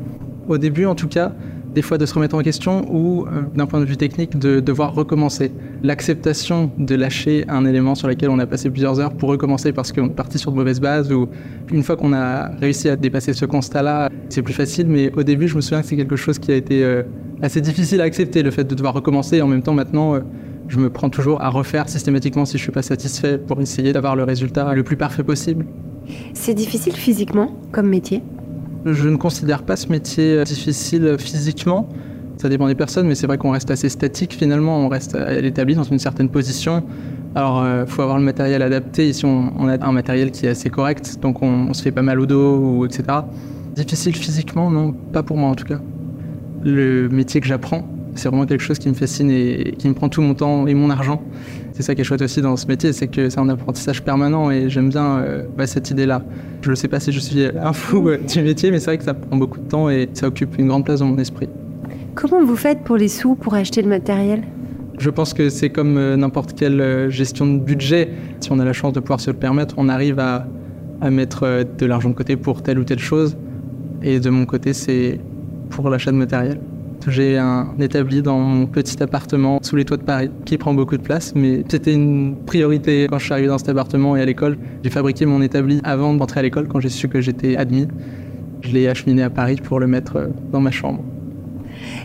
Au 0.48 0.58
début, 0.58 0.86
en 0.86 0.96
tout 0.96 1.08
cas, 1.08 1.34
des 1.74 1.82
fois 1.82 1.98
de 1.98 2.06
se 2.06 2.14
remettre 2.14 2.36
en 2.36 2.42
question 2.42 2.86
ou 2.94 3.26
euh, 3.26 3.44
d'un 3.56 3.66
point 3.66 3.80
de 3.80 3.86
vue 3.86 3.98
technique 3.98 4.38
de 4.38 4.60
devoir 4.60 4.94
recommencer. 4.94 5.52
L'acceptation 5.84 6.72
de 6.78 6.96
lâcher 6.96 7.46
un 7.48 7.66
élément 7.66 7.96
sur 7.96 8.08
lequel 8.08 8.30
on 8.30 8.40
a 8.40 8.46
passé 8.46 8.70
plusieurs 8.70 9.00
heures 9.00 9.14
pour 9.14 9.30
recommencer 9.30 9.72
parce 9.72 9.92
qu'on 9.92 10.08
est 10.08 10.16
parti 10.16 10.38
sur 10.38 10.52
de 10.52 10.58
mauvaises 10.58 10.82
bases 10.82 11.12
ou 11.12 11.30
une 11.72 11.84
fois 11.84 11.96
qu'on 11.96 12.14
a 12.14 12.50
réussi 12.60 12.90
à 12.90 12.96
dépasser 12.96 13.34
ce 13.34 13.46
constat-là, 13.46 14.10
c'est 14.30 14.42
plus 14.42 14.54
facile. 14.54 14.88
Mais 14.88 15.12
au 15.16 15.24
début, 15.24 15.48
je 15.48 15.56
me 15.56 15.62
souviens 15.62 15.82
que 15.82 15.88
c'est 15.88 15.96
quelque 15.96 16.16
chose 16.16 16.40
qui 16.40 16.52
a 16.52 16.56
été 16.56 16.84
euh, 16.84 17.04
assez 17.42 17.62
difficile 17.62 18.02
à 18.02 18.04
accepter, 18.04 18.44
le 18.44 18.52
fait 18.52 18.64
de 18.64 18.76
devoir 18.76 18.94
recommencer. 18.94 19.38
Et 19.38 19.42
en 19.42 19.48
même 19.48 19.64
temps, 19.64 19.74
maintenant, 19.74 20.16
euh, 20.16 20.20
je 20.68 20.80
me 20.80 20.90
prends 20.90 21.10
toujours 21.10 21.42
à 21.42 21.50
refaire 21.50 21.90
systématiquement 21.90 22.46
si 22.46 22.58
je 22.58 22.64
suis 22.64 22.72
pas 22.72 22.82
satisfait 22.82 23.38
pour 23.38 23.60
essayer 23.62 23.94
d'avoir 23.94 24.16
le 24.16 24.24
résultat 24.24 24.74
le 24.74 24.84
plus 24.84 24.98
parfait 24.98 25.24
possible. 25.24 25.66
C'est 26.34 26.54
difficile 26.54 26.94
physiquement 26.94 27.56
comme 27.72 27.88
métier? 27.88 28.22
Je 28.86 29.10
ne 29.10 29.18
considère 29.18 29.64
pas 29.64 29.76
ce 29.76 29.88
métier 29.88 30.38
euh, 30.38 30.44
difficile 30.44 31.16
physiquement. 31.20 31.88
Ça 32.38 32.50
dépend 32.50 32.68
des 32.68 32.76
personnes, 32.76 33.08
mais 33.08 33.16
c'est 33.16 33.28
vrai 33.28 33.38
qu'on 33.38 33.52
reste 33.52 33.70
assez 33.70 33.90
statique 33.90 34.34
finalement. 34.34 34.80
On 34.80 34.88
reste 34.88 35.16
à 35.16 35.40
l'établi 35.40 35.76
dans 35.76 35.84
une 35.84 36.00
certaine 36.00 36.30
position. 36.30 36.84
Alors, 37.36 37.62
il 37.64 37.68
euh, 37.68 37.86
faut 37.86 38.02
avoir 38.02 38.18
le 38.18 38.24
matériel 38.24 38.62
adapté. 38.62 39.08
Ici, 39.10 39.26
on, 39.26 39.68
a 39.68 39.86
un 39.86 39.92
matériel 39.92 40.32
qui 40.32 40.46
est 40.46 40.50
assez 40.50 40.70
correct, 40.70 41.18
donc 41.22 41.42
on, 41.42 41.74
se 41.74 41.82
fait 41.82 41.92
pas 41.92 42.02
mal 42.02 42.20
au 42.20 42.26
dos, 42.26 42.58
ou, 42.58 42.86
etc. 42.86 43.04
Difficile 43.76 44.16
physiquement, 44.16 44.70
non, 44.70 44.92
pas 44.92 45.24
pour 45.24 45.38
moi 45.38 45.50
en 45.50 45.56
tout 45.56 45.66
cas. 45.66 45.80
Le 46.64 47.08
métier 47.10 47.40
que 47.40 47.48
j'apprends, 47.48 47.88
c'est 48.16 48.28
vraiment 48.30 48.46
quelque 48.46 48.62
chose 48.62 48.80
qui 48.80 48.90
me 48.90 48.94
fascine 48.94 49.30
et 49.32 49.76
qui 49.78 49.88
me 49.88 49.94
prend 49.94 50.10
tout 50.10 50.22
mon 50.22 50.34
temps 50.34 50.68
et 50.68 50.74
mon 50.74 50.90
argent. 50.90 51.22
C'est 51.74 51.84
ça 51.84 51.96
qui 51.96 52.02
est 52.02 52.04
chouette 52.04 52.22
aussi 52.22 52.42
dans 52.42 52.58
ce 52.58 52.68
métier, 52.68 52.94
c'est 52.94 53.08
que 53.08 53.30
c'est 53.30 53.40
un 53.40 53.50
apprentissage 53.50 54.04
permanent 54.04 54.52
et 54.52 54.70
j'aime 54.70 54.90
bien 54.90 55.20
euh, 55.20 55.44
bah, 55.58 55.68
cette 55.68 55.90
idée-là. 55.90 56.22
Je 56.62 56.70
ne 56.70 56.76
sais 56.76 56.88
pas 56.88 57.00
si 57.00 57.12
je 57.12 57.20
suis 57.20 57.46
un 57.62 57.74
fou 57.74 58.10
euh, 58.10 58.18
du 58.18 58.42
métier, 58.42 58.72
mais 58.72 58.80
c'est 58.80 58.88
vrai 58.88 58.98
que 58.98 59.04
ça 59.04 59.14
prend 59.14 59.38
beaucoup 59.38 59.60
de 59.60 59.68
temps 59.68 59.90
et 59.90 60.10
ça 60.14 60.28
occupe 60.28 60.58
une 60.60 60.68
grande 60.68 60.86
place 60.86 61.00
dans 61.00 61.08
mon 61.08 61.18
esprit. 61.18 61.50
Comment 62.16 62.44
vous 62.44 62.58
faites 62.58 62.84
pour 62.84 62.98
les 62.98 63.08
sous, 63.08 63.36
pour 63.36 63.54
acheter 63.54 63.82
le 63.82 63.90
matériel? 63.90 64.44
Je 65.00 65.10
pense 65.10 65.34
que 65.34 65.50
c'est 65.50 65.70
comme 65.70 65.98
euh, 65.98 66.18
n'importe 66.18 66.54
quelle 66.54 67.10
gestion 67.10 67.48
de 67.48 67.60
budget. 67.60 68.10
Si 68.42 68.52
on 68.52 68.60
a 68.60 68.66
la 68.66 68.74
chance 68.74 68.94
de 68.94 69.00
pouvoir 69.00 69.22
se 69.22 69.32
le 69.32 69.38
permettre, 69.38 69.76
on 69.78 69.88
arrive 69.88 70.20
à, 70.20 70.46
à 71.00 71.10
mettre 71.10 71.66
de 71.78 71.86
l'argent 71.86 72.10
de 72.10 72.16
côté 72.16 72.36
pour 72.36 72.62
telle 72.62 72.78
ou 72.78 72.84
telle 72.84 73.00
chose. 73.00 73.38
Et 74.04 74.20
de 74.20 74.30
mon 74.30 74.46
côté, 74.46 74.74
c'est 74.74 75.20
pour 75.70 75.90
l'achat 75.90 76.12
de 76.12 76.18
matériel. 76.18 76.60
J'ai 77.08 77.38
un 77.38 77.68
établi 77.80 78.22
dans 78.22 78.38
mon 78.38 78.68
petit 78.68 79.02
appartement 79.02 79.60
sous 79.64 79.76
les 79.76 79.86
toits 79.86 79.98
de 79.98 80.04
Paris 80.04 80.30
qui 80.46 80.58
prend 80.58 80.74
beaucoup 80.74 80.98
de 80.98 81.02
place, 81.02 81.34
mais 81.36 81.64
c'était 81.68 81.94
une 81.94 82.36
priorité 82.46 83.08
quand 83.10 83.18
je 83.18 83.26
suis 83.26 83.34
arrivé 83.34 83.48
dans 83.48 83.58
cet 83.58 83.70
appartement 83.70 84.16
et 84.16 84.22
à 84.22 84.26
l'école. 84.26 84.58
J'ai 84.84 84.92
fabriqué 84.92 85.26
mon 85.26 85.42
établi 85.42 85.82
avant 85.84 86.14
d'entrer 86.14 86.42
à 86.42 86.44
l'école 86.44 86.68
quand 86.68 86.80
j'ai 86.80 86.90
su 86.90 87.08
que 87.08 87.20
j'étais 87.20 87.58
admis. 87.58 87.88
Je 88.62 88.72
l'ai 88.72 88.88
acheminé 88.88 89.24
à 89.24 89.32
Paris 89.32 89.58
pour 89.62 89.80
le 89.80 89.88
mettre 89.88 90.18
euh, 90.18 90.28
dans 90.52 90.62
ma 90.62 90.70
chambre. 90.70 91.04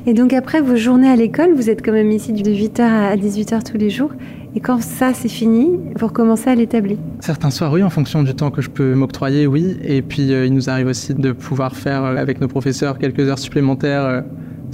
Et 0.06 0.14
donc 0.14 0.32
après 0.32 0.62
vos 0.62 0.76
journées 0.76 1.10
à 1.10 1.16
l'école, 1.16 1.52
vous 1.54 1.68
êtes 1.68 1.84
quand 1.84 1.92
même 1.92 2.10
ici 2.10 2.32
de 2.32 2.50
8h 2.50 2.80
à 2.80 3.16
18h 3.16 3.70
tous 3.70 3.76
les 3.76 3.90
jours. 3.90 4.12
Et 4.54 4.60
quand 4.60 4.80
ça 4.80 5.12
c'est 5.12 5.28
fini, 5.28 5.68
vous 6.00 6.06
recommencez 6.06 6.48
à 6.48 6.54
l'établi 6.54 6.98
Certains 7.20 7.50
soirs, 7.50 7.70
oui, 7.72 7.82
en 7.82 7.90
fonction 7.90 8.22
du 8.22 8.34
temps 8.34 8.50
que 8.50 8.62
je 8.62 8.70
peux 8.70 8.94
m'octroyer, 8.94 9.46
oui. 9.46 9.76
Et 9.84 10.00
puis 10.00 10.32
euh, 10.32 10.46
il 10.46 10.54
nous 10.54 10.70
arrive 10.70 10.86
aussi 10.86 11.12
de 11.12 11.32
pouvoir 11.32 11.76
faire 11.76 12.04
euh, 12.04 12.16
avec 12.16 12.40
nos 12.40 12.48
professeurs 12.48 12.98
quelques 12.98 13.20
heures 13.28 13.38
supplémentaires 13.38 14.24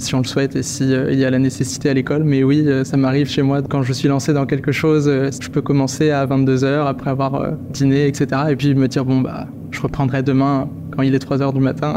si 0.03 0.15
on 0.15 0.19
le 0.19 0.25
souhaite 0.25 0.55
et 0.55 0.63
s'il 0.63 0.93
euh, 0.93 1.13
y 1.13 1.25
a 1.25 1.29
la 1.29 1.39
nécessité 1.39 1.89
à 1.89 1.93
l'école. 1.93 2.23
Mais 2.23 2.43
oui, 2.43 2.63
euh, 2.65 2.83
ça 2.83 2.97
m'arrive 2.97 3.27
chez 3.27 3.41
moi 3.41 3.61
quand 3.61 3.83
je 3.83 3.93
suis 3.93 4.07
lancé 4.07 4.33
dans 4.33 4.45
quelque 4.45 4.71
chose, 4.71 5.07
euh, 5.07 5.29
je 5.39 5.49
peux 5.49 5.61
commencer 5.61 6.11
à 6.11 6.25
22h 6.25 6.85
après 6.85 7.09
avoir 7.09 7.53
dîné, 7.71 8.07
etc. 8.07 8.41
Et 8.49 8.55
puis 8.55 8.75
me 8.75 8.87
dire, 8.87 9.05
bon, 9.05 9.21
bah, 9.21 9.47
je 9.71 9.81
reprendrai 9.81 10.23
demain 10.23 10.69
quand 10.91 11.01
il 11.01 11.15
est 11.15 11.25
3h 11.25 11.53
du 11.53 11.59
matin, 11.59 11.95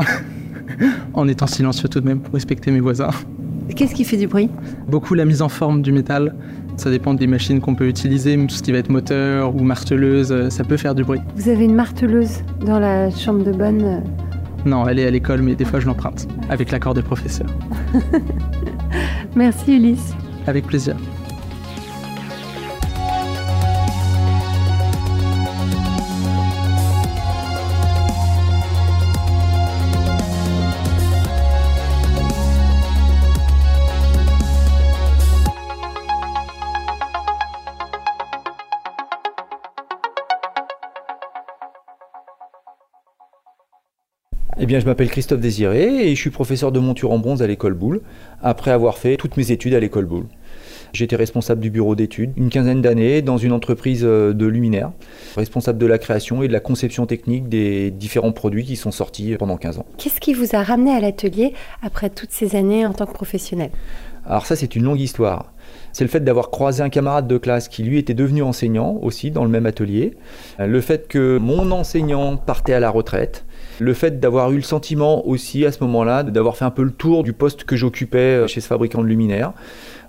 en 1.15 1.29
étant 1.29 1.47
silencieux 1.47 1.89
tout 1.89 2.01
de 2.01 2.07
même 2.07 2.21
pour 2.21 2.35
respecter 2.35 2.71
mes 2.71 2.81
voisins. 2.81 3.11
Qu'est-ce 3.75 3.95
qui 3.95 4.05
fait 4.05 4.17
du 4.17 4.29
bruit? 4.29 4.49
Beaucoup 4.89 5.15
la 5.15 5.25
mise 5.25 5.43
en 5.43 5.49
forme 5.49 5.83
du 5.83 5.93
métal. 5.93 6.35
Ça 6.77 6.91
dépend 6.91 7.15
des 7.15 7.27
machines 7.27 7.61
qu'on 7.61 7.75
peut 7.75 7.89
utiliser, 7.89 8.37
tout 8.37 8.55
ce 8.55 8.63
qui 8.63 8.71
va 8.71 8.79
être 8.79 8.91
moteur 8.91 9.57
ou 9.57 9.61
marteleuse, 9.61 10.51
ça 10.51 10.63
peut 10.63 10.77
faire 10.77 10.95
du 10.95 11.05
bruit. 11.05 11.21
Vous 11.35 11.49
avez 11.49 11.65
une 11.65 11.75
marteleuse 11.75 12.43
dans 12.65 12.79
la 12.79 13.11
chambre 13.11 13.45
de 13.45 13.53
bonne 13.53 14.03
non, 14.67 14.87
elle 14.89 14.99
est 14.99 15.07
à 15.07 15.11
l'école, 15.11 15.43
mais 15.43 15.55
des 15.55 15.65
fois 15.65 15.81
je 15.81 15.87
l'emprunte, 15.87 16.27
avec 16.51 16.71
l'accord 16.71 16.93
des 16.93 17.03
professeurs. 17.03 17.51
Merci 19.37 19.77
Ulysse. 19.77 20.15
Avec 20.47 20.67
plaisir. 20.67 20.97
Eh 44.67 44.69
bien, 44.69 44.81
je 44.81 44.87
m'appelle 44.87 45.11
Christophe 45.11 45.39
Désiré 45.39 46.09
et 46.09 46.17
je 46.17 46.21
suis 46.21 46.31
professeur 46.31 46.73
de 46.73 46.81
monture 46.81 47.13
en 47.13 47.21
bronze 47.21 47.41
à 47.41 47.47
l'école 47.47 47.75
Boulle, 47.75 48.01
après 48.43 48.73
avoir 48.73 48.99
fait 48.99 49.17
toutes 49.17 49.37
mes 49.37 49.53
études 49.53 49.75
à 49.75 49.79
l'école 49.79 50.07
Boulle. 50.07 50.27
J'étais 50.93 51.15
responsable 51.15 51.61
du 51.61 51.71
bureau 51.71 51.95
d'études 51.95 52.33
une 52.37 52.49
quinzaine 52.49 52.83
d'années 52.83 53.23
dans 53.23 53.39
une 53.39 53.53
entreprise 53.53 54.03
euh, 54.03 54.33
de 54.33 54.45
luminaires, 54.45 54.91
responsable 55.37 55.79
de 55.79 55.87
la 55.87 55.99
création 55.99 56.43
et 56.43 56.49
de 56.49 56.53
la 56.53 56.59
conception 56.59 57.07
technique 57.07 57.49
des 57.49 57.93
différents 57.93 58.33
produits 58.33 58.65
qui 58.65 58.75
sont 58.75 58.91
sortis 58.91 59.37
pendant 59.39 59.57
15 59.57 59.79
ans. 59.79 59.87
Qu'est-ce 59.99 60.19
qui 60.19 60.35
vous 60.35 60.57
a 60.57 60.65
ramené 60.65 60.91
à 60.91 60.99
l'atelier 60.99 61.53
après 61.81 62.11
toutes 62.11 62.33
ces 62.33 62.57
années 62.57 62.85
en 62.85 62.93
tant 62.93 63.07
que 63.07 63.13
professionnel? 63.13 63.71
Alors 64.27 64.47
ça, 64.47 64.57
c'est 64.57 64.75
une 64.75 64.83
longue 64.83 64.99
histoire. 64.99 65.53
C'est 65.93 66.03
le 66.03 66.11
fait 66.11 66.25
d'avoir 66.25 66.51
croisé 66.51 66.83
un 66.83 66.89
camarade 66.89 67.29
de 67.29 67.39
classe 67.39 67.69
qui 67.69 67.85
lui 67.85 67.99
était 67.99 68.15
devenu 68.15 68.43
enseignant 68.43 68.99
aussi 69.01 69.31
dans 69.31 69.45
le 69.45 69.51
même 69.51 69.67
atelier. 69.67 70.17
Le 70.59 70.81
fait 70.81 71.07
que 71.07 71.39
mon 71.39 71.71
enseignant 71.71 72.37
partait 72.37 72.73
à 72.73 72.81
la 72.81 72.91
retraite 72.91 73.45
le 73.79 73.95
fait 73.95 74.21
d'avoir 74.21 74.53
eu 74.53 74.57
le 74.57 74.63
sentiment 74.63 75.27
aussi 75.27 75.65
à 75.65 75.73
ce 75.73 75.83
moment-là 75.85 76.23
d'avoir 76.23 76.57
fait 76.57 76.65
un 76.65 76.71
peu 76.71 76.83
le 76.83 76.91
tour 76.91 77.23
du 77.23 77.33
poste 77.33 77.65
que 77.65 77.77
j'occupais 77.77 78.19
euh, 78.19 78.47
chez 78.47 78.61
ce 78.61 78.67
fabricant 78.67 79.03
de 79.03 79.07
luminaires. 79.07 79.53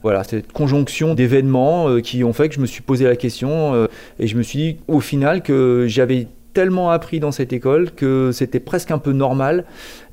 Voilà, 0.04 0.24
cette 0.24 0.52
conjonction 0.52 1.16
d'événements 1.16 1.90
euh, 1.90 2.00
qui 2.00 2.24
ont 2.24 2.34
fait 2.34 2.50
que 2.50 2.56
je 2.56 2.60
me 2.60 2.66
suis 2.66 2.82
posé 2.82 3.06
la 3.06 3.16
question 3.16 3.74
euh, 3.74 3.88
et 4.20 4.28
je 4.28 4.38
me 4.38 4.44
suis 4.44 4.60
dit 4.60 4.78
au 4.88 5.00
final 5.00 5.42
que 5.42 5.86
j'avais 5.88 6.28
tellement 6.54 6.90
appris 6.90 7.20
dans 7.20 7.32
cette 7.32 7.54
école 7.54 7.92
que 7.92 8.32
c'était 8.32 8.60
presque 8.60 8.92
un 8.92 9.00
peu 9.00 9.12
normal 9.12 9.66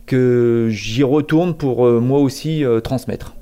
que 0.06 0.68
j'y 0.70 1.02
retourne 1.02 1.54
pour 1.54 1.86
moi 1.86 2.18
aussi 2.18 2.62
transmettre. 2.82 3.34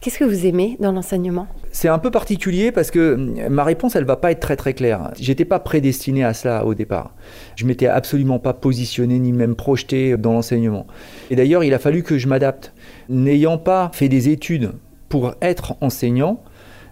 Qu'est-ce 0.00 0.18
que 0.18 0.24
vous 0.24 0.46
aimez 0.46 0.76
dans 0.80 0.92
l'enseignement? 0.92 1.46
C'est 1.72 1.88
un 1.88 1.98
peu 1.98 2.10
particulier 2.10 2.72
parce 2.72 2.90
que 2.90 3.14
ma 3.48 3.64
réponse, 3.64 3.96
elle 3.96 4.04
va 4.04 4.16
pas 4.16 4.30
être 4.30 4.40
très 4.40 4.56
très 4.56 4.74
claire. 4.74 5.10
J'étais 5.18 5.44
pas 5.44 5.58
prédestiné 5.58 6.24
à 6.24 6.34
cela 6.34 6.64
au 6.64 6.74
départ. 6.74 7.14
Je 7.56 7.66
m'étais 7.66 7.86
absolument 7.86 8.38
pas 8.38 8.54
positionné 8.54 9.18
ni 9.18 9.32
même 9.32 9.56
projeté 9.56 10.16
dans 10.16 10.32
l'enseignement. 10.32 10.86
Et 11.30 11.36
d'ailleurs, 11.36 11.64
il 11.64 11.74
a 11.74 11.78
fallu 11.78 12.02
que 12.02 12.18
je 12.18 12.28
m'adapte. 12.28 12.72
N'ayant 13.08 13.58
pas 13.58 13.90
fait 13.92 14.08
des 14.08 14.28
études 14.28 14.72
pour 15.08 15.34
être 15.40 15.76
enseignant, 15.80 16.42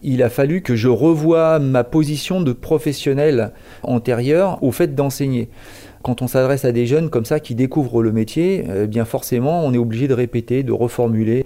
il 0.03 0.23
a 0.23 0.29
fallu 0.29 0.61
que 0.61 0.77
je 0.77 0.89
revoie 0.89 1.59
ma 1.59 1.83
position 1.83 2.43
de 2.43 2.53
professionnel 2.53 3.53
antérieur 3.83 4.63
au 4.63 4.71
fait 4.71 4.95
d'enseigner 4.95 5.49
quand 6.05 6.23
on 6.23 6.29
s'adresse 6.29 6.65
à 6.65 6.71
des 6.71 6.87
jeunes 6.87 7.11
comme 7.11 7.25
ça 7.25 7.41
qui 7.41 7.55
découvrent 7.57 8.03
le 8.03 8.13
métier, 8.13 8.65
eh 8.83 8.87
bien 8.87 9.05
forcément, 9.05 9.65
on 9.65 9.73
est 9.73 9.79
obligé 9.79 10.07
de 10.07 10.15
répéter, 10.15 10.63
de 10.63 10.73
reformuler. 10.73 11.45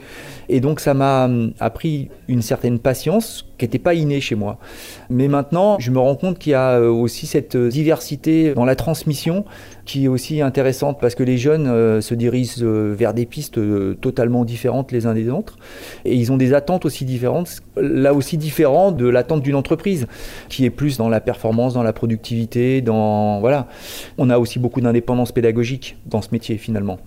Et 0.48 0.60
donc 0.60 0.80
ça 0.80 0.92
m'a 0.92 1.24
hum, 1.24 1.52
appris 1.60 2.10
une 2.28 2.42
certaine 2.42 2.78
patience 2.78 3.47
qui 3.58 3.64
n'était 3.64 3.78
pas 3.78 3.94
innée 3.94 4.20
chez 4.20 4.36
moi. 4.36 4.58
Mais 5.10 5.28
maintenant, 5.28 5.78
je 5.78 5.90
me 5.90 5.98
rends 5.98 6.14
compte 6.14 6.38
qu'il 6.38 6.52
y 6.52 6.54
a 6.54 6.78
euh, 6.78 6.88
aussi 6.88 7.26
cette 7.26 7.56
diversité 7.56 8.54
dans 8.54 8.64
la 8.64 8.76
transmission 8.76 9.44
qui 9.84 10.04
est 10.04 10.08
aussi 10.08 10.40
intéressante 10.40 10.98
parce 11.00 11.14
que 11.14 11.22
les 11.22 11.38
jeunes 11.38 11.66
euh, 11.66 12.00
se 12.00 12.14
dirigent 12.14 12.62
euh, 12.62 12.94
vers 12.96 13.14
des 13.14 13.26
pistes 13.26 13.58
totalement 14.00 14.44
différentes 14.44 14.92
les 14.92 15.06
uns 15.06 15.14
des 15.14 15.28
autres 15.28 15.56
et 16.04 16.14
ils 16.14 16.30
ont 16.30 16.36
des 16.36 16.54
attentes 16.54 16.84
aussi 16.84 17.04
différentes, 17.04 17.62
là 17.76 18.14
aussi 18.14 18.36
différentes 18.36 18.96
de 18.96 19.08
l'attente 19.08 19.42
d'une 19.42 19.56
entreprise 19.56 20.06
qui 20.48 20.64
est 20.64 20.70
plus 20.70 20.96
dans 20.96 21.08
la 21.08 21.20
performance, 21.20 21.74
dans 21.74 21.82
la 21.82 21.92
productivité, 21.92 22.80
dans 22.80 23.40
voilà. 23.40 23.66
On 24.18 24.30
a 24.30 24.38
aussi 24.38 24.58
beaucoup 24.58 24.80
d'indépendance 24.80 25.32
pédagogique 25.32 25.96
dans 26.06 26.22
ce 26.22 26.28
métier 26.32 26.58
finalement. 26.58 26.98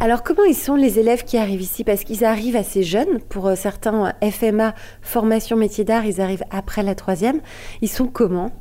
Alors 0.00 0.22
comment 0.22 0.44
ils 0.44 0.54
sont 0.54 0.76
les 0.76 1.00
élèves 1.00 1.24
qui 1.24 1.36
arrivent 1.38 1.60
ici? 1.60 1.82
Parce 1.82 2.04
qu'ils 2.04 2.24
arrivent 2.24 2.54
assez 2.54 2.84
jeunes. 2.84 3.18
Pour 3.28 3.50
certains 3.56 4.12
FMA, 4.22 4.76
formation 5.02 5.56
métier 5.56 5.82
d'art, 5.82 6.06
ils 6.06 6.20
arrivent 6.20 6.44
après 6.50 6.84
la 6.84 6.94
troisième. 6.94 7.40
Ils 7.82 7.88
sont 7.88 8.06
comment? 8.06 8.52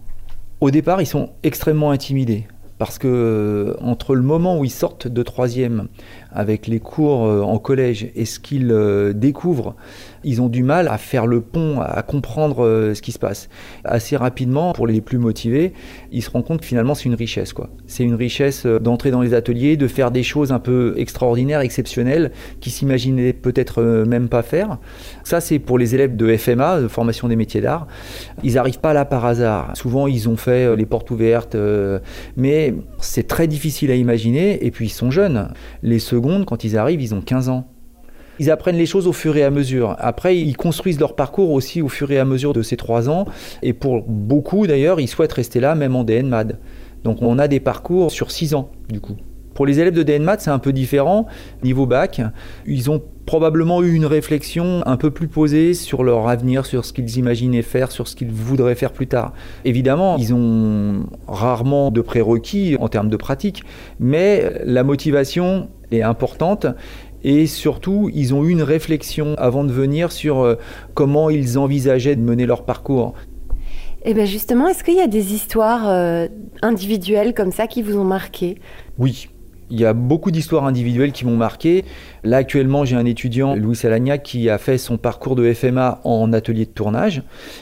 Au 0.61 0.71
départ, 0.71 0.99
ils 0.99 1.05
sont 1.05 1.29
extrêmement 1.43 1.91
intimidés. 1.91 2.47
Parce 2.79 2.97
que 2.97 3.07
euh, 3.07 3.75
entre 3.81 4.15
le 4.15 4.23
moment 4.23 4.57
où 4.57 4.65
ils 4.65 4.71
sortent 4.71 5.07
de 5.07 5.21
troisième 5.21 5.89
avec 6.31 6.67
les 6.67 6.79
cours 6.79 7.25
euh, 7.25 7.41
en 7.41 7.57
collège 7.57 8.09
et 8.15 8.25
ce 8.25 8.39
qu'ils 8.39 8.71
euh, 8.71 9.13
découvrent, 9.13 9.75
ils 10.23 10.41
ont 10.41 10.49
du 10.49 10.63
mal 10.63 10.87
à 10.87 10.97
faire 10.97 11.25
le 11.25 11.41
pont, 11.41 11.79
à 11.79 12.01
comprendre 12.01 12.65
euh, 12.65 12.93
ce 12.93 13.01
qui 13.01 13.11
se 13.11 13.19
passe. 13.19 13.49
Assez 13.83 14.17
rapidement, 14.17 14.73
pour 14.73 14.87
les 14.87 15.01
plus 15.01 15.17
motivés, 15.17 15.73
ils 16.11 16.21
se 16.21 16.29
rendent 16.29 16.45
compte 16.45 16.61
que 16.61 16.65
finalement 16.65 16.95
c'est 16.95 17.05
une 17.05 17.15
richesse. 17.15 17.53
quoi. 17.53 17.69
C'est 17.87 18.03
une 18.03 18.15
richesse 18.15 18.65
d'entrer 18.65 19.11
dans 19.11 19.21
les 19.21 19.33
ateliers, 19.33 19.77
de 19.77 19.87
faire 19.87 20.11
des 20.11 20.23
choses 20.23 20.51
un 20.51 20.59
peu 20.59 20.95
extraordinaires, 20.97 21.61
exceptionnelles, 21.61 22.31
qu'ils 22.59 22.71
s'imaginaient 22.71 23.33
peut-être 23.33 23.81
même 23.81 24.29
pas 24.29 24.41
faire. 24.41 24.77
Ça, 25.23 25.39
c'est 25.41 25.59
pour 25.59 25.77
les 25.77 25.95
élèves 25.95 26.15
de 26.15 26.35
FMA, 26.35 26.81
de 26.81 26.87
formation 26.87 27.27
des 27.27 27.35
métiers 27.35 27.61
d'art. 27.61 27.87
Ils 28.43 28.55
n'arrivent 28.55 28.79
pas 28.79 28.93
là 28.93 29.05
par 29.05 29.25
hasard. 29.25 29.75
Souvent, 29.75 30.07
ils 30.07 30.27
ont 30.29 30.37
fait 30.37 30.75
les 30.75 30.85
portes 30.85 31.11
ouvertes, 31.11 31.55
mais 32.35 32.73
c'est 32.99 33.27
très 33.27 33.47
difficile 33.47 33.91
à 33.91 33.95
imaginer. 33.95 34.65
Et 34.65 34.71
puis, 34.71 34.85
ils 34.85 34.89
sont 34.89 35.11
jeunes. 35.11 35.49
Les 35.83 35.99
quand 36.45 36.63
ils 36.63 36.77
arrivent, 36.77 37.01
ils 37.01 37.13
ont 37.13 37.21
15 37.21 37.49
ans. 37.49 37.67
Ils 38.39 38.51
apprennent 38.51 38.77
les 38.77 38.85
choses 38.85 39.07
au 39.07 39.13
fur 39.13 39.35
et 39.35 39.43
à 39.43 39.49
mesure. 39.49 39.95
Après, 39.99 40.37
ils 40.37 40.55
construisent 40.55 40.99
leur 40.99 41.15
parcours 41.15 41.51
aussi 41.51 41.81
au 41.81 41.89
fur 41.89 42.11
et 42.11 42.19
à 42.19 42.25
mesure 42.25 42.53
de 42.53 42.61
ces 42.61 42.77
trois 42.77 43.09
ans. 43.09 43.25
Et 43.63 43.73
pour 43.73 44.03
beaucoup, 44.03 44.67
d'ailleurs, 44.67 44.99
ils 44.99 45.07
souhaitent 45.07 45.33
rester 45.33 45.59
là, 45.59 45.75
même 45.75 45.95
en 45.95 46.03
DNMAD. 46.03 46.59
Donc 47.03 47.21
on 47.21 47.39
a 47.39 47.47
des 47.47 47.59
parcours 47.59 48.11
sur 48.11 48.31
six 48.31 48.53
ans, 48.53 48.69
du 48.89 48.99
coup. 48.99 49.15
Pour 49.53 49.65
les 49.65 49.79
élèves 49.79 49.95
de 49.95 50.03
DNMAD, 50.03 50.39
c'est 50.39 50.51
un 50.51 50.59
peu 50.59 50.71
différent. 50.71 51.25
Niveau 51.63 51.87
bac, 51.87 52.21
ils 52.67 52.91
ont 52.91 53.01
probablement 53.25 53.81
eu 53.81 53.93
une 53.93 54.05
réflexion 54.05 54.83
un 54.85 54.97
peu 54.97 55.09
plus 55.09 55.27
posée 55.27 55.73
sur 55.73 56.03
leur 56.03 56.27
avenir, 56.29 56.65
sur 56.67 56.85
ce 56.85 56.93
qu'ils 56.93 57.17
imaginaient 57.17 57.63
faire, 57.63 57.91
sur 57.91 58.07
ce 58.07 58.15
qu'ils 58.15 58.31
voudraient 58.31 58.75
faire 58.75 58.93
plus 58.93 59.07
tard. 59.07 59.33
Évidemment, 59.65 60.15
ils 60.17 60.31
ont 60.33 61.07
rarement 61.27 61.89
de 61.89 62.01
prérequis 62.01 62.77
en 62.79 62.87
termes 62.87 63.09
de 63.09 63.17
pratique, 63.17 63.63
mais 63.99 64.61
la 64.63 64.83
motivation 64.83 65.69
est 65.91 66.01
importante. 66.01 66.67
Et 67.23 67.47
surtout, 67.47 68.09
ils 68.13 68.33
ont 68.33 68.43
eu 68.45 68.51
une 68.51 68.61
réflexion 68.61 69.35
avant 69.37 69.63
de 69.63 69.71
venir 69.71 70.11
sur 70.11 70.39
euh, 70.39 70.55
comment 70.93 71.29
ils 71.29 71.57
envisageaient 71.57 72.15
de 72.15 72.21
mener 72.21 72.45
leur 72.45 72.63
parcours. 72.63 73.13
Et 74.03 74.11
eh 74.11 74.13
bien 74.13 74.25
justement, 74.25 74.67
est-ce 74.67 74.83
qu'il 74.83 74.95
y 74.95 75.01
a 75.01 75.07
des 75.07 75.33
histoires 75.33 75.89
euh, 75.89 76.27
individuelles 76.61 77.33
comme 77.33 77.51
ça 77.51 77.67
qui 77.67 77.81
vous 77.81 77.97
ont 77.97 78.05
marqué? 78.05 78.59
Oui, 78.97 79.27
il 79.69 79.79
y 79.79 79.85
a 79.85 79.93
beaucoup 79.93 80.31
d'histoires 80.31 80.65
individuelles 80.65 81.11
qui 81.11 81.25
m'ont 81.25 81.35
marqué. 81.35 81.83
Là, 82.23 82.37
actuellement, 82.37 82.85
j'ai 82.85 82.95
un 82.95 83.05
étudiant, 83.05 83.55
Louis 83.55 83.75
Salagnac, 83.75 84.23
qui 84.23 84.49
a 84.49 84.57
fait 84.57 84.77
son 84.77 84.97
parcours 84.97 85.35
de 85.35 85.51
FMA 85.53 85.99
en 86.03 86.31
atelier 86.33 86.65
de 86.65 86.71
tournage. 86.71 87.21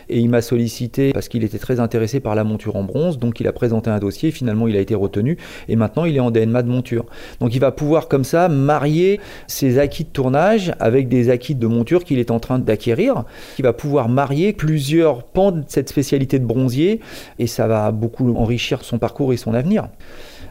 Et 0.10 0.20
il 0.20 0.30
m'a 0.30 0.42
sollicité 0.42 1.14
parce 1.14 1.28
qu'il 1.28 1.44
était 1.44 1.58
très 1.58 1.80
intéressé 1.80 2.20
par 2.20 2.36
la 2.36 2.44
monture 2.44 2.76
en 2.76 2.84
bronze. 2.84 3.18
Donc, 3.18 3.40
il 3.40 3.48
a 3.48 3.52
présenté 3.52 3.90
un 3.90 4.00
dossier. 4.00 4.32
Finalement, 4.32 4.68
il 4.68 4.76
a 4.78 4.80
été 4.80 4.96
retenu. 4.96 5.38
Et 5.68 5.76
maintenant, 5.76 6.06
il 6.06 6.16
est 6.16 6.20
en 6.20 6.32
DNMA 6.32 6.64
de 6.64 6.70
monture. 6.70 7.06
Donc, 7.40 7.56
il 7.56 7.60
va 7.60 7.72
pouvoir, 7.72 8.08
comme 8.08 8.24
ça, 8.24 8.50
marier 8.50 9.20
ses 9.48 9.80
acquis 9.80 10.04
de 10.04 10.10
tournage 10.10 10.74
avec 10.80 11.08
des 11.08 11.30
acquis 11.30 11.56
de 11.56 11.68
monture 11.68 12.04
qu'il 12.04 12.20
est 12.20 12.32
en 12.32 12.40
train 12.40 12.60
d'acquérir. 12.60 13.24
Il 13.58 13.64
va 13.64 13.74
pouvoir 13.74 14.10
marier 14.10 14.54
plusieurs 14.54 15.24
pans 15.24 15.52
de 15.52 15.64
cette 15.68 15.90
spécialité 15.90 16.40
de 16.40 16.46
bronzier. 16.46 17.00
Et 17.40 17.48
ça 17.48 17.68
va 17.68 17.92
beaucoup 17.92 18.36
enrichir 18.36 18.84
son 18.84 19.00
parcours 19.00 19.34
et 19.34 19.38
son 19.38 19.54
avenir. 19.54 19.88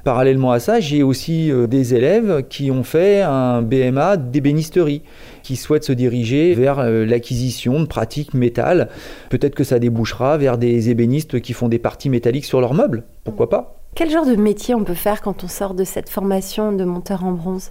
Parallèlement 0.04 0.52
à 0.52 0.60
ça, 0.60 0.80
j'ai 0.80 1.02
aussi 1.02 1.50
euh, 1.50 1.66
des 1.66 1.94
élèves 1.94 2.44
qui 2.50 2.70
ont 2.70 2.84
fait 2.84 3.22
un 3.22 3.62
BMA 3.62 4.18
d'ébénisterie, 4.18 5.02
qui 5.42 5.56
souhaitent 5.56 5.84
se 5.84 5.94
diriger 5.94 6.54
vers 6.54 6.78
euh, 6.78 7.06
l'acquisition 7.06 7.80
de 7.80 7.86
pratiques 7.86 8.34
métal. 8.34 8.90
Peut-être 9.30 9.54
que 9.54 9.64
ça 9.64 9.78
débouchera 9.78 10.36
vers 10.36 10.58
des 10.58 10.90
ébénistes 10.90 11.40
qui 11.40 11.54
font 11.54 11.68
des 11.68 11.78
parties 11.78 12.10
métalliques 12.10 12.44
sur 12.44 12.60
leurs 12.60 12.74
meubles. 12.74 13.04
Pourquoi 13.24 13.48
pas? 13.48 13.80
Quel 13.94 14.10
genre 14.10 14.26
de 14.26 14.36
métier 14.36 14.74
on 14.74 14.84
peut 14.84 14.92
faire 14.92 15.22
quand 15.22 15.42
on 15.42 15.48
sort 15.48 15.72
de 15.72 15.84
cette 15.84 16.10
formation 16.10 16.72
de 16.72 16.84
monteur 16.84 17.24
en 17.24 17.32
bronze? 17.32 17.70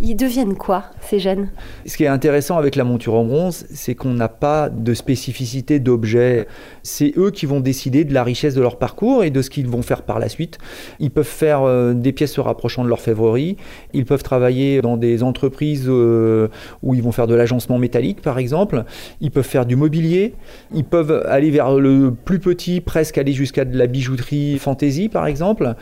Ils 0.00 0.14
deviennent 0.14 0.54
quoi, 0.54 0.84
ces 1.00 1.18
jeunes? 1.18 1.48
Ce 1.86 1.96
qui 1.96 2.04
est 2.04 2.08
intéressant 2.08 2.58
avec 2.58 2.76
la 2.76 2.84
monture 2.84 3.14
en 3.14 3.24
bronze, 3.24 3.66
c'est 3.70 3.94
qu'on 3.94 4.12
n'a 4.12 4.28
pas 4.28 4.68
de 4.68 4.94
spécificité 4.94 5.78
d'objet. 5.78 6.46
C'est 6.82 7.14
eux 7.16 7.30
qui 7.30 7.46
vont 7.46 7.60
décider 7.60 8.04
de 8.04 8.12
la 8.12 8.24
richesse 8.24 8.54
de 8.54 8.60
leur 8.60 8.78
parcours 8.78 9.24
et 9.24 9.30
de 9.30 9.42
ce 9.42 9.50
qu'ils 9.50 9.68
vont 9.68 9.82
faire 9.82 10.02
par 10.02 10.18
la 10.18 10.28
suite. 10.28 10.58
Ils 11.00 11.10
peuvent 11.10 11.24
faire 11.24 11.62
euh, 11.62 11.94
des 11.94 12.12
pièces 12.12 12.32
se 12.32 12.40
rapprochant 12.40 12.84
de 12.84 12.88
l'orfèvrerie. 12.88 13.56
Ils 13.92 14.04
peuvent 14.04 14.22
travailler 14.22 14.82
dans 14.82 14.96
des 14.96 15.22
entreprises 15.22 15.86
euh, 15.88 16.48
où 16.82 16.94
ils 16.94 17.02
vont 17.02 17.12
faire 17.12 17.26
de 17.26 17.34
l'agencement 17.34 17.78
métallique, 17.78 18.20
par 18.22 18.38
exemple. 18.38 18.84
Ils 19.20 19.30
peuvent 19.30 19.44
faire 19.44 19.66
du 19.66 19.76
mobilier. 19.76 20.34
Ils 20.74 20.84
peuvent 20.84 21.24
aller 21.26 21.50
vers 21.50 21.74
le 21.74 22.12
plus 22.12 22.38
petit, 22.38 22.80
presque 22.80 23.18
aller 23.18 23.32
jusqu'à 23.32 23.64
de 23.64 23.76
la 23.76 23.86
bijouterie 23.86 24.58
fantaisie, 24.58 25.08
par 25.08 25.26
exemple. 25.26 25.74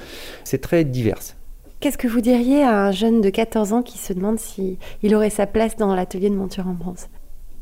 C'est 0.45 0.61
très 0.61 0.85
divers. 0.85 1.19
Qu'est-ce 1.85 1.99
que 1.99 2.09
vous 2.09 2.23
diriez 2.23 2.63
à 2.63 2.87
un 2.87 2.93
jeune 2.93 3.21
de 3.21 3.29
14 3.29 3.75
ans 3.75 3.83
qui 3.83 3.99
se 3.99 4.15
demande 4.15 4.39
s'il 4.39 5.15
aurait 5.15 5.29
sa 5.29 5.47
place 5.47 5.77
dans 5.77 5.95
l'atelier 5.95 6.31
de 6.31 6.35
monture 6.35 6.67
en 6.67 6.73
bronze? 6.73 7.09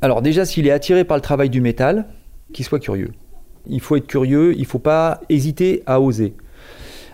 Alors 0.00 0.22
déjà, 0.22 0.44
s'il 0.44 0.68
est 0.68 0.70
attiré 0.70 1.02
par 1.02 1.16
le 1.16 1.20
travail 1.20 1.50
du 1.50 1.60
métal, 1.60 2.06
qu'il 2.52 2.64
soit 2.64 2.78
curieux. 2.78 3.10
Il 3.66 3.80
faut 3.80 3.96
être 3.96 4.06
curieux, 4.06 4.54
il 4.54 4.60
ne 4.60 4.64
faut 4.64 4.78
pas 4.78 5.22
hésiter 5.28 5.82
à 5.86 6.00
oser. 6.00 6.34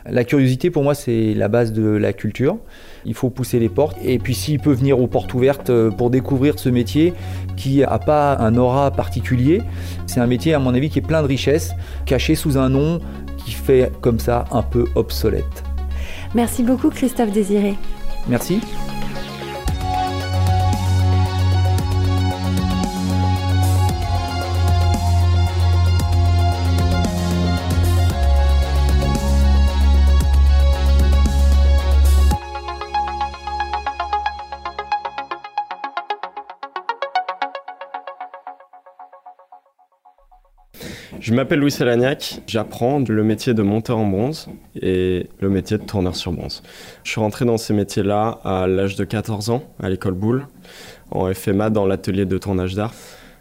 La 0.05 0.25
curiosité, 0.25 0.71
pour 0.71 0.83
moi, 0.83 0.95
c'est 0.95 1.33
la 1.33 1.49
base 1.49 1.73
de 1.73 1.89
la 1.89 2.13
culture. 2.13 2.59
Il 3.07 3.15
faut 3.15 3.31
pousser 3.31 3.59
les 3.59 3.71
portes. 3.71 3.97
Et 4.05 4.19
puis, 4.19 4.35
s'il 4.35 4.61
peut 4.61 4.75
venir 4.75 5.01
aux 5.01 5.07
portes 5.07 5.33
ouvertes 5.33 5.71
euh, 5.71 5.91
pour 5.91 6.11
découvrir 6.11 6.59
ce 6.59 6.69
métier 6.69 7.15
qui 7.57 7.79
n'a 7.79 7.99
pas 7.99 8.37
un 8.37 8.55
aura 8.59 8.91
particulier, 8.91 9.63
c'est 10.07 10.21
un 10.21 10.27
métier, 10.27 10.53
à 10.53 10.59
mon 10.59 10.75
avis, 10.75 10.91
qui 10.91 10.99
est 10.99 11.07
plein 11.07 11.23
de 11.23 11.27
richesses, 11.27 11.73
caché 12.05 12.35
sous 12.35 12.59
un 12.59 12.69
nom 12.69 13.01
qui 13.39 13.53
fait 13.53 13.91
comme 14.03 14.19
ça 14.19 14.45
un 14.51 14.63
peu 14.63 14.85
obsolète. 14.95 15.58
Merci 16.35 16.63
beaucoup 16.63 16.91
Christophe 16.91 17.31
Désiré. 17.33 17.77
Merci. 18.29 18.61
M'appelle 41.39 41.61
Louis 41.61 41.71
Salagnac, 41.71 42.41
j'apprends 42.49 42.99
le 42.99 43.23
métier 43.23 43.55
de 43.55 43.63
monteur 43.63 43.99
en 43.99 44.05
bronze 44.05 44.49
et 44.75 45.29
le 45.39 45.49
métier 45.49 45.79
de 45.79 45.85
tourneur 45.85 46.17
sur 46.17 46.33
bronze. 46.33 46.65
Je 47.05 47.13
suis 47.13 47.21
rentré 47.21 47.45
dans 47.45 47.59
ces 47.59 47.73
métiers-là 47.73 48.41
à 48.43 48.67
l'âge 48.67 48.97
de 48.97 49.05
14 49.05 49.51
ans, 49.51 49.63
à 49.81 49.89
l'école 49.89 50.15
Boulle, 50.15 50.49
en 51.13 51.33
FMA 51.33 51.71
dans 51.71 51.87
l'atelier 51.87 52.25
de 52.25 52.39
tournage 52.39 52.75
d'art. 52.75 52.93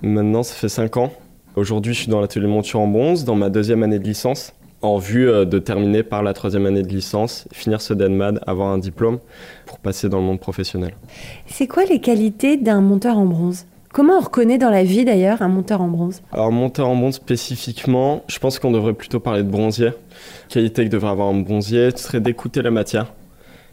Maintenant, 0.04 0.44
ça 0.44 0.54
fait 0.54 0.70
5 0.70 0.96
ans. 0.98 1.12
Aujourd'hui, 1.56 1.96
je 1.96 2.02
suis 2.02 2.08
dans 2.08 2.22
l'atelier 2.22 2.46
monture 2.46 2.82
en 2.82 2.88
bronze, 2.88 3.26
dans 3.26 3.34
ma 3.34 3.50
deuxième 3.50 3.82
année 3.82 3.98
de 3.98 4.04
licence, 4.04 4.54
en 4.84 5.00
vue 5.00 5.28
euh, 5.28 5.46
de 5.46 5.58
terminer 5.58 6.04
par 6.04 6.22
la 6.22 6.34
troisième 6.34 6.68
année 6.68 6.84
de 6.84 6.90
licence, 6.90 7.48
finir 7.52 7.82
ce 7.82 7.96
DENMAD, 7.96 8.42
avoir 8.46 8.70
un 8.70 8.78
diplôme 8.78 9.18
pour 9.66 9.80
passer 9.80 10.08
dans 10.08 10.20
le 10.20 10.24
monde 10.24 10.40
professionnel. 10.40 10.94
C'est 11.48 11.66
quoi 11.66 11.84
les 11.86 12.00
qualités 12.00 12.58
d'un 12.58 12.80
monteur 12.80 13.18
en 13.18 13.26
bronze? 13.26 13.66
Comment 13.98 14.18
on 14.20 14.22
reconnaît 14.22 14.60
dans 14.60 14.70
la 14.70 14.84
vie 14.84 15.06
d'ailleurs 15.06 15.42
un 15.42 15.48
monteur 15.48 15.82
en 15.82 15.88
bronze? 15.88 16.22
Alors 16.32 16.52
monteur 16.52 16.88
en 16.88 16.96
bronze 16.96 17.16
spécifiquement, 17.16 18.24
je 18.28 18.38
pense 18.38 18.60
qu'on 18.60 18.70
devrait 18.70 18.94
plutôt 18.94 19.20
parler 19.20 19.42
de 19.42 19.50
bronzier. 19.50 19.90
Qualité 20.50 20.86
que 20.86 20.90
devrait 20.90 21.10
avoir 21.10 21.30
un 21.30 21.40
bronzier 21.40 21.90
ce 21.96 22.04
serait 22.04 22.20
d'écouter 22.20 22.62
la 22.62 22.70
matière, 22.70 23.12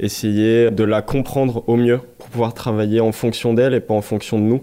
essayer 0.01 0.71
de 0.71 0.83
la 0.83 1.03
comprendre 1.03 1.63
au 1.67 1.77
mieux 1.77 2.01
pour 2.19 2.31
pouvoir 2.31 2.55
travailler 2.55 3.01
en 3.01 3.13
fonction 3.13 3.53
d'elle 3.53 3.75
et 3.75 3.81
pas 3.81 3.93
en 3.93 4.01
fonction 4.01 4.39
de 4.39 4.45
nous. 4.45 4.63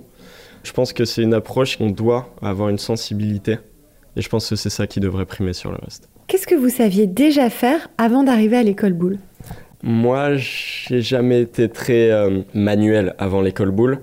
Je 0.63 0.71
pense 0.71 0.93
que 0.93 1.05
c'est 1.05 1.21
une 1.21 1.35
approche 1.35 1.77
qu'on 1.77 1.91
doit 1.91 2.33
avoir 2.41 2.69
une 2.69 2.79
sensibilité 2.79 3.59
et 4.15 4.21
je 4.23 4.29
pense 4.29 4.49
que 4.49 4.55
c'est 4.55 4.71
ça 4.71 4.87
qui 4.87 4.99
devrait 4.99 5.27
primer 5.27 5.53
sur 5.53 5.69
le 5.69 5.77
reste. 5.77 6.09
Qu'est-ce 6.25 6.47
que 6.47 6.55
vous 6.55 6.69
saviez 6.69 7.05
déjà 7.05 7.51
faire 7.51 7.87
avant 7.99 8.23
d'arriver 8.23 8.57
à 8.57 8.63
l'école 8.63 8.93
boule 8.93 9.19
Moi, 9.83 10.37
j'ai 10.37 11.03
jamais 11.03 11.41
été 11.41 11.69
très 11.69 12.09
euh, 12.09 12.41
manuel 12.55 13.13
avant 13.19 13.41
l'école 13.41 13.69
boule. 13.69 13.99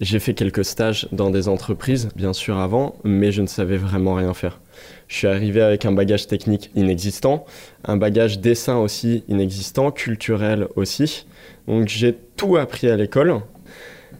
J'ai 0.00 0.18
fait 0.18 0.34
quelques 0.34 0.64
stages 0.64 1.06
dans 1.12 1.30
des 1.30 1.48
entreprises, 1.48 2.08
bien 2.16 2.32
sûr, 2.32 2.58
avant, 2.58 2.96
mais 3.04 3.30
je 3.30 3.40
ne 3.42 3.46
savais 3.46 3.76
vraiment 3.76 4.14
rien 4.14 4.34
faire. 4.34 4.60
Je 5.06 5.16
suis 5.16 5.26
arrivé 5.28 5.60
avec 5.60 5.84
un 5.84 5.92
bagage 5.92 6.26
technique 6.26 6.70
inexistant, 6.74 7.44
un 7.84 7.96
bagage 7.96 8.40
dessin 8.40 8.78
aussi 8.78 9.22
inexistant, 9.28 9.90
culturel 9.90 10.66
aussi. 10.74 11.26
Donc 11.68 11.88
j'ai 11.88 12.16
tout 12.36 12.56
appris 12.56 12.88
à 12.88 12.96
l'école. 12.96 13.40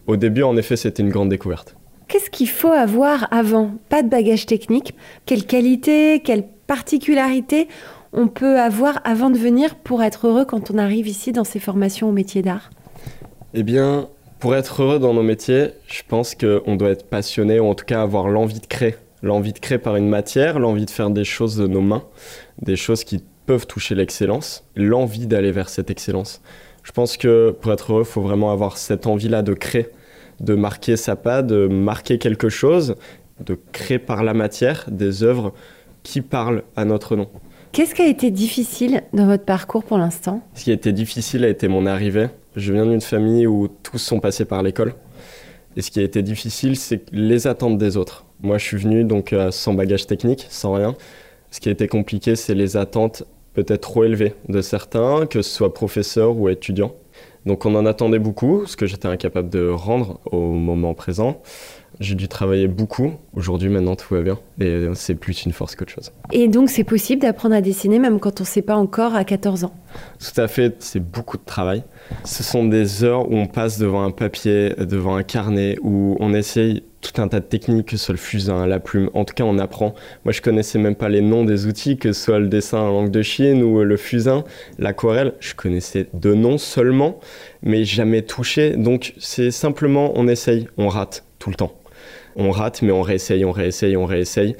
Au 0.06 0.16
début, 0.16 0.42
en 0.42 0.56
effet, 0.56 0.76
c'était 0.76 1.02
une 1.02 1.10
grande 1.10 1.30
découverte. 1.30 1.76
Qu'est-ce 2.08 2.30
qu'il 2.30 2.48
faut 2.48 2.72
avoir 2.72 3.26
avant? 3.32 3.72
Pas 3.88 4.02
de 4.02 4.08
bagage 4.08 4.46
technique. 4.46 4.94
Quelle 5.26 5.46
qualité, 5.46 6.20
quelle 6.20 6.44
particularité 6.66 7.68
on 8.12 8.28
peut 8.28 8.60
avoir 8.60 9.00
avant 9.04 9.30
de 9.30 9.38
venir 9.38 9.76
pour 9.76 10.02
être 10.02 10.28
heureux 10.28 10.44
quand 10.44 10.70
on 10.70 10.78
arrive 10.78 11.08
ici 11.08 11.32
dans 11.32 11.44
ces 11.44 11.58
formations 11.58 12.10
au 12.10 12.12
métier 12.12 12.42
d'art? 12.42 12.70
Eh 13.54 13.62
bien, 13.62 14.08
pour 14.42 14.56
être 14.56 14.82
heureux 14.82 14.98
dans 14.98 15.14
nos 15.14 15.22
métiers, 15.22 15.68
je 15.86 16.02
pense 16.08 16.34
qu'on 16.34 16.74
doit 16.74 16.90
être 16.90 17.06
passionné 17.06 17.60
ou 17.60 17.66
en 17.66 17.76
tout 17.76 17.84
cas 17.84 18.02
avoir 18.02 18.28
l'envie 18.28 18.58
de 18.58 18.66
créer. 18.66 18.96
L'envie 19.22 19.52
de 19.52 19.60
créer 19.60 19.78
par 19.78 19.94
une 19.94 20.08
matière, 20.08 20.58
l'envie 20.58 20.84
de 20.84 20.90
faire 20.90 21.10
des 21.10 21.22
choses 21.22 21.56
de 21.56 21.68
nos 21.68 21.80
mains, 21.80 22.02
des 22.60 22.74
choses 22.74 23.04
qui 23.04 23.22
peuvent 23.46 23.68
toucher 23.68 23.94
l'excellence, 23.94 24.64
l'envie 24.74 25.28
d'aller 25.28 25.52
vers 25.52 25.68
cette 25.68 25.92
excellence. 25.92 26.42
Je 26.82 26.90
pense 26.90 27.16
que 27.16 27.52
pour 27.52 27.72
être 27.72 27.92
heureux, 27.92 28.02
il 28.02 28.10
faut 28.10 28.20
vraiment 28.20 28.50
avoir 28.50 28.78
cette 28.78 29.06
envie-là 29.06 29.42
de 29.42 29.54
créer, 29.54 29.90
de 30.40 30.56
marquer 30.56 30.96
sa 30.96 31.14
patte, 31.14 31.46
de 31.46 31.68
marquer 31.68 32.18
quelque 32.18 32.48
chose, 32.48 32.96
de 33.46 33.56
créer 33.70 34.00
par 34.00 34.24
la 34.24 34.34
matière 34.34 34.86
des 34.90 35.22
œuvres 35.22 35.54
qui 36.02 36.20
parlent 36.20 36.64
à 36.74 36.84
notre 36.84 37.14
nom. 37.14 37.28
Qu'est-ce 37.70 37.94
qui 37.94 38.02
a 38.02 38.08
été 38.08 38.32
difficile 38.32 39.04
dans 39.12 39.26
votre 39.26 39.44
parcours 39.44 39.84
pour 39.84 39.98
l'instant? 39.98 40.42
Ce 40.54 40.64
qui 40.64 40.72
a 40.72 40.74
été 40.74 40.90
difficile 40.90 41.44
a 41.44 41.48
été 41.48 41.68
mon 41.68 41.86
arrivée. 41.86 42.26
Je 42.56 42.72
viens 42.72 42.86
d'une 42.86 43.00
famille 43.00 43.46
où 43.46 43.68
tous 43.82 43.98
sont 43.98 44.20
passés 44.20 44.44
par 44.44 44.62
l'école. 44.62 44.94
Et 45.76 45.82
ce 45.82 45.90
qui 45.90 46.00
a 46.00 46.02
été 46.02 46.22
difficile, 46.22 46.76
c'est 46.76 47.04
les 47.12 47.46
attentes 47.46 47.78
des 47.78 47.96
autres. 47.96 48.26
Moi, 48.42 48.58
je 48.58 48.64
suis 48.64 48.76
venu 48.76 49.04
donc 49.04 49.32
euh, 49.32 49.50
sans 49.50 49.72
bagage 49.72 50.06
technique, 50.06 50.46
sans 50.50 50.74
rien. 50.74 50.94
Ce 51.50 51.60
qui 51.60 51.68
a 51.68 51.72
été 51.72 51.88
compliqué, 51.88 52.36
c'est 52.36 52.54
les 52.54 52.76
attentes 52.76 53.24
peut-être 53.54 53.82
trop 53.82 54.04
élevées 54.04 54.34
de 54.48 54.60
certains, 54.60 55.26
que 55.26 55.40
ce 55.42 55.50
soit 55.50 55.72
professeurs 55.72 56.36
ou 56.36 56.48
étudiants. 56.48 56.94
Donc 57.46 57.66
on 57.66 57.74
en 57.74 57.86
attendait 57.86 58.18
beaucoup, 58.18 58.66
ce 58.66 58.76
que 58.76 58.86
j'étais 58.86 59.08
incapable 59.08 59.50
de 59.50 59.68
rendre 59.68 60.20
au 60.30 60.52
moment 60.52 60.94
présent. 60.94 61.42
J'ai 62.00 62.14
dû 62.14 62.28
travailler 62.28 62.68
beaucoup. 62.68 63.12
Aujourd'hui, 63.34 63.68
maintenant, 63.68 63.96
tout 63.96 64.14
va 64.14 64.22
bien. 64.22 64.38
Et 64.60 64.88
c'est 64.94 65.14
plus 65.14 65.44
une 65.44 65.52
force 65.52 65.76
qu'autre 65.76 65.92
chose. 65.92 66.12
Et 66.32 66.48
donc, 66.48 66.70
c'est 66.70 66.84
possible 66.84 67.22
d'apprendre 67.22 67.54
à 67.54 67.60
dessiner 67.60 67.98
même 67.98 68.18
quand 68.18 68.40
on 68.40 68.44
ne 68.44 68.48
sait 68.48 68.62
pas 68.62 68.76
encore 68.76 69.14
à 69.14 69.24
14 69.24 69.64
ans? 69.64 69.74
Tout 70.18 70.40
à 70.40 70.48
fait. 70.48 70.76
C'est 70.80 71.00
beaucoup 71.00 71.36
de 71.36 71.44
travail. 71.44 71.84
Ce 72.24 72.42
sont 72.42 72.64
des 72.64 73.04
heures 73.04 73.30
où 73.30 73.36
on 73.36 73.46
passe 73.46 73.78
devant 73.78 74.02
un 74.04 74.10
papier, 74.10 74.74
devant 74.78 75.16
un 75.16 75.22
carnet, 75.22 75.76
où 75.82 76.16
on 76.20 76.34
essaye 76.34 76.82
tout 77.02 77.20
un 77.20 77.28
tas 77.28 77.40
de 77.40 77.44
techniques, 77.44 77.88
que 77.88 77.96
ce 77.96 78.06
soit 78.06 78.14
le 78.14 78.18
fusain, 78.18 78.66
la 78.66 78.80
plume. 78.80 79.10
En 79.12 79.24
tout 79.24 79.34
cas, 79.34 79.44
on 79.44 79.58
apprend. 79.58 79.94
Moi, 80.24 80.32
je 80.32 80.40
connaissais 80.40 80.78
même 80.78 80.94
pas 80.94 81.08
les 81.08 81.20
noms 81.20 81.44
des 81.44 81.66
outils, 81.66 81.98
que 81.98 82.12
ce 82.12 82.24
soit 82.24 82.38
le 82.38 82.48
dessin 82.48 82.78
en 82.78 82.92
langue 82.92 83.10
de 83.10 83.22
Chine 83.22 83.62
ou 83.62 83.82
le 83.82 83.96
fusain, 83.96 84.44
l'aquarelle. 84.78 85.34
Je 85.40 85.54
connaissais 85.54 86.08
deux 86.14 86.34
noms 86.34 86.58
seulement, 86.58 87.18
mais 87.62 87.84
jamais 87.84 88.22
touché. 88.22 88.76
Donc, 88.76 89.14
c'est 89.18 89.50
simplement, 89.50 90.12
on 90.14 90.28
essaye, 90.28 90.68
on 90.78 90.88
rate 90.88 91.24
tout 91.38 91.50
le 91.50 91.56
temps 91.56 91.72
on 92.36 92.50
rate, 92.50 92.82
mais 92.82 92.92
on 92.92 93.02
réessaye, 93.02 93.44
on 93.44 93.52
réessaye, 93.52 93.96
on 93.96 94.06
réessaye. 94.06 94.56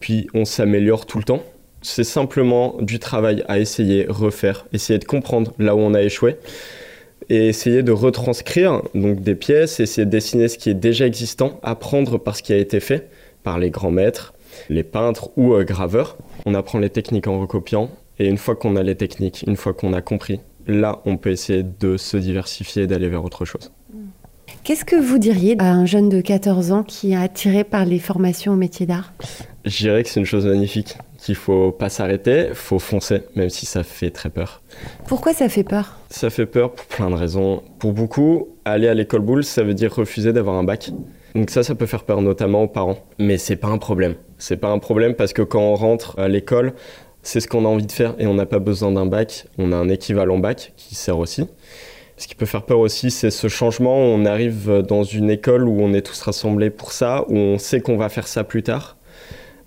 Puis 0.00 0.26
on 0.34 0.44
s'améliore 0.44 1.06
tout 1.06 1.18
le 1.18 1.24
temps. 1.24 1.42
C'est 1.82 2.04
simplement 2.04 2.76
du 2.80 2.98
travail 2.98 3.44
à 3.48 3.58
essayer, 3.58 4.06
refaire, 4.08 4.66
essayer 4.72 4.98
de 4.98 5.04
comprendre 5.04 5.52
là 5.58 5.74
où 5.74 5.78
on 5.78 5.94
a 5.94 6.02
échoué 6.02 6.36
et 7.28 7.48
essayer 7.48 7.82
de 7.82 7.92
retranscrire 7.92 8.82
donc 8.94 9.20
des 9.20 9.34
pièces, 9.34 9.80
essayer 9.80 10.04
de 10.04 10.10
dessiner 10.10 10.48
ce 10.48 10.58
qui 10.58 10.68
est 10.70 10.74
déjà 10.74 11.06
existant, 11.06 11.60
apprendre 11.62 12.18
par 12.18 12.36
ce 12.36 12.42
qui 12.42 12.52
a 12.52 12.56
été 12.56 12.80
fait 12.80 13.08
par 13.42 13.58
les 13.58 13.70
grands 13.70 13.90
maîtres, 13.90 14.34
les 14.68 14.82
peintres 14.82 15.30
ou 15.36 15.54
euh, 15.54 15.64
graveurs. 15.64 16.18
On 16.44 16.54
apprend 16.54 16.78
les 16.78 16.90
techniques 16.90 17.28
en 17.28 17.40
recopiant 17.40 17.90
et 18.18 18.26
une 18.26 18.36
fois 18.36 18.56
qu'on 18.56 18.76
a 18.76 18.82
les 18.82 18.96
techniques, 18.96 19.44
une 19.46 19.56
fois 19.56 19.72
qu'on 19.72 19.92
a 19.92 20.02
compris, 20.02 20.40
là 20.66 21.00
on 21.06 21.16
peut 21.16 21.30
essayer 21.30 21.62
de 21.62 21.96
se 21.96 22.16
diversifier 22.16 22.86
d'aller 22.86 23.08
vers 23.08 23.24
autre 23.24 23.44
chose. 23.44 23.70
Qu'est-ce 24.62 24.84
que 24.84 24.96
vous 24.96 25.18
diriez 25.18 25.56
à 25.58 25.72
un 25.72 25.86
jeune 25.86 26.10
de 26.10 26.20
14 26.20 26.70
ans 26.72 26.82
qui 26.82 27.12
est 27.12 27.16
attiré 27.16 27.64
par 27.64 27.86
les 27.86 27.98
formations 27.98 28.52
au 28.52 28.56
métier 28.56 28.84
d'art? 28.84 29.14
Je 29.64 29.78
dirais 29.78 30.02
que 30.02 30.10
c'est 30.10 30.20
une 30.20 30.26
chose 30.26 30.46
magnifique, 30.46 30.98
qu'il 31.16 31.34
faut 31.34 31.72
pas 31.72 31.88
s'arrêter, 31.88 32.50
faut 32.52 32.78
foncer, 32.78 33.22
même 33.36 33.48
si 33.48 33.64
ça 33.64 33.82
fait 33.82 34.10
très 34.10 34.28
peur. 34.28 34.60
Pourquoi 35.06 35.32
ça 35.32 35.48
fait 35.48 35.64
peur? 35.64 35.98
Ça 36.10 36.28
fait 36.28 36.44
peur 36.44 36.72
pour 36.74 36.84
plein 36.86 37.08
de 37.08 37.14
raisons. 37.14 37.62
Pour 37.78 37.94
beaucoup, 37.94 38.48
aller 38.66 38.86
à 38.86 38.92
l'école 38.92 39.22
boule, 39.22 39.44
ça 39.44 39.62
veut 39.62 39.74
dire 39.74 39.94
refuser 39.94 40.34
d'avoir 40.34 40.56
un 40.56 40.64
bac. 40.64 40.90
Donc 41.34 41.48
ça, 41.48 41.62
ça 41.62 41.74
peut 41.74 41.86
faire 41.86 42.04
peur 42.04 42.20
notamment 42.20 42.64
aux 42.64 42.68
parents. 42.68 42.98
Mais 43.18 43.38
c'est 43.38 43.56
pas 43.56 43.68
un 43.68 43.78
problème. 43.78 44.14
C'est 44.36 44.58
pas 44.58 44.68
un 44.68 44.78
problème 44.78 45.14
parce 45.14 45.32
que 45.32 45.42
quand 45.42 45.62
on 45.62 45.74
rentre 45.74 46.18
à 46.18 46.28
l'école, 46.28 46.74
c'est 47.22 47.40
ce 47.40 47.48
qu'on 47.48 47.64
a 47.64 47.68
envie 47.68 47.86
de 47.86 47.92
faire 47.92 48.14
et 48.18 48.26
on 48.26 48.34
n'a 48.34 48.46
pas 48.46 48.58
besoin 48.58 48.92
d'un 48.92 49.06
bac. 49.06 49.46
On 49.58 49.72
a 49.72 49.76
un 49.76 49.88
équivalent 49.88 50.38
bac 50.38 50.74
qui 50.76 50.94
sert 50.94 51.18
aussi. 51.18 51.46
Ce 52.20 52.28
qui 52.28 52.34
peut 52.34 52.44
faire 52.44 52.64
peur 52.64 52.80
aussi, 52.80 53.10
c'est 53.10 53.30
ce 53.30 53.48
changement. 53.48 53.96
On 53.96 54.26
arrive 54.26 54.82
dans 54.86 55.04
une 55.04 55.30
école 55.30 55.66
où 55.66 55.80
on 55.80 55.94
est 55.94 56.02
tous 56.02 56.20
rassemblés 56.20 56.68
pour 56.68 56.92
ça, 56.92 57.24
où 57.28 57.34
on 57.34 57.56
sait 57.56 57.80
qu'on 57.80 57.96
va 57.96 58.10
faire 58.10 58.28
ça 58.28 58.44
plus 58.44 58.62
tard. 58.62 58.98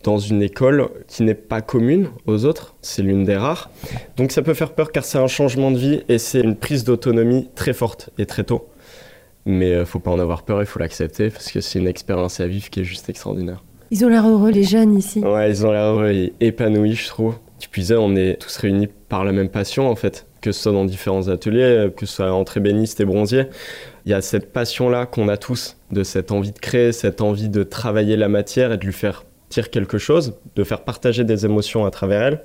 Dans 0.04 0.20
une 0.20 0.44
école 0.44 0.90
qui 1.08 1.24
n'est 1.24 1.34
pas 1.34 1.62
commune 1.62 2.10
aux 2.28 2.46
autres, 2.46 2.76
c'est 2.84 3.02
l'une 3.02 3.24
des 3.24 3.36
rares. 3.36 3.72
Donc 4.18 4.32
ça 4.32 4.44
peut 4.44 4.54
faire 4.54 4.76
peur 4.76 4.92
car 4.92 5.04
c'est 5.04 5.18
un 5.18 5.26
changement 5.26 5.72
de 5.72 5.80
vie 5.80 6.04
et 6.10 6.20
c'est 6.20 6.42
une 6.42 6.56
prise 6.56 6.84
d'autonomie 6.84 7.50
très 7.56 7.74
forte 7.74 8.12
et 8.20 8.28
très 8.28 8.44
tôt. 8.44 8.68
Mais 9.48 9.70
il 9.70 9.74
euh, 9.74 9.86
faut 9.86 10.00
pas 10.00 10.12
en 10.12 10.20
avoir 10.20 10.44
peur, 10.44 10.62
il 10.62 10.68
faut 10.68 10.78
l'accepter 10.78 11.32
parce 11.32 11.52
que 11.52 11.60
c'est 11.60 11.80
une 11.80 11.88
expérience 11.88 12.40
à 12.40 12.46
vivre 12.46 12.70
qui 12.70 12.82
est 12.82 12.86
juste 12.86 13.10
extraordinaire. 13.10 13.64
Ils 13.90 14.06
ont 14.06 14.10
l'air 14.10 14.28
heureux, 14.28 14.52
les 14.52 14.64
jeunes 14.64 14.96
ici. 14.96 15.22
Ouais, 15.22 15.50
ils 15.50 15.66
ont 15.66 15.72
l'air 15.72 15.86
heureux 15.86 16.12
et 16.12 16.34
épanouis, 16.40 16.94
je 16.94 17.08
trouve. 17.08 17.34
Tu 17.58 17.68
puisais, 17.68 17.96
on 17.96 18.16
est 18.16 18.40
tous 18.40 18.56
réunis 18.58 18.90
par 19.10 19.26
la 19.26 19.32
même 19.32 19.50
passion 19.50 19.90
en 19.90 19.96
fait 19.96 20.28
que 20.44 20.52
ce 20.52 20.64
soit 20.64 20.74
dans 20.74 20.84
différents 20.84 21.30
ateliers, 21.30 21.88
que 21.96 22.06
ce 22.06 22.16
soit 22.18 22.34
entre 22.34 22.58
ébénistes 22.58 23.00
et 23.00 23.06
bronziers. 23.06 23.46
Il 24.06 24.12
y 24.12 24.14
a 24.14 24.22
cette 24.22 24.52
passion-là 24.52 25.06
qu'on 25.06 25.30
a 25.30 25.38
tous, 25.38 25.78
de 25.92 26.04
cette 26.04 26.34
envie 26.34 26.52
de 26.52 26.60
créer, 26.60 26.92
cette 26.92 27.22
envie 27.22 27.48
de 27.48 27.64
travailler 27.64 28.18
la 28.18 28.28
matière 28.28 28.74
et 28.74 28.78
de 28.78 28.86
lui 28.86 28.92
faire 28.92 29.24
dire 29.50 29.70
quelque 29.70 29.98
chose, 29.98 30.36
de 30.58 30.64
faire 30.66 30.84
partager 30.84 31.24
des 31.24 31.46
émotions 31.46 31.86
à 31.86 31.92
travers 31.92 32.22
elle. 32.24 32.44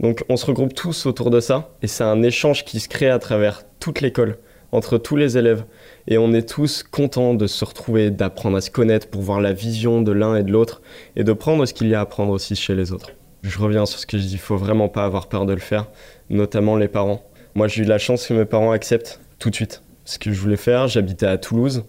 Donc 0.00 0.22
on 0.28 0.36
se 0.36 0.44
regroupe 0.44 0.74
tous 0.74 1.06
autour 1.06 1.30
de 1.30 1.40
ça 1.40 1.70
et 1.80 1.86
c'est 1.86 2.04
un 2.04 2.22
échange 2.22 2.66
qui 2.66 2.78
se 2.78 2.90
crée 2.90 3.08
à 3.08 3.18
travers 3.18 3.62
toute 3.80 4.02
l'école, 4.02 4.36
entre 4.70 4.98
tous 4.98 5.16
les 5.16 5.38
élèves. 5.38 5.64
Et 6.06 6.18
on 6.18 6.34
est 6.34 6.46
tous 6.46 6.82
contents 6.82 7.32
de 7.32 7.46
se 7.46 7.64
retrouver, 7.64 8.10
d'apprendre 8.10 8.58
à 8.58 8.60
se 8.60 8.70
connaître 8.70 9.08
pour 9.08 9.22
voir 9.22 9.40
la 9.40 9.54
vision 9.54 10.02
de 10.02 10.12
l'un 10.12 10.36
et 10.36 10.42
de 10.42 10.52
l'autre 10.52 10.82
et 11.16 11.24
de 11.24 11.32
prendre 11.32 11.64
ce 11.64 11.72
qu'il 11.72 11.88
y 11.88 11.94
a 11.94 12.00
à 12.00 12.02
apprendre 12.02 12.32
aussi 12.32 12.54
chez 12.54 12.74
les 12.74 12.92
autres. 12.92 13.12
Je 13.44 13.58
reviens 13.58 13.84
sur 13.84 13.98
ce 13.98 14.06
que 14.06 14.16
je 14.16 14.22
dis, 14.22 14.32
il 14.32 14.38
faut 14.38 14.56
vraiment 14.56 14.88
pas 14.88 15.04
avoir 15.04 15.28
peur 15.28 15.44
de 15.44 15.52
le 15.52 15.60
faire, 15.60 15.88
notamment 16.30 16.76
les 16.76 16.88
parents. 16.88 17.22
Moi, 17.54 17.68
j'ai 17.68 17.82
eu 17.82 17.86
la 17.86 17.98
chance 17.98 18.26
que 18.26 18.34
mes 18.34 18.44
parents 18.44 18.72
acceptent 18.72 19.20
tout 19.38 19.50
de 19.50 19.54
suite 19.54 19.82
ce 20.04 20.18
que 20.18 20.32
je 20.32 20.40
voulais 20.40 20.56
faire. 20.56 20.88
J'habitais 20.88 21.26
à 21.26 21.38
Toulouse, 21.38 21.84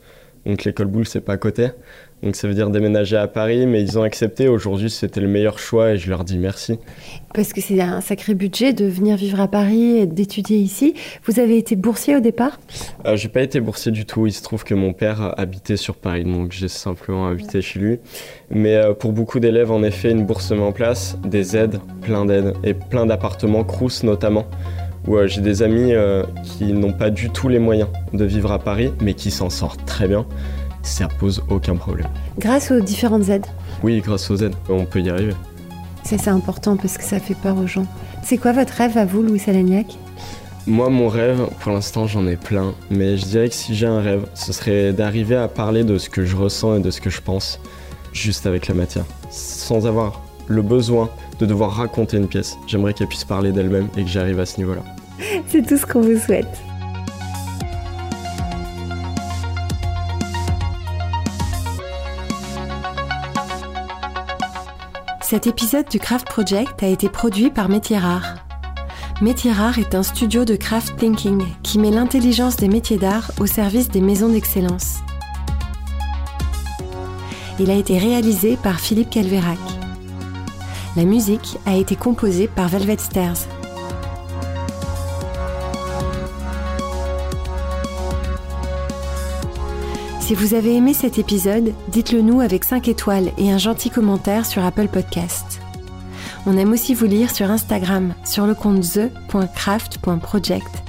donc 0.46 0.64
l'école 0.64 0.88
boule, 0.88 1.06
c'est 1.06 1.22
pas 1.22 1.34
à 1.34 1.38
côté. 1.38 1.70
Donc 2.26 2.36
ça 2.36 2.48
veut 2.48 2.56
dire 2.56 2.72
déménager 2.72 3.18
à 3.18 3.28
Paris, 3.28 3.68
mais 3.68 3.84
ils 3.84 4.00
ont 4.00 4.02
accepté. 4.02 4.48
Aujourd'hui, 4.48 4.90
c'était 4.90 5.22
le 5.22 5.28
meilleur 5.28 5.60
choix 5.60 5.92
et 5.92 5.98
je 5.98 6.10
leur 6.10 6.24
dis 6.24 6.40
merci. 6.40 6.80
Parce 7.36 7.54
que 7.54 7.62
c'est 7.62 7.80
un 7.80 8.02
sacré 8.02 8.34
budget 8.34 8.74
de 8.74 8.86
venir 8.86 9.16
vivre 9.16 9.40
à 9.40 9.48
Paris 9.48 10.00
et 10.00 10.08
d'étudier 10.08 10.58
ici. 10.58 10.96
Vous 11.26 11.40
avez 11.40 11.56
été 11.56 11.76
boursier 11.76 12.16
au 12.16 12.22
départ? 12.22 12.60
Euh, 13.06 13.16
J'ai 13.16 13.30
pas 13.30 13.44
été 13.44 13.60
boursier 13.60 13.92
du 13.92 14.08
tout. 14.08 14.26
Il 14.26 14.34
se 14.34 14.42
trouve 14.42 14.64
que 14.64 14.74
mon 14.74 14.92
père 14.92 15.36
habitait 15.38 15.78
sur 15.78 15.98
Paris, 15.98 16.24
donc 16.24 16.52
j'ai 16.52 16.68
simplement 16.68 17.28
habité 17.28 17.62
chez 17.62 17.78
lui. 17.78 18.00
Mais 18.50 18.76
euh, 18.76 18.96
pour 18.96 19.14
beaucoup 19.14 19.40
d'élèves, 19.40 19.70
en 19.72 19.84
effet, 19.84 20.10
une 20.10 20.26
bourse 20.26 20.48
se 20.48 20.56
met 20.56 20.64
en 20.64 20.72
place, 20.72 21.20
des 21.24 21.56
aides, 21.56 21.80
plein 22.02 22.26
d'aides 22.26 22.56
et 22.64 22.74
plein 22.74 23.06
d'appartements, 23.06 23.64
Crous 23.64 24.02
notamment 24.04 24.48
où 25.08 25.18
euh, 25.18 25.28
j'ai 25.28 25.42
des 25.42 25.62
amis 25.62 25.94
qui 26.44 26.74
n'ont 26.74 26.94
pas 26.94 27.12
du 27.12 27.30
tout 27.30 27.50
les 27.50 27.60
moyens 27.60 27.90
de 28.14 28.26
vivre 28.26 28.52
à 28.52 28.58
Paris, 28.58 28.92
mais 29.00 29.14
qui 29.14 29.30
s'en 29.30 29.52
sortent 29.52 29.86
très 29.86 30.08
bien 30.08 30.26
ça 30.86 31.08
pose 31.08 31.44
aucun 31.50 31.76
problème. 31.76 32.08
Grâce 32.38 32.72
aux 32.72 32.80
différentes 32.80 33.30
aides 33.30 33.46
Oui, 33.84 34.02
grâce 34.02 34.30
aux 34.30 34.38
aides, 34.38 34.56
on 34.70 34.86
peut 34.86 35.02
y 35.02 35.10
arriver. 35.10 35.34
C'est 36.04 36.28
important 36.28 36.78
parce 36.78 36.98
que 36.98 37.04
ça 37.04 37.20
fait 37.20 37.34
peur 37.34 37.58
aux 37.58 37.68
gens. 37.68 37.86
C'est 38.24 38.38
quoi 38.38 38.52
votre 38.52 38.74
rêve 38.74 38.98
à 38.98 39.06
vous, 39.06 39.24
Louis 39.24 39.40
Salagnac? 39.40 39.88
Moi, 40.68 40.90
mon 40.90 41.08
rêve, 41.08 41.48
pour 41.60 41.72
l'instant, 41.72 42.08
j'en 42.08 42.26
ai 42.28 42.36
plein, 42.38 42.74
mais 42.90 43.18
je 43.18 43.26
dirais 43.26 43.50
que 43.50 43.56
si 43.56 43.76
j'ai 43.76 43.86
un 43.88 44.02
rêve, 44.02 44.26
ce 44.34 44.54
serait 44.54 44.94
d'arriver 44.94 45.36
à 45.36 45.48
parler 45.48 45.84
de 45.84 45.98
ce 45.98 46.10
que 46.10 46.26
je 46.26 46.36
ressens 46.36 46.78
et 46.78 46.80
de 46.80 46.92
ce 46.92 47.02
que 47.02 47.10
je 47.10 47.22
pense, 47.22 47.60
juste 48.14 48.46
avec 48.48 48.68
la 48.68 48.74
matière, 48.74 49.06
sans 49.30 49.86
avoir 49.86 50.22
le 50.48 50.62
besoin 50.62 51.10
de 51.40 51.46
devoir 51.46 51.72
raconter 51.72 52.18
une 52.18 52.28
pièce. 52.28 52.56
J'aimerais 52.68 52.94
qu'elle 52.94 53.08
puisse 53.08 53.26
parler 53.26 53.52
d'elle-même 53.52 53.90
et 53.98 54.04
que 54.04 54.10
j'arrive 54.10 54.40
à 54.40 54.46
ce 54.46 54.58
niveau-là. 54.58 54.82
C'est 55.48 55.66
tout 55.66 55.78
ce 55.78 55.86
qu'on 55.86 56.02
vous 56.02 56.18
souhaite. 56.20 56.64
Cet 65.36 65.48
épisode 65.48 65.90
du 65.90 66.00
Craft 66.00 66.28
Project 66.28 66.82
a 66.82 66.88
été 66.88 67.10
produit 67.10 67.50
par 67.50 67.68
Métier 67.68 67.98
Rare. 67.98 68.36
Métier 69.22 69.52
Rare 69.52 69.80
est 69.80 69.94
un 69.94 70.02
studio 70.02 70.46
de 70.46 70.56
craft 70.56 70.96
thinking 70.96 71.44
qui 71.62 71.78
met 71.78 71.92
l'intelligence 71.92 72.56
des 72.56 72.70
métiers 72.70 72.98
d'art 72.98 73.32
au 73.42 73.46
service 73.46 73.90
des 73.90 74.00
maisons 74.00 74.30
d'excellence. 74.30 75.00
Il 77.60 77.70
a 77.70 77.74
été 77.74 77.98
réalisé 77.98 78.56
par 78.56 78.80
Philippe 78.80 79.10
Calvérac. 79.10 79.60
La 80.96 81.04
musique 81.04 81.58
a 81.66 81.76
été 81.76 81.98
composée 81.98 82.48
par 82.48 82.70
Velvet 82.70 83.00
Stairs. 83.00 83.46
Si 90.26 90.34
vous 90.34 90.56
avez 90.56 90.76
aimé 90.76 90.96
cet 90.96 91.20
épisode, 91.20 91.76
dites-le 91.90 92.24
nous 92.24 92.42
avec 92.42 92.64
5 92.64 92.88
étoiles 92.88 93.32
et 93.38 93.52
un 93.52 93.60
gentil 93.60 93.92
commentaire 93.92 94.48
sur 94.48 94.66
Apple 94.66 94.88
Podcast. 94.88 95.62
On 96.48 96.58
aime 96.58 96.72
aussi 96.72 96.96
vous 96.96 97.06
lire 97.06 97.30
sur 97.30 97.52
Instagram, 97.52 98.16
sur 98.24 98.48
le 98.48 98.56
compte 98.56 98.82
the.craft.project 98.82 100.85